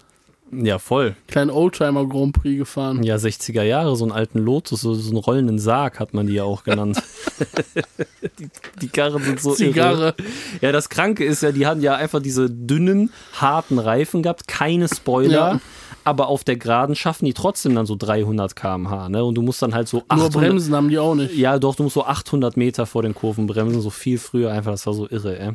[0.51, 1.14] kleinen, Ja, voll.
[1.29, 3.03] kleinen Oldtimer Grand Prix gefahren.
[3.03, 6.35] Ja, 60er Jahre, so einen alten Lotus, so, so einen rollenden Sarg hat man die
[6.35, 7.03] ja auch genannt.
[8.39, 8.49] die,
[8.81, 9.57] die Karren sind so irre.
[9.57, 10.14] Zigarre.
[10.61, 14.89] Ja, das Kranke ist ja, die hatten ja einfach diese dünnen, harten Reifen gehabt, keine
[14.89, 15.33] Spoiler.
[15.55, 15.61] Ja.
[16.09, 19.24] Aber auf der Geraden schaffen die trotzdem dann so 300 km/h, ne?
[19.24, 21.34] Und du musst dann halt so 800, Nur Bremsen haben die auch nicht.
[21.34, 24.72] Ja, doch, du musst so 800 Meter vor den Kurven bremsen, so viel früher einfach,
[24.72, 25.52] das war so irre, ey.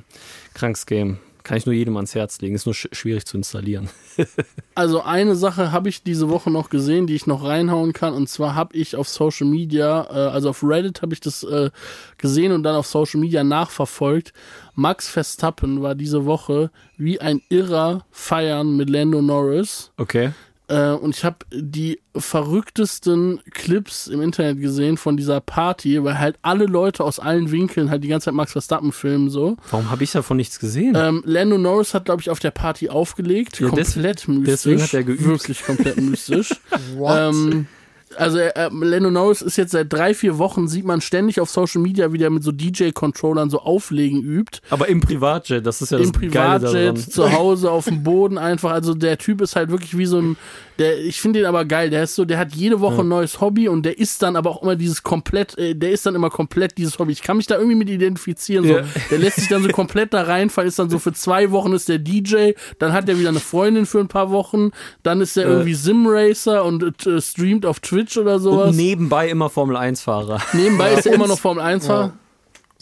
[0.54, 1.18] Krankes Game.
[1.44, 3.90] Kann ich nur jedem ans Herz legen, ist nur sch schwierig zu installieren.
[4.76, 8.16] Also eine Sache habe ich diese Woche noch gesehen, die ich noch reinhauen kann.
[8.16, 11.70] Und zwar habe ich auf Social Media, äh, also auf Reddit habe ich das äh,
[12.18, 14.34] gesehen und dann auf Social Media nachverfolgt.
[14.74, 19.92] Max Verstappen war diese Woche wie ein Irrer feiern mit Lando Norris.
[19.98, 20.32] Okay.
[20.74, 26.38] Äh, und ich habe die verrücktesten Clips im Internet gesehen von dieser Party, weil halt
[26.42, 29.58] alle Leute aus allen Winkeln halt die ganze Zeit Max Verstappen filmen so.
[29.70, 30.96] Warum habe ich davon nichts gesehen?
[30.96, 33.60] Ähm, Lando Norris hat, glaube ich, auf der Party aufgelegt.
[33.60, 34.46] Ja, des- komplett mystisch.
[34.46, 35.24] deswegen hat er geübt.
[35.26, 36.50] Wirklich komplett mystisch.
[36.96, 37.18] What?
[37.18, 37.68] ähm,
[38.18, 41.50] also äh, äh, Lando Norris ist jetzt seit drei, vier Wochen, sieht man ständig auf
[41.50, 44.60] Social Media, wie der mit so DJ-Controllern so Auflegen übt.
[44.70, 48.72] aber im Privatjet, das ist ja das Im Privatjet, zu Hause, auf dem Boden einfach.
[48.72, 50.38] Also der Typ ist halt wirklich wie so ein,
[50.80, 51.90] der, ich finde den aber geil.
[51.90, 54.50] Der ist so, der hat jede Woche ein neues Hobby und der ist dann aber
[54.50, 57.12] auch immer dieses komplett, äh, der ist dann immer komplett dieses Hobby.
[57.12, 58.66] Ich kann mich da irgendwie mit identifizieren.
[58.68, 58.78] So.
[58.78, 58.84] Ja.
[59.12, 61.90] Der lässt sich dann so komplett da reinfallen, ist dann so für zwei Wochen ist
[61.90, 64.72] der DJ, dann hat er wieder eine Freundin für ein paar Wochen,
[65.04, 65.50] dann ist er Ja.
[65.52, 68.70] irgendwie Simracer und äh, streamt auf Twitch oder sowas.
[68.72, 70.40] Und nebenbei immer Formel-1-Fahrer.
[70.54, 70.98] Nebenbei Ja.
[70.98, 72.06] ist er immer noch Formel 1 Fahrer.
[72.06, 72.14] Ja.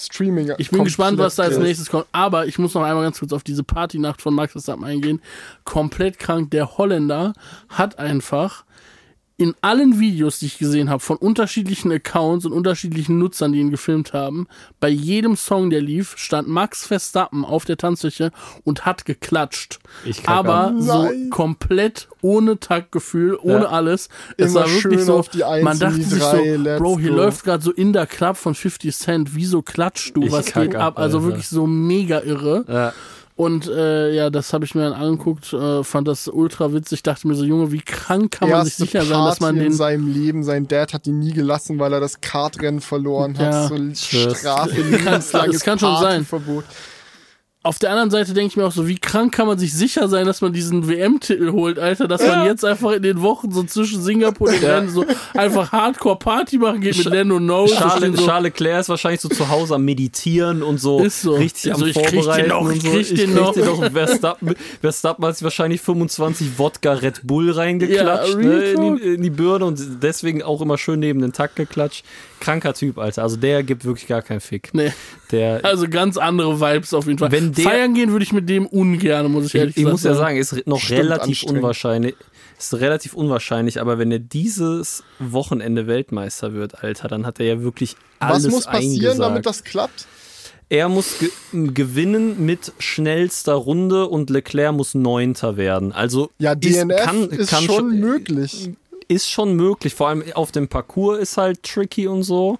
[0.06, 0.54] Streaming.
[0.58, 2.06] Ich bin gespannt, was da als nächstes kommt.
[2.12, 5.22] Aber ich muss noch einmal ganz kurz auf diese Partynacht von Max Verstappen eingehen.
[5.64, 6.52] Komplett krank.
[6.52, 7.34] Der Holländer
[7.70, 8.64] hat einfach
[9.42, 13.72] in allen Videos, die ich gesehen habe, von unterschiedlichen Accounts und unterschiedlichen Nutzern, die ihn
[13.72, 14.46] gefilmt haben,
[14.80, 18.32] bei jedem Song, der lief, stand Max Verstappen auf der Tanzfläche
[18.64, 19.80] und hat geklatscht.
[20.06, 20.82] Ich Aber an.
[20.82, 21.30] so Nein.
[21.32, 23.70] komplett ohne Taktgefühl, ohne Ja.
[23.70, 24.10] alles.
[24.38, 26.64] Es Immer war wirklich schön so, auf die Eins man dachte die sich Drei, so,
[26.84, 27.16] Bro, hier go.
[27.16, 30.76] läuft gerade so in der Club von 50 Cent, wieso klatscht du, Ich was geht
[30.76, 31.00] ab, ab?
[31.00, 32.64] Also wirklich so mega irre.
[32.68, 32.94] Ja.
[33.42, 37.28] Und äh, ja, das habe ich mir dann angeguckt, äh, fand das ultra witzig, dachte
[37.28, 39.74] mir so, Junge, wie krank kann man sich sicher sein, dass man Party in den
[39.74, 40.44] seinem Leben.
[40.44, 43.52] Sein Dad hat ihn nie gelassen, weil er das Kartrennen verloren hat.
[43.52, 43.68] Ja.
[43.68, 44.42] So Schwör's.
[44.42, 46.28] Strafe, lebenslanges das kann schon sein.
[47.64, 50.08] Auf der anderen Seite denke ich mir auch so, wie krank kann man sich sicher
[50.10, 53.62] sein, dass man diesen WM-Titel holt, Alter, dass man jetzt einfach in den Wochen so
[53.62, 55.06] zwischen Singapur und den Rennen so
[55.36, 59.48] einfach Hardcore-Party machen geht mit Lando stehen Charles, so, Charles Leclerc ist wahrscheinlich so zu
[59.50, 61.36] Hause am Meditieren und so, Ist so.
[61.36, 63.54] richtig Also am ich krieg den Vorbereiten noch, und ich krieg den noch.
[63.92, 69.22] Verstappen, Verstappen hat sich wahrscheinlich 25 Wodka Red Bull reingeklatscht Ja, ne, in, die, in
[69.22, 72.06] die Birne und deswegen auch immer schön neben den Takt geklatscht.
[72.40, 73.22] Kranker Typ, Alter.
[73.22, 74.72] Also der gibt wirklich gar keinen Fick.
[74.74, 74.92] nee,
[75.30, 77.32] Der, also ganz andere Vibes auf jeden Fall.
[77.32, 79.92] Wenn der- Feiern gehen würde ich mit dem ungern, muss ich ehrlich ich, ich gesagt
[79.94, 82.16] muss ja sagen, ist noch relativ unwahrscheinlich.
[82.60, 87.62] Ist relativ unwahrscheinlich, aber wenn er dieses Wochenende Weltmeister wird, Alter, dann hat er ja
[87.64, 89.20] wirklich alles Was muss passieren, eingesagt.
[89.20, 90.06] damit das klappt?
[90.70, 91.30] Er muss ge
[91.74, 95.92] gewinnen mit schnellster Runde und Leclerc muss Neunter werden.
[95.92, 98.70] Also Ja, ist- DNF kann- ist kann schon schon- möglich.
[99.12, 99.94] Ist schon möglich.
[99.94, 102.58] Vor allem auf dem Parcours ist halt tricky und so.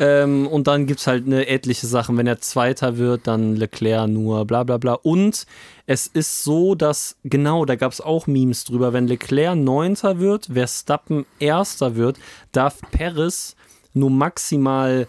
[0.00, 2.18] Ähm, und dann gibt's halt eine etliche Sachen.
[2.18, 4.94] Wenn er Zweiter wird, dann Leclerc nur, bla bla bla.
[4.94, 5.46] Und
[5.86, 11.26] es ist so, dass, genau, da gab's auch Memes drüber, wenn Leclerc Neunter wird, Verstappen
[11.38, 12.18] Erster wird,
[12.50, 13.54] darf Perez
[13.92, 15.06] nur maximal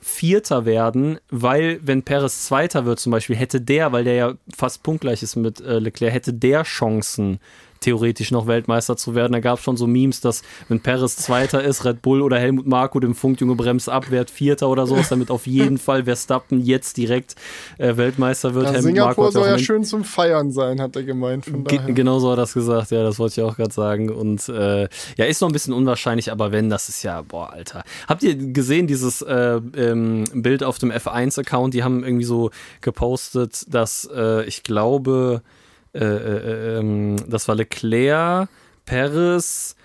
[0.00, 4.82] Vierter werden, weil wenn Perez Zweiter wird zum Beispiel, hätte der, weil der ja fast
[4.82, 7.40] punktgleich ist mit äh, Leclerc, hätte der Chancen
[7.80, 9.32] theoretisch noch Weltmeister zu werden.
[9.32, 12.66] Da gab es schon so Memes, dass wenn Perez Zweiter ist, Red Bull oder Helmut
[12.66, 16.98] Marko dem Funkjunge bremst ab, wird Vierter oder sowas, damit auf jeden Fall Verstappen jetzt
[16.98, 17.36] direkt
[17.78, 18.66] äh, Weltmeister wird.
[18.66, 21.46] Ja, Helmut Marko Singapur hat soll ja schön zum Feiern sein, hat er gemeint.
[21.46, 21.94] Von Ge daher.
[21.94, 24.10] genau so hat er das gesagt, ja, das wollte ich auch gerade sagen.
[24.10, 24.82] Und äh,
[25.16, 27.82] ja, ist noch ein bisschen unwahrscheinlich, aber wenn, das ist ja, boah, Alter.
[28.06, 31.72] Habt ihr gesehen, dieses äh, ähm, Bild auf dem F1-Account?
[31.72, 32.50] Die haben irgendwie so
[32.82, 35.42] gepostet, dass äh, ich glaube,
[35.94, 38.48] äh, äh, ähm, das war Leclerc,
[38.84, 39.76] Perez,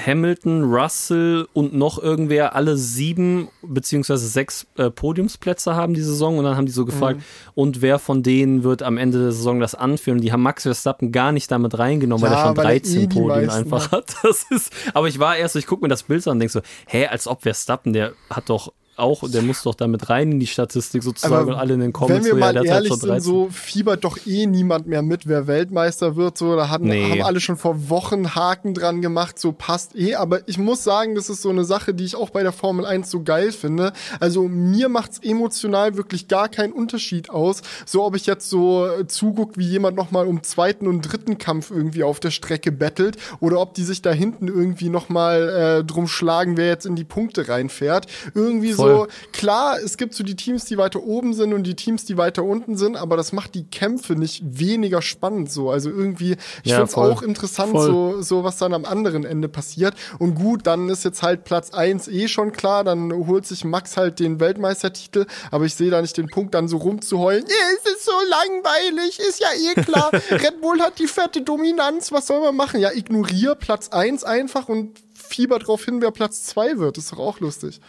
[0.00, 6.44] Hamilton, Russell und noch irgendwer alle sieben beziehungsweise sechs äh, Podiumsplätze haben die Saison und
[6.44, 7.20] dann haben die so gefragt,
[7.54, 10.16] und wer von denen wird am Ende der Saison das anführen?
[10.16, 12.72] Und die haben Max Verstappen gar nicht damit reingenommen, weil Ja, er schon weil er
[12.72, 14.14] eh 13 die Podien einfach hat.
[14.22, 16.60] Das ist, aber ich war erst, ich gucke mir das Bild an und denke so,
[16.86, 20.46] hä, als ob Verstappen, der hat doch auch, der muss doch damit rein in die
[20.46, 22.68] Statistik sozusagen Aber und alle in den Wenn Comments wir so, ja, mal der hat
[22.68, 23.20] halt ehrlich sind, 13.
[23.22, 26.36] so fiebert doch eh niemand mehr mit, wer Weltmeister wird.
[26.36, 27.10] So, da hatten, Nee.
[27.10, 30.14] haben alle schon vor Wochen Haken dran gemacht, so passt eh.
[30.14, 32.84] Aber ich muss sagen, das ist so eine Sache, die ich auch bei der Formel
[32.84, 33.92] 1 so geil finde.
[34.20, 37.62] Also mir macht's emotional wirklich gar keinen Unterschied aus.
[37.86, 41.70] So, ob ich jetzt so äh, zuguck, wie jemand nochmal um zweiten und dritten Kampf
[41.70, 46.06] irgendwie auf der Strecke bettelt oder ob die sich da hinten irgendwie nochmal äh, drum
[46.08, 48.06] schlagen, wer jetzt in die Punkte reinfährt.
[48.34, 51.74] Irgendwie Voll Also klar, es gibt so die Teams, die weiter oben sind und die
[51.74, 55.70] Teams, die weiter unten sind, aber das macht die Kämpfe nicht weniger spannend so.
[55.70, 57.10] Also irgendwie, ich Ja, finde es voll.
[57.12, 57.86] auch interessant, Voll.
[57.86, 59.94] so, so was dann am anderen Ende passiert.
[60.18, 63.96] Und gut, dann ist jetzt halt Platz eins eh schon klar, dann holt sich Max
[63.96, 67.54] halt den Weltmeistertitel, aber ich sehe da nicht den Punkt, dann so rumzuheulen, ja,
[67.84, 70.10] es ist so langweilig, ist ja eh klar.
[70.30, 72.80] Red Bull hat die fette Dominanz, was soll man machen?
[72.80, 76.98] Ja, ignorier Platz eins einfach und fieber drauf hin, wer Platz zwei wird.
[76.98, 77.80] ist doch auch lustig.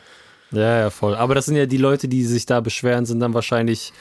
[0.53, 1.15] Ja, ja, voll.
[1.15, 3.91] Aber das sind ja die Leute, die sich da beschweren, sind dann wahrscheinlich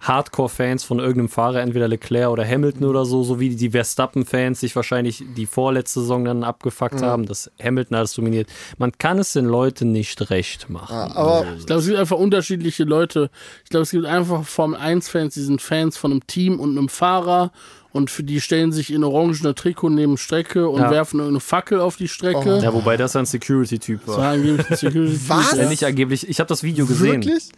[0.00, 4.76] Hardcore-Fans von irgendeinem Fahrer, entweder Leclerc oder Hamilton oder so, so wie die Verstappen-Fans sich
[4.76, 8.48] wahrscheinlich die vorletzte Saison dann abgefuckt haben, dass Hamilton alles dominiert.
[8.78, 10.94] Man kann es den Leuten nicht recht machen.
[10.94, 13.30] Aber Ich glaube, es gibt einfach unterschiedliche Leute.
[13.64, 16.88] Ich glaube, es gibt einfach Formel 1-Fans, die sind Fans von einem Team und einem
[16.88, 17.50] Fahrer
[17.92, 20.90] und für die stellen sich in orangene Trikot neben Strecke und Ja.
[20.90, 22.58] werfen irgendeine Fackel auf die Strecke.
[22.62, 24.22] Ja, wobei das ein Security-Typ Das war.
[24.24, 25.56] war angeblich ein Security Was?
[25.56, 26.28] Ja, nicht angeblich.
[26.28, 27.22] Ich habe das Video gesehen.
[27.24, 27.48] wirklich?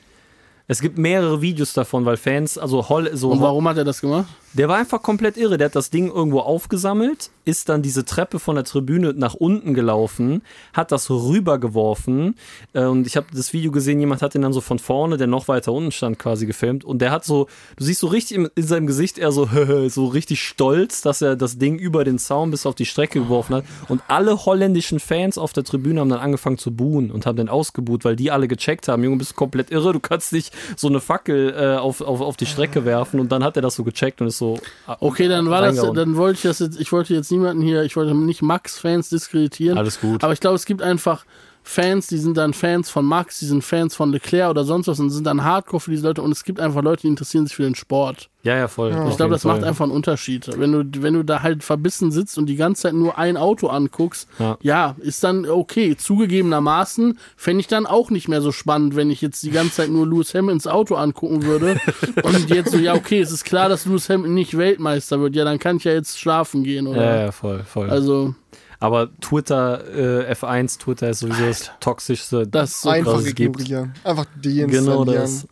[0.69, 4.01] Es gibt mehrere Videos davon, weil Fans, also Holl, so Und warum hat er das
[4.01, 4.29] gemacht?
[4.53, 5.59] Der war einfach komplett irre.
[5.59, 9.75] Der hat das Ding irgendwo aufgesammelt, ist dann diese Treppe von der Tribüne nach unten
[9.75, 12.35] gelaufen, hat das rübergeworfen.
[12.73, 15.29] Äh, und ich habe das Video gesehen, jemand hat ihn dann so von vorne, der
[15.29, 16.85] noch weiter unten stand, quasi gefilmt.
[16.85, 17.47] Und der hat so,
[17.77, 19.49] du siehst so richtig in, in seinem Gesicht, er so,
[19.89, 23.55] so richtig stolz, dass er das Ding über den Zaun bis auf die Strecke geworfen
[23.55, 23.65] hat.
[23.87, 27.49] Und alle holländischen Fans auf der Tribüne haben dann angefangen zu buhen und haben den
[27.49, 30.89] ausgebuht, weil die alle gecheckt haben, Junge, bist du komplett irre, du kannst nicht so
[30.89, 33.21] eine Fackel äh, auf, auf, auf die Strecke werfen.
[33.21, 34.59] Und dann hat er das so gecheckt und ist so.
[34.89, 37.85] äh, Okay, dann war das, dann wollte ich das jetzt, ich wollte jetzt niemanden hier,
[37.85, 39.79] ich wollte nicht Max-Fans diskreditieren.
[39.79, 40.25] Alles gut.
[40.25, 41.25] Aber ich glaube, es gibt einfach
[41.63, 44.99] Fans, die sind dann Fans von Max, die sind Fans von Leclerc oder sonst was
[44.99, 47.55] und sind dann Hardcore für diese Leute und es gibt einfach Leute, die interessieren sich
[47.55, 48.29] für den Sport.
[48.43, 48.91] Ja, ja, voll.
[49.11, 50.51] Ich glaube, das macht einfach einen Unterschied.
[50.59, 53.67] Wenn du, wenn du da halt verbissen sitzt und die ganze Zeit nur ein Auto
[53.69, 54.57] anguckst, Ja.
[54.63, 55.95] ja, ist dann okay.
[55.97, 59.91] Zugegebenermaßen fände ich dann auch nicht mehr so spannend, wenn ich jetzt die ganze Zeit
[59.91, 61.79] nur Lewis Hamiltons Auto angucken würde.
[62.23, 65.37] und jetzt so, ja, okay, es ist klar, dass Lewis Hamilton nicht Weltmeister wird.
[65.37, 67.05] Ja, dann kann ich ja jetzt schlafen gehen, oder?
[67.05, 67.91] Ja, ja, voll, voll.
[67.91, 68.35] Also,
[68.81, 69.85] Aber Twitter,
[70.29, 72.47] äh, F1, Twitter ist sowieso das toxischste.
[72.47, 73.61] das ist so Einfach was es gibt.
[73.61, 73.95] ignorieren.
[74.03, 74.71] Einfach deinstallieren.
[74.71, 75.47] genau das.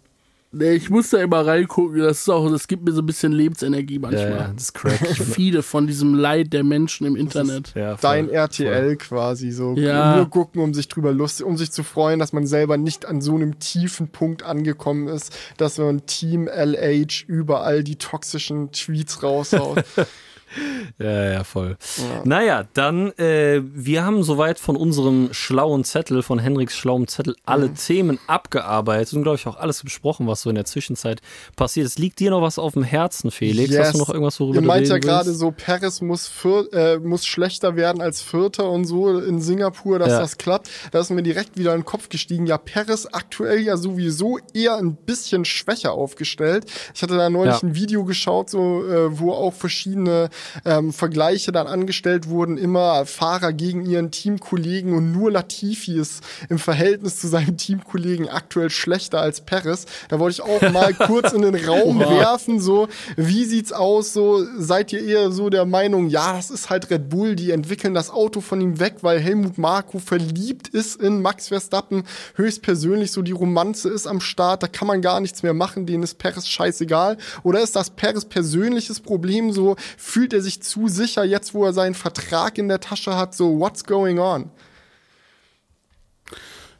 [0.50, 1.98] Nee, ich muss da immer reingucken.
[2.00, 4.30] Das ist auch, das gibt mir so ein bisschen Lebensenergie manchmal.
[4.30, 4.98] ja, das ist crack.
[5.10, 7.74] Ich feede von diesem Leid der Menschen im Internet.
[7.74, 8.34] ja, voll, Dein voll.
[8.34, 9.74] RTL quasi so.
[9.76, 10.16] Ja.
[10.16, 13.20] Nur gucken, um sich drüber lustig, um sich zu freuen, dass man selber nicht an
[13.20, 19.84] so einem tiefen Punkt angekommen ist, dass man Team LH überall die toxischen Tweets raushaut.
[20.98, 21.76] Ja, ja, voll.
[22.24, 27.72] Naja, dann, äh, wir haben soweit von unserem schlauen Zettel, von Henriks schlauem Zettel, alle
[27.74, 31.20] Themen abgearbeitet und, glaube ich, auch alles besprochen, was so in der Zwischenzeit
[31.54, 31.98] passiert ist.
[31.98, 33.70] Liegt dir noch was auf dem Herzen, Felix?
[33.70, 33.78] Yes.
[33.88, 36.98] Hast du noch irgendwas, worüber Ihr du meint ja gerade so, Paris muss, vier, äh,
[36.98, 40.20] muss schlechter werden als Vierter und so in Singapur, dass Ja.
[40.20, 40.68] das klappt.
[40.90, 42.46] Da ist mir direkt wieder in den Kopf gestiegen.
[42.46, 46.64] Ja, Paris aktuell ja sowieso eher ein bisschen schwächer aufgestellt.
[46.94, 47.68] Ich hatte da neulich Ja.
[47.68, 50.28] ein Video geschaut, so, äh, wo auch verschiedene
[50.64, 52.58] ähm, Vergleiche dann angestellt wurden.
[52.58, 58.70] Immer Fahrer gegen ihren Teamkollegen und nur Latifi ist im Verhältnis zu seinem Teamkollegen aktuell
[58.70, 59.86] schlechter als Paris.
[60.08, 64.44] Da wollte ich auch mal kurz in den Raum werfen, so, wie sieht's aus, so,
[64.56, 68.10] seid ihr eher so der Meinung, ja, das ist halt Red Bull, die entwickeln das
[68.10, 72.04] Auto von ihm weg, weil Helmut Marko verliebt ist in Max Verstappen,
[72.34, 76.02] höchstpersönlich so die Romanze ist am Start, da kann man gar nichts mehr machen, denen
[76.02, 77.16] ist Paris scheißegal.
[77.42, 81.72] Oder ist das Paris persönliches Problem, so, fühlt er sich zu sicher jetzt, wo er
[81.72, 84.50] seinen Vertrag in der Tasche hat, so, what's going on?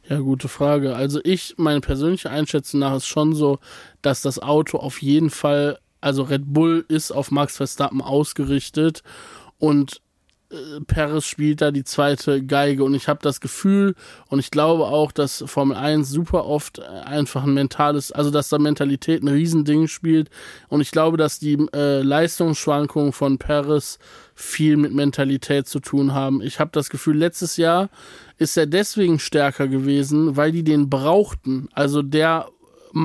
[0.07, 0.95] Ja, gute Frage.
[0.95, 3.59] Also ich, meine persönliche Einschätzung nach ist schon so,
[4.01, 9.03] dass das Auto auf jeden Fall, also Red Bull ist auf Max Verstappen ausgerichtet
[9.59, 10.01] und
[10.87, 13.93] Perez spielt da die zweite Geige und ich habe das Gefühl
[14.27, 18.49] und ich glaube auch, dass Formel 1 super oft äh, einfach ein mentales, also dass
[18.49, 20.29] da Mentalität ein Riesending spielt
[20.67, 23.99] und ich glaube, dass die äh, Leistungsschwankungen von Perez
[24.33, 26.41] viel mit Mentalität zu tun haben.
[26.41, 27.89] Ich habe das Gefühl, letztes Jahr
[28.37, 31.69] ist er deswegen stärker gewesen, weil die den brauchten.
[31.73, 32.47] Also der,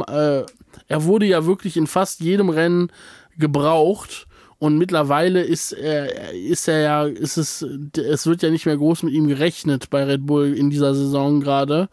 [0.07, 0.43] äh,
[0.89, 2.91] er wurde ja wirklich in fast jedem Rennen
[3.37, 4.27] gebraucht.
[4.65, 7.61] Und mittlerweile ist er, ist er ja, ist es,
[7.99, 11.43] es wird ja nicht mehr groß mit ihm gerechnet bei Red Bull in dieser Saison
[11.43, 11.91] gerade.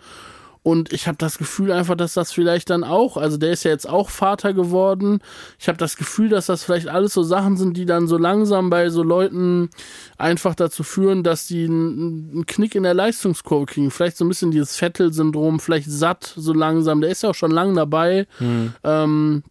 [0.64, 3.72] Und ich habe das Gefühl einfach, dass das vielleicht dann auch, also der ist ja
[3.72, 5.20] jetzt auch Vater geworden.
[5.60, 8.70] Ich habe das Gefühl, dass das vielleicht alles so Sachen sind, die dann so langsam
[8.70, 9.72] bei so Leuten
[10.20, 13.90] einfach dazu führen, dass die einen Knick in der Leistungskurve kriegen.
[13.90, 17.02] Vielleicht so ein bisschen dieses Vettel-Syndrom, vielleicht satt so langsam.
[17.02, 18.28] Der ist ja auch schon lange dabei.
[18.84, 19.44] Ähm,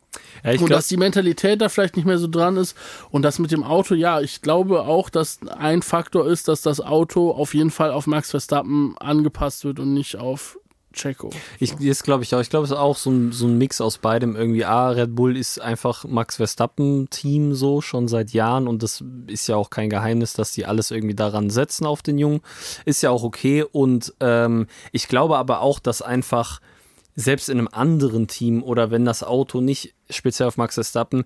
[0.44, 2.76] Ja, und glaub, dass die Mentalität da vielleicht nicht mehr so dran ist.
[3.10, 6.80] Und das mit dem Auto, ja, ich glaube auch, dass ein Faktor ist, dass das
[6.80, 10.56] Auto auf jeden Fall auf Max Verstappen angepasst wird und nicht auf
[10.92, 11.30] Checo.
[11.58, 12.40] Ich, das glaube ich auch.
[12.40, 14.64] Ich glaube, es ist auch so ein, so ein Mix aus beidem irgendwie.
[14.64, 19.56] A, Red Bull ist einfach Max Verstappen-Team so schon seit Jahren und das ist ja
[19.56, 22.40] auch kein Geheimnis, dass die alles irgendwie daran setzen auf den Jungen.
[22.84, 26.60] Ist ja auch okay und ähm, ich glaube aber auch, dass einfach
[27.14, 31.24] selbst in einem anderen Team oder wenn das Auto nicht speziell auf Max Verstappen,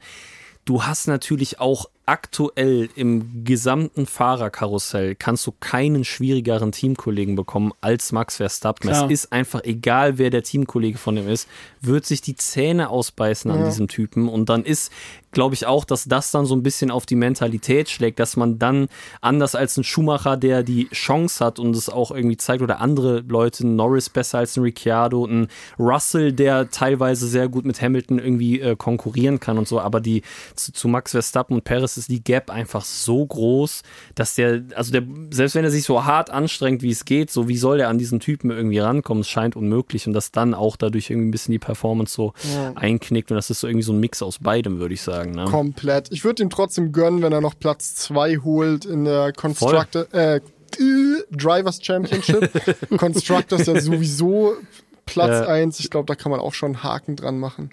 [0.65, 8.13] du hast natürlich auch aktuell im gesamten Fahrerkarussell kannst du keinen schwierigeren Teamkollegen bekommen als
[8.13, 8.91] Max Verstappen.
[8.91, 9.07] Klar.
[9.07, 11.49] Es ist einfach egal, wer der Teamkollege von ihm ist,
[11.81, 13.65] wird sich die Zähne ausbeißen an Ja.
[13.67, 14.29] diesem Typen.
[14.29, 14.93] Und dann ist,
[15.33, 18.59] glaube ich, auch, dass das dann so ein bisschen auf die Mentalität schlägt, dass man
[18.59, 18.89] dann
[19.21, 23.21] anders als ein Schumacher, der die Chance hat und es auch irgendwie zeigt, oder andere
[23.21, 25.49] Leute, ein Norris besser als ein Ricciardo, ein
[25.79, 30.23] Russell, der teilweise sehr gut mit Hamilton irgendwie äh, konkurrieren kann und so, aber die
[30.55, 33.83] zu, zu Max Verstappen und Perez ist die Gap einfach so groß,
[34.15, 37.49] dass der, also der, selbst wenn er sich so hart anstrengt, wie es geht, so
[37.49, 39.23] wie soll der an diesen Typen irgendwie rankommen?
[39.23, 42.33] Es scheint unmöglich und dass dann auch dadurch irgendwie ein bisschen die Performance so
[42.75, 45.33] einknickt und das ist so irgendwie so ein Mix aus beidem, würde ich sagen.
[45.33, 45.45] Ne?
[45.45, 46.11] Komplett.
[46.13, 50.41] Ich würde ihm trotzdem gönnen, wenn er noch Platz 2 holt in der Constructor, äh,
[51.31, 52.51] Drivers Championship.
[52.99, 54.55] Constructors ja sowieso
[55.07, 55.47] Platz Ja.
[55.47, 55.81] 1.
[55.81, 57.71] Ich glaube, da kann man auch schon einen Haken dran machen.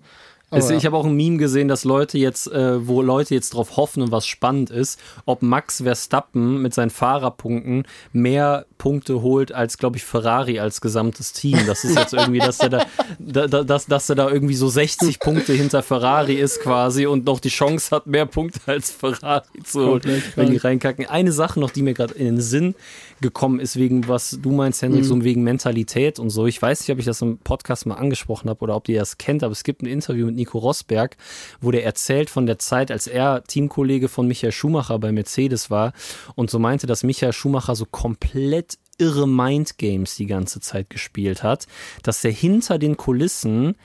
[0.51, 3.53] Es, Aber ich habe auch ein Meme gesehen, dass Leute jetzt, äh, wo Leute jetzt
[3.53, 9.53] drauf hoffen und was spannend ist, ob Max Verstappen mit seinen Fahrerpunkten mehr Punkte holt
[9.53, 11.57] als, glaube ich, Ferrari als gesamtes Team.
[11.67, 12.85] Das ist jetzt irgendwie, dass er da,
[13.19, 17.25] da, da dass, dass er da irgendwie so 60 Punkte hinter Ferrari ist quasi und
[17.25, 21.05] noch die Chance hat, mehr Punkte als Ferrari zu holen, Komplett wenn die reinkacken.
[21.05, 22.75] Eine Sache noch, die mir gerade in den Sinn
[23.21, 26.47] gekommen ist, wegen was du meinst, Hendrik, so wegen Mentalität und so.
[26.47, 29.17] Ich weiß nicht, ob ich das im Podcast mal angesprochen habe oder ob ihr das
[29.17, 31.17] kennt, aber es gibt ein Interview mit Nico Rosberg,
[31.61, 35.93] wo der erzählt von der Zeit, als er Teamkollege von Michael Schumacher bei Mercedes war
[36.35, 41.67] und so meinte, dass Michael Schumacher so komplett irre Mindgames die ganze Zeit gespielt hat,
[42.03, 43.75] dass er hinter den Kulissen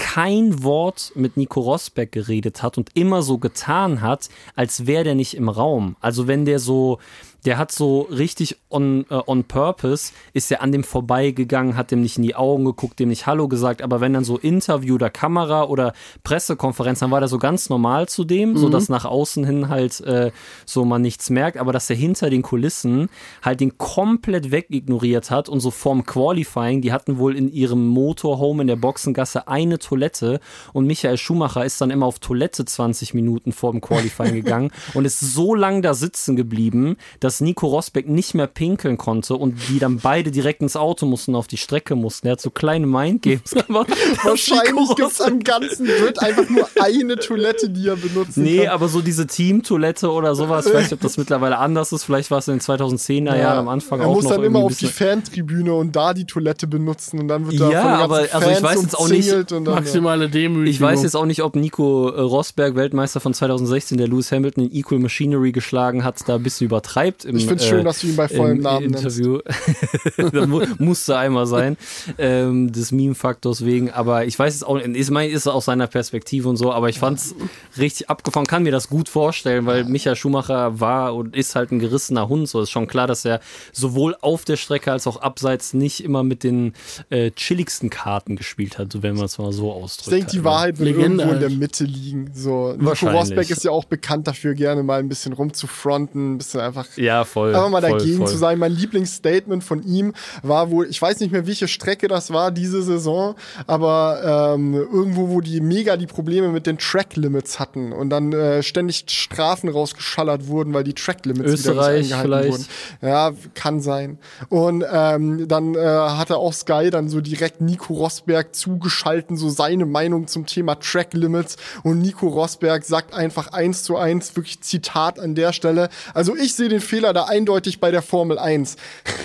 [0.00, 5.14] kein Wort mit Nico Rosberg geredet hat und immer so getan hat, als wäre der
[5.14, 5.96] nicht im Raum.
[6.00, 6.98] Also wenn der so,
[7.44, 12.00] der hat so richtig on, äh, on purpose, ist er an dem vorbeigegangen, hat dem
[12.00, 15.10] nicht in die Augen geguckt, dem nicht Hallo gesagt, aber wenn dann so Interview oder
[15.10, 15.92] Kamera oder
[16.24, 20.00] Pressekonferenz, dann war der so ganz normal zu dem, so dass nach außen hin halt
[20.00, 20.30] äh,
[20.66, 23.08] so man nichts merkt, aber dass er hinter den Kulissen
[23.42, 28.62] halt den komplett wegignoriert hat und so vorm Qualifying, die hatten wohl in ihrem Motorhome
[28.62, 30.40] in der Boxengasse eine Toilette
[30.72, 35.04] und Michael Schumacher ist dann immer auf Toilette 20 Minuten vor dem Qualifying gegangen und
[35.04, 39.78] ist so lang da sitzen geblieben, dass Nico Rosberg nicht mehr pinkeln konnte und die
[39.78, 42.26] dann beide direkt ins Auto mussten, auf die Strecke mussten.
[42.26, 43.90] Er hat so kleine Mindgames gemacht.
[43.90, 48.64] dass wahrscheinlich gibt es am ganzen Grid einfach nur eine Toilette, die er benutzen Nee,
[48.64, 48.68] kann.
[48.74, 52.02] aber so diese Teamtoilette oder sowas, ich weiß nicht, ob das mittlerweile anders ist.
[52.02, 54.58] Vielleicht war es in den 2010er Jahren am Anfang er auch muss noch dann irgendwie
[54.58, 54.86] immer ein auf die.
[54.86, 58.34] Fantribüne und da die Toilette benutzen und dann wird da Ja, von den aber- ganzen
[58.34, 60.66] also ich Fans weiß jetzt auch nicht- dann, Maximale Demütigung.
[60.66, 64.64] Ich weiß jetzt auch nicht, ob Nico äh, Rosberg, Weltmeister von 2016, der Lewis Hamilton
[64.64, 67.19] in Equal Machinery geschlagen hat, da ein bisschen übertreibt.
[67.24, 69.38] Im, Ich find's äh, schön, dass du ihn bei vollem im Namen Interview.
[70.16, 71.76] das mu musste einmal sein,
[72.18, 73.90] ähm, des Meme-Faktors wegen.
[73.90, 76.98] Aber ich weiß es auch, ich meine, ist aus seiner Perspektive und so, aber ich
[76.98, 77.34] fand's
[77.78, 81.78] richtig abgefahren, kann mir das gut vorstellen, weil Michael Schumacher war und ist halt ein
[81.78, 82.48] gerissener Hund.
[82.48, 83.40] So ist schon klar, dass er
[83.72, 86.74] sowohl auf der Strecke als auch abseits nicht immer mit den
[87.10, 90.08] äh, chilligsten Karten gespielt hat, so wenn man es mal so ausdrückt.
[90.08, 90.50] Ich denke, die halt, ne?
[90.50, 91.58] Wahrheit wird Legende irgendwo in der halt.
[91.58, 92.30] Mitte liegen.
[92.34, 93.08] So, Nico.
[93.08, 97.09] Rosberg ist ja auch bekannt dafür, gerne mal ein bisschen rumzufronten, ein bisschen einfach Ja,
[97.24, 97.54] voll.
[97.54, 98.28] einfach mal voll, dagegen voll.
[98.28, 98.58] zu sein.
[98.58, 100.12] Mein Lieblingsstatement von ihm
[100.42, 103.34] war wohl, ich weiß nicht mehr, welche Strecke das war diese Saison,
[103.66, 108.62] aber ähm, irgendwo, wo die mega die Probleme mit den Track-Limits hatten und dann äh,
[108.62, 112.70] ständig Strafen rausgeschallert wurden, weil die Track-Limits wieder Österreich nicht eingehalten vielleicht.
[113.00, 113.10] wurden.
[113.10, 114.18] Ja, kann sein.
[114.48, 119.86] Und ähm, dann äh, hatte auch Sky dann so direkt Nico Rosberg zugeschalten, so seine
[119.86, 121.56] Meinung zum Thema Track Limits.
[121.82, 125.88] Und Nico Rosberg sagt einfach eins zu eins, wirklich Zitat an der Stelle.
[126.14, 128.76] Also ich sehe den Fehler da eindeutig bei der Formel 1.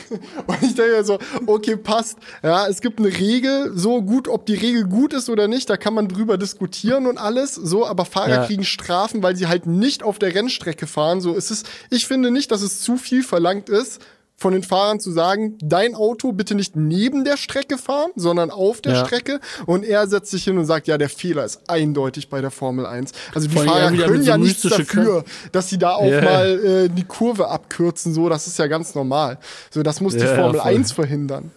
[0.47, 2.17] und ich denke so, okay, passt.
[2.43, 5.77] Ja, es gibt eine Regel, so gut, ob die Regel gut ist oder nicht, da
[5.77, 7.55] kann man drüber diskutieren und alles.
[7.55, 8.45] So, aber Fahrer Ja.
[8.45, 11.21] kriegen Strafen, weil sie halt nicht auf der Rennstrecke fahren.
[11.21, 11.63] So ist es.
[11.89, 14.01] Ich finde nicht, dass es zu viel verlangt ist,
[14.37, 18.81] von den Fahrern zu sagen, dein Auto bitte nicht neben der Strecke fahren, sondern auf
[18.81, 19.05] der Ja.
[19.05, 19.39] Strecke.
[19.65, 22.85] Und er setzt sich hin und sagt, ja, der Fehler ist eindeutig bei der Formel
[22.85, 23.11] 1.
[23.33, 26.05] Also die Vor allem Fahrer können mit so ja nichts dafür, dass sie da auch
[26.05, 26.21] Ja.
[26.21, 28.13] mal äh, die Kurve abkürzen.
[28.13, 29.37] So, das ist ja ganz normal.
[29.71, 30.69] So, das muss die Ja, ja, Formel voll.
[30.69, 31.51] 1 verhindern.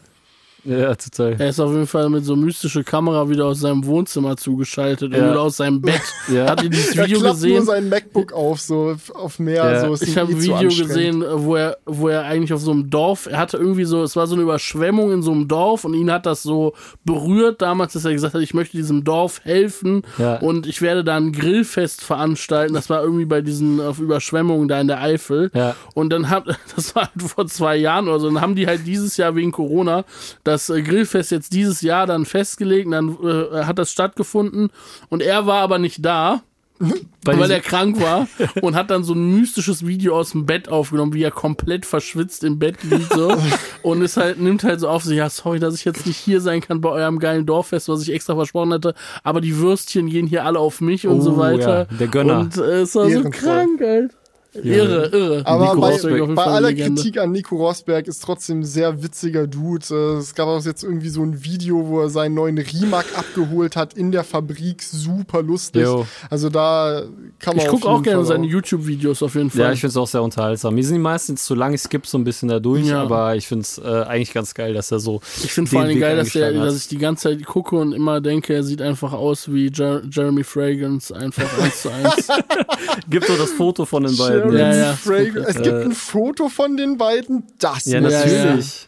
[0.65, 1.37] Ja, total.
[1.39, 5.19] Er ist auf jeden Fall mit so mystischer Kamera wieder aus seinem Wohnzimmer zugeschaltet Ja.
[5.25, 6.01] und wieder aus seinem Bett.
[6.33, 6.47] Ja.
[6.51, 7.65] Habt ihr dieses Er Video nur gesehen?
[7.65, 9.65] sein MacBook auf, so auf mehr.
[9.65, 9.81] Ja.
[9.97, 12.91] So, Ich habe eh ein Video gesehen, wo er, wo er eigentlich auf so einem
[12.91, 15.95] Dorf, er hatte irgendwie so, es war so eine Überschwemmung in so einem Dorf und
[15.95, 16.75] ihn hat das so
[17.05, 20.37] berührt damals, dass er gesagt hat, ich möchte diesem Dorf helfen Ja.
[20.37, 22.75] und ich werde da ein Grillfest veranstalten.
[22.75, 25.51] Das war irgendwie bei diesen auf Überschwemmungen da in der Eifel.
[25.55, 25.77] Ja.
[25.95, 26.45] Und dann hat,
[26.77, 29.53] das war halt vor zwei Jahren oder so, dann haben die halt dieses Jahr wegen
[29.53, 30.05] Corona
[30.49, 34.71] das äh, Grillfest jetzt dieses Jahr dann festgelegt und dann äh, hat das stattgefunden
[35.09, 36.43] und er war aber nicht da.
[37.25, 38.29] Weil diesem- er krank war
[38.63, 42.45] und hat dann so ein mystisches Video aus dem Bett aufgenommen, wie er komplett verschwitzt
[42.45, 43.35] im Bett liegt so
[43.83, 46.41] und es halt nimmt halt so auf sich, ja sorry, dass ich jetzt nicht hier
[46.41, 48.95] sein kann bei eurem geilen Dorffest, was ich extra versprochen hatte,
[49.25, 51.89] aber die Würstchen gehen hier alle auf mich und Oh, so weiter.
[51.91, 52.39] ja, der Gönner.
[52.41, 53.33] Und äh, es war so Ehrenvoll.
[53.33, 54.15] krank, Alter.
[54.63, 55.43] Irre, irre.
[55.47, 57.01] Aber Nico bei, Rosberg auf jeden bei aller Legende.
[57.03, 59.85] Kritik an Nico Rosberg ist trotzdem ein sehr witziger Dude.
[59.91, 63.77] Äh, Es gab auch jetzt irgendwie so ein Video, wo er seinen neuen Rimac abgeholt
[63.77, 64.83] hat in der Fabrik.
[64.83, 65.83] Super lustig.
[65.83, 66.07] Jo.
[66.31, 67.03] Also da
[67.39, 69.61] kann man Ich gucke auch gerne Fall seine YouTube-Videos auf jeden Fall.
[69.61, 70.77] Ja, ich finde es auch sehr unterhaltsam.
[70.77, 73.03] Die sind die meistens zu lang, ich skippe so ein bisschen da durch, Ja.
[73.03, 75.21] aber ich finde es äh, eigentlich ganz geil, dass er so.
[75.43, 77.93] Ich finde vor allem Weg geil, dass, der, dass ich die ganze Zeit gucke und
[77.93, 82.29] immer denke, er sieht einfach aus wie Jer Jeremy Fragrance, einfach eins zu eins.
[83.11, 84.48] Gibt doch das Foto von den beiden.
[84.53, 84.93] Jeremy Ja, ja.
[84.95, 85.49] Fragrance.
[85.51, 87.45] Es gibt Äh, ein Foto von den beiden.
[87.59, 88.85] Das Ja, natürlich.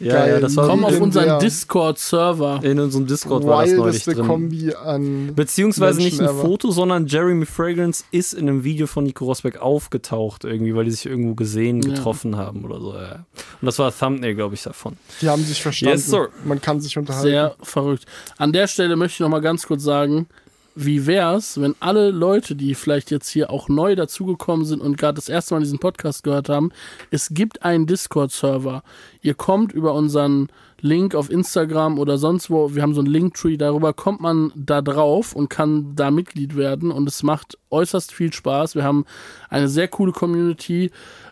[0.00, 0.32] Ja, Geil.
[0.34, 2.60] ja, das war Komm auf unseren Discord-Server.
[2.64, 4.26] in unserem Discord war das neulich drin.
[4.26, 5.32] Kombi an.
[5.36, 6.40] Beziehungsweise nicht ein Menschen.
[6.42, 10.90] Foto, sondern Jeremy Fragrance ist in einem Video von Nico Rosberg aufgetaucht, irgendwie, weil die
[10.90, 11.90] sich irgendwo gesehen, Ja.
[11.94, 12.92] getroffen haben oder so.
[12.94, 13.24] Ja.
[13.60, 14.96] Und das war Thumbnail, glaube ich, davon.
[15.22, 15.96] Die haben sich verstanden.
[15.96, 16.12] Yes.
[16.44, 17.28] Man kann sich unterhalten.
[17.28, 18.04] Sehr verrückt.
[18.36, 20.26] An der Stelle möchte ich noch mal ganz kurz sagen,
[20.74, 25.16] wie wär's, wenn alle Leute, die vielleicht jetzt hier auch neu dazugekommen sind und gerade
[25.16, 26.70] das erste Mal diesen Podcast gehört haben,
[27.10, 28.82] es gibt einen Discord-Server.
[29.22, 30.48] Ihr kommt über unseren
[30.80, 34.82] Link auf Instagram oder sonst wo, wir haben so einen Linktree, darüber kommt man da
[34.82, 38.74] drauf und kann da Mitglied werden und es macht äußerst viel Spaß.
[38.74, 39.06] Wir haben
[39.48, 40.90] eine sehr coole Community.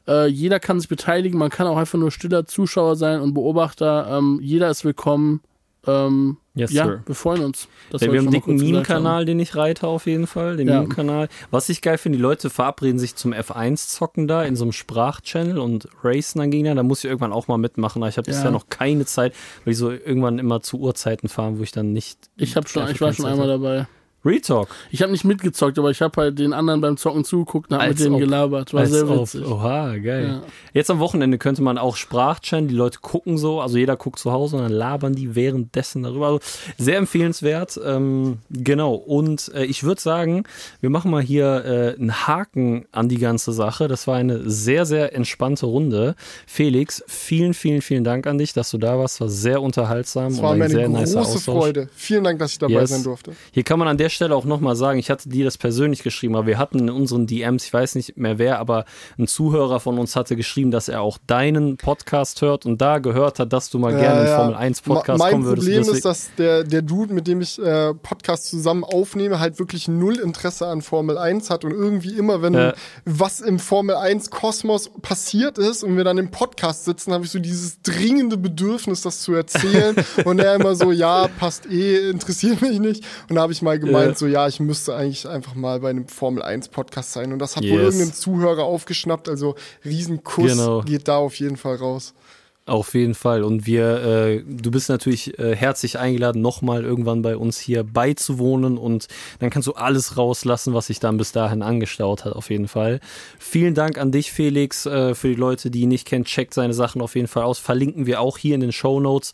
[0.08, 4.06] Äh, jeder kann sich beteiligen, man kann auch einfach nur stiller Zuschauer sein und Beobachter.
[4.10, 5.40] Ähm, jeder ist willkommen.
[5.86, 7.02] Ähm, Yes, ja, sir.
[7.06, 7.66] wir freuen uns.
[7.90, 10.56] Das Ja, wir haben einen dicken Meme-Kanal, den ich reite auf jeden Fall.
[10.58, 10.80] Den Ja.
[10.82, 11.28] Meme-Kanal.
[11.50, 15.58] Was ich geil finde, die Leute verabreden sich zum F1-Zocken da in so einem Sprachchannel
[15.58, 16.82] und racen dann gegeneinander.
[16.82, 18.02] Da muss ich irgendwann auch mal mitmachen.
[18.04, 18.36] Ich habe Ja.
[18.36, 19.34] bisher noch keine Zeit,
[19.64, 22.18] weil ich so irgendwann immer zu Uhrzeiten fahren, wo ich dann nicht.
[22.36, 23.86] Ich, hab schon, ich war schon einmal dabei.
[24.24, 24.68] Retalk.
[24.90, 27.88] Ich habe nicht mitgezockt, aber ich habe halt den anderen beim Zocken zugeguckt und habe
[27.88, 28.20] mit denen ob.
[28.20, 28.72] gelabert.
[28.74, 29.22] War sehr ob.
[29.22, 29.46] witzig.
[29.46, 30.26] Oha, geil.
[30.26, 30.42] Ja.
[30.72, 34.32] Jetzt am Wochenende könnte man auch Sprachchannel, die Leute gucken so, also jeder guckt zu
[34.32, 36.26] Hause und dann labern die währenddessen darüber.
[36.26, 36.40] Also
[36.78, 37.80] sehr empfehlenswert.
[37.84, 38.94] Ähm, genau.
[38.94, 40.44] Und äh, ich würde sagen,
[40.80, 43.88] wir machen mal hier äh, einen Haken an die ganze Sache.
[43.88, 46.14] Das war eine sehr, sehr entspannte Runde.
[46.46, 49.20] Felix, vielen, vielen, vielen Dank an dich, dass du da warst.
[49.20, 51.42] War sehr unterhaltsam Es und war mir sehr eine große Austausch.
[51.44, 51.88] Freude.
[51.94, 52.90] Vielen Dank, dass ich dabei Yes.
[52.90, 53.32] sein durfte.
[53.52, 56.36] Hier kann man an der Stelle auch nochmal sagen, ich hatte dir das persönlich geschrieben,
[56.36, 58.84] aber wir hatten in unseren DMs, ich weiß nicht mehr wer, aber
[59.18, 63.38] ein Zuhörer von uns hatte geschrieben, dass er auch deinen Podcast hört und da gehört
[63.38, 65.66] hat, dass du mal gerne in den Formel 1 Podcast Ma- mein kommen würdest.
[65.66, 69.58] Problem Deswegen- ist, dass der, der Dude, mit dem ich äh, Podcast zusammen aufnehme, halt
[69.58, 72.74] wirklich null Interesse an Formel 1 hat und irgendwie immer, wenn Ja.
[73.04, 77.30] was im Formel 1 Kosmos passiert ist und wir dann im Podcast sitzen, habe ich
[77.30, 79.94] so dieses dringende Bedürfnis, das zu erzählen
[80.24, 83.78] und er immer so, ja, passt eh, interessiert mich nicht und da habe ich mal
[83.78, 84.14] gemeint, Ja.
[84.14, 87.56] so, ja, ich müsste eigentlich einfach mal bei einem Formel 1 Podcast sein und das
[87.56, 87.94] hat wohl Yes.
[87.94, 89.54] irgendein Zuhörer aufgeschnappt, also
[89.84, 90.80] Riesenkuss Genau.
[90.82, 92.14] geht da auf jeden Fall raus.
[92.64, 93.42] Auf jeden Fall.
[93.42, 98.78] Und wir, äh, du bist natürlich äh, herzlich eingeladen, nochmal irgendwann bei uns hier beizuwohnen
[98.78, 99.08] und
[99.40, 103.00] dann kannst du alles rauslassen, was sich dann bis dahin angestaut hat, auf jeden Fall.
[103.40, 104.86] Vielen Dank an dich, Felix.
[104.86, 107.58] Äh, für die Leute, die ihn nicht kennen, checkt seine Sachen auf jeden Fall aus.
[107.58, 109.32] Verlinken wir auch hier in den Show Notes.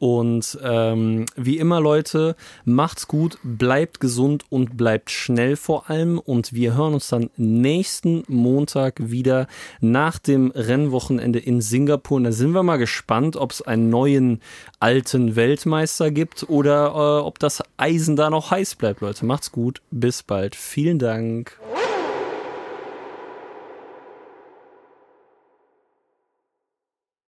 [0.00, 6.18] Und ähm, wie immer, Leute, macht's gut, bleibt gesund und bleibt schnell vor allem.
[6.18, 9.46] Und wir hören uns dann nächsten Montag wieder
[9.82, 12.16] nach dem Rennwochenende in Singapur.
[12.16, 14.40] Und da sind wir mal gespannt, ob es einen neuen
[14.78, 19.26] alten Weltmeister gibt oder äh, ob das Eisen da noch heiß bleibt, Leute.
[19.26, 20.56] Macht's gut, bis bald.
[20.56, 21.60] Vielen Dank.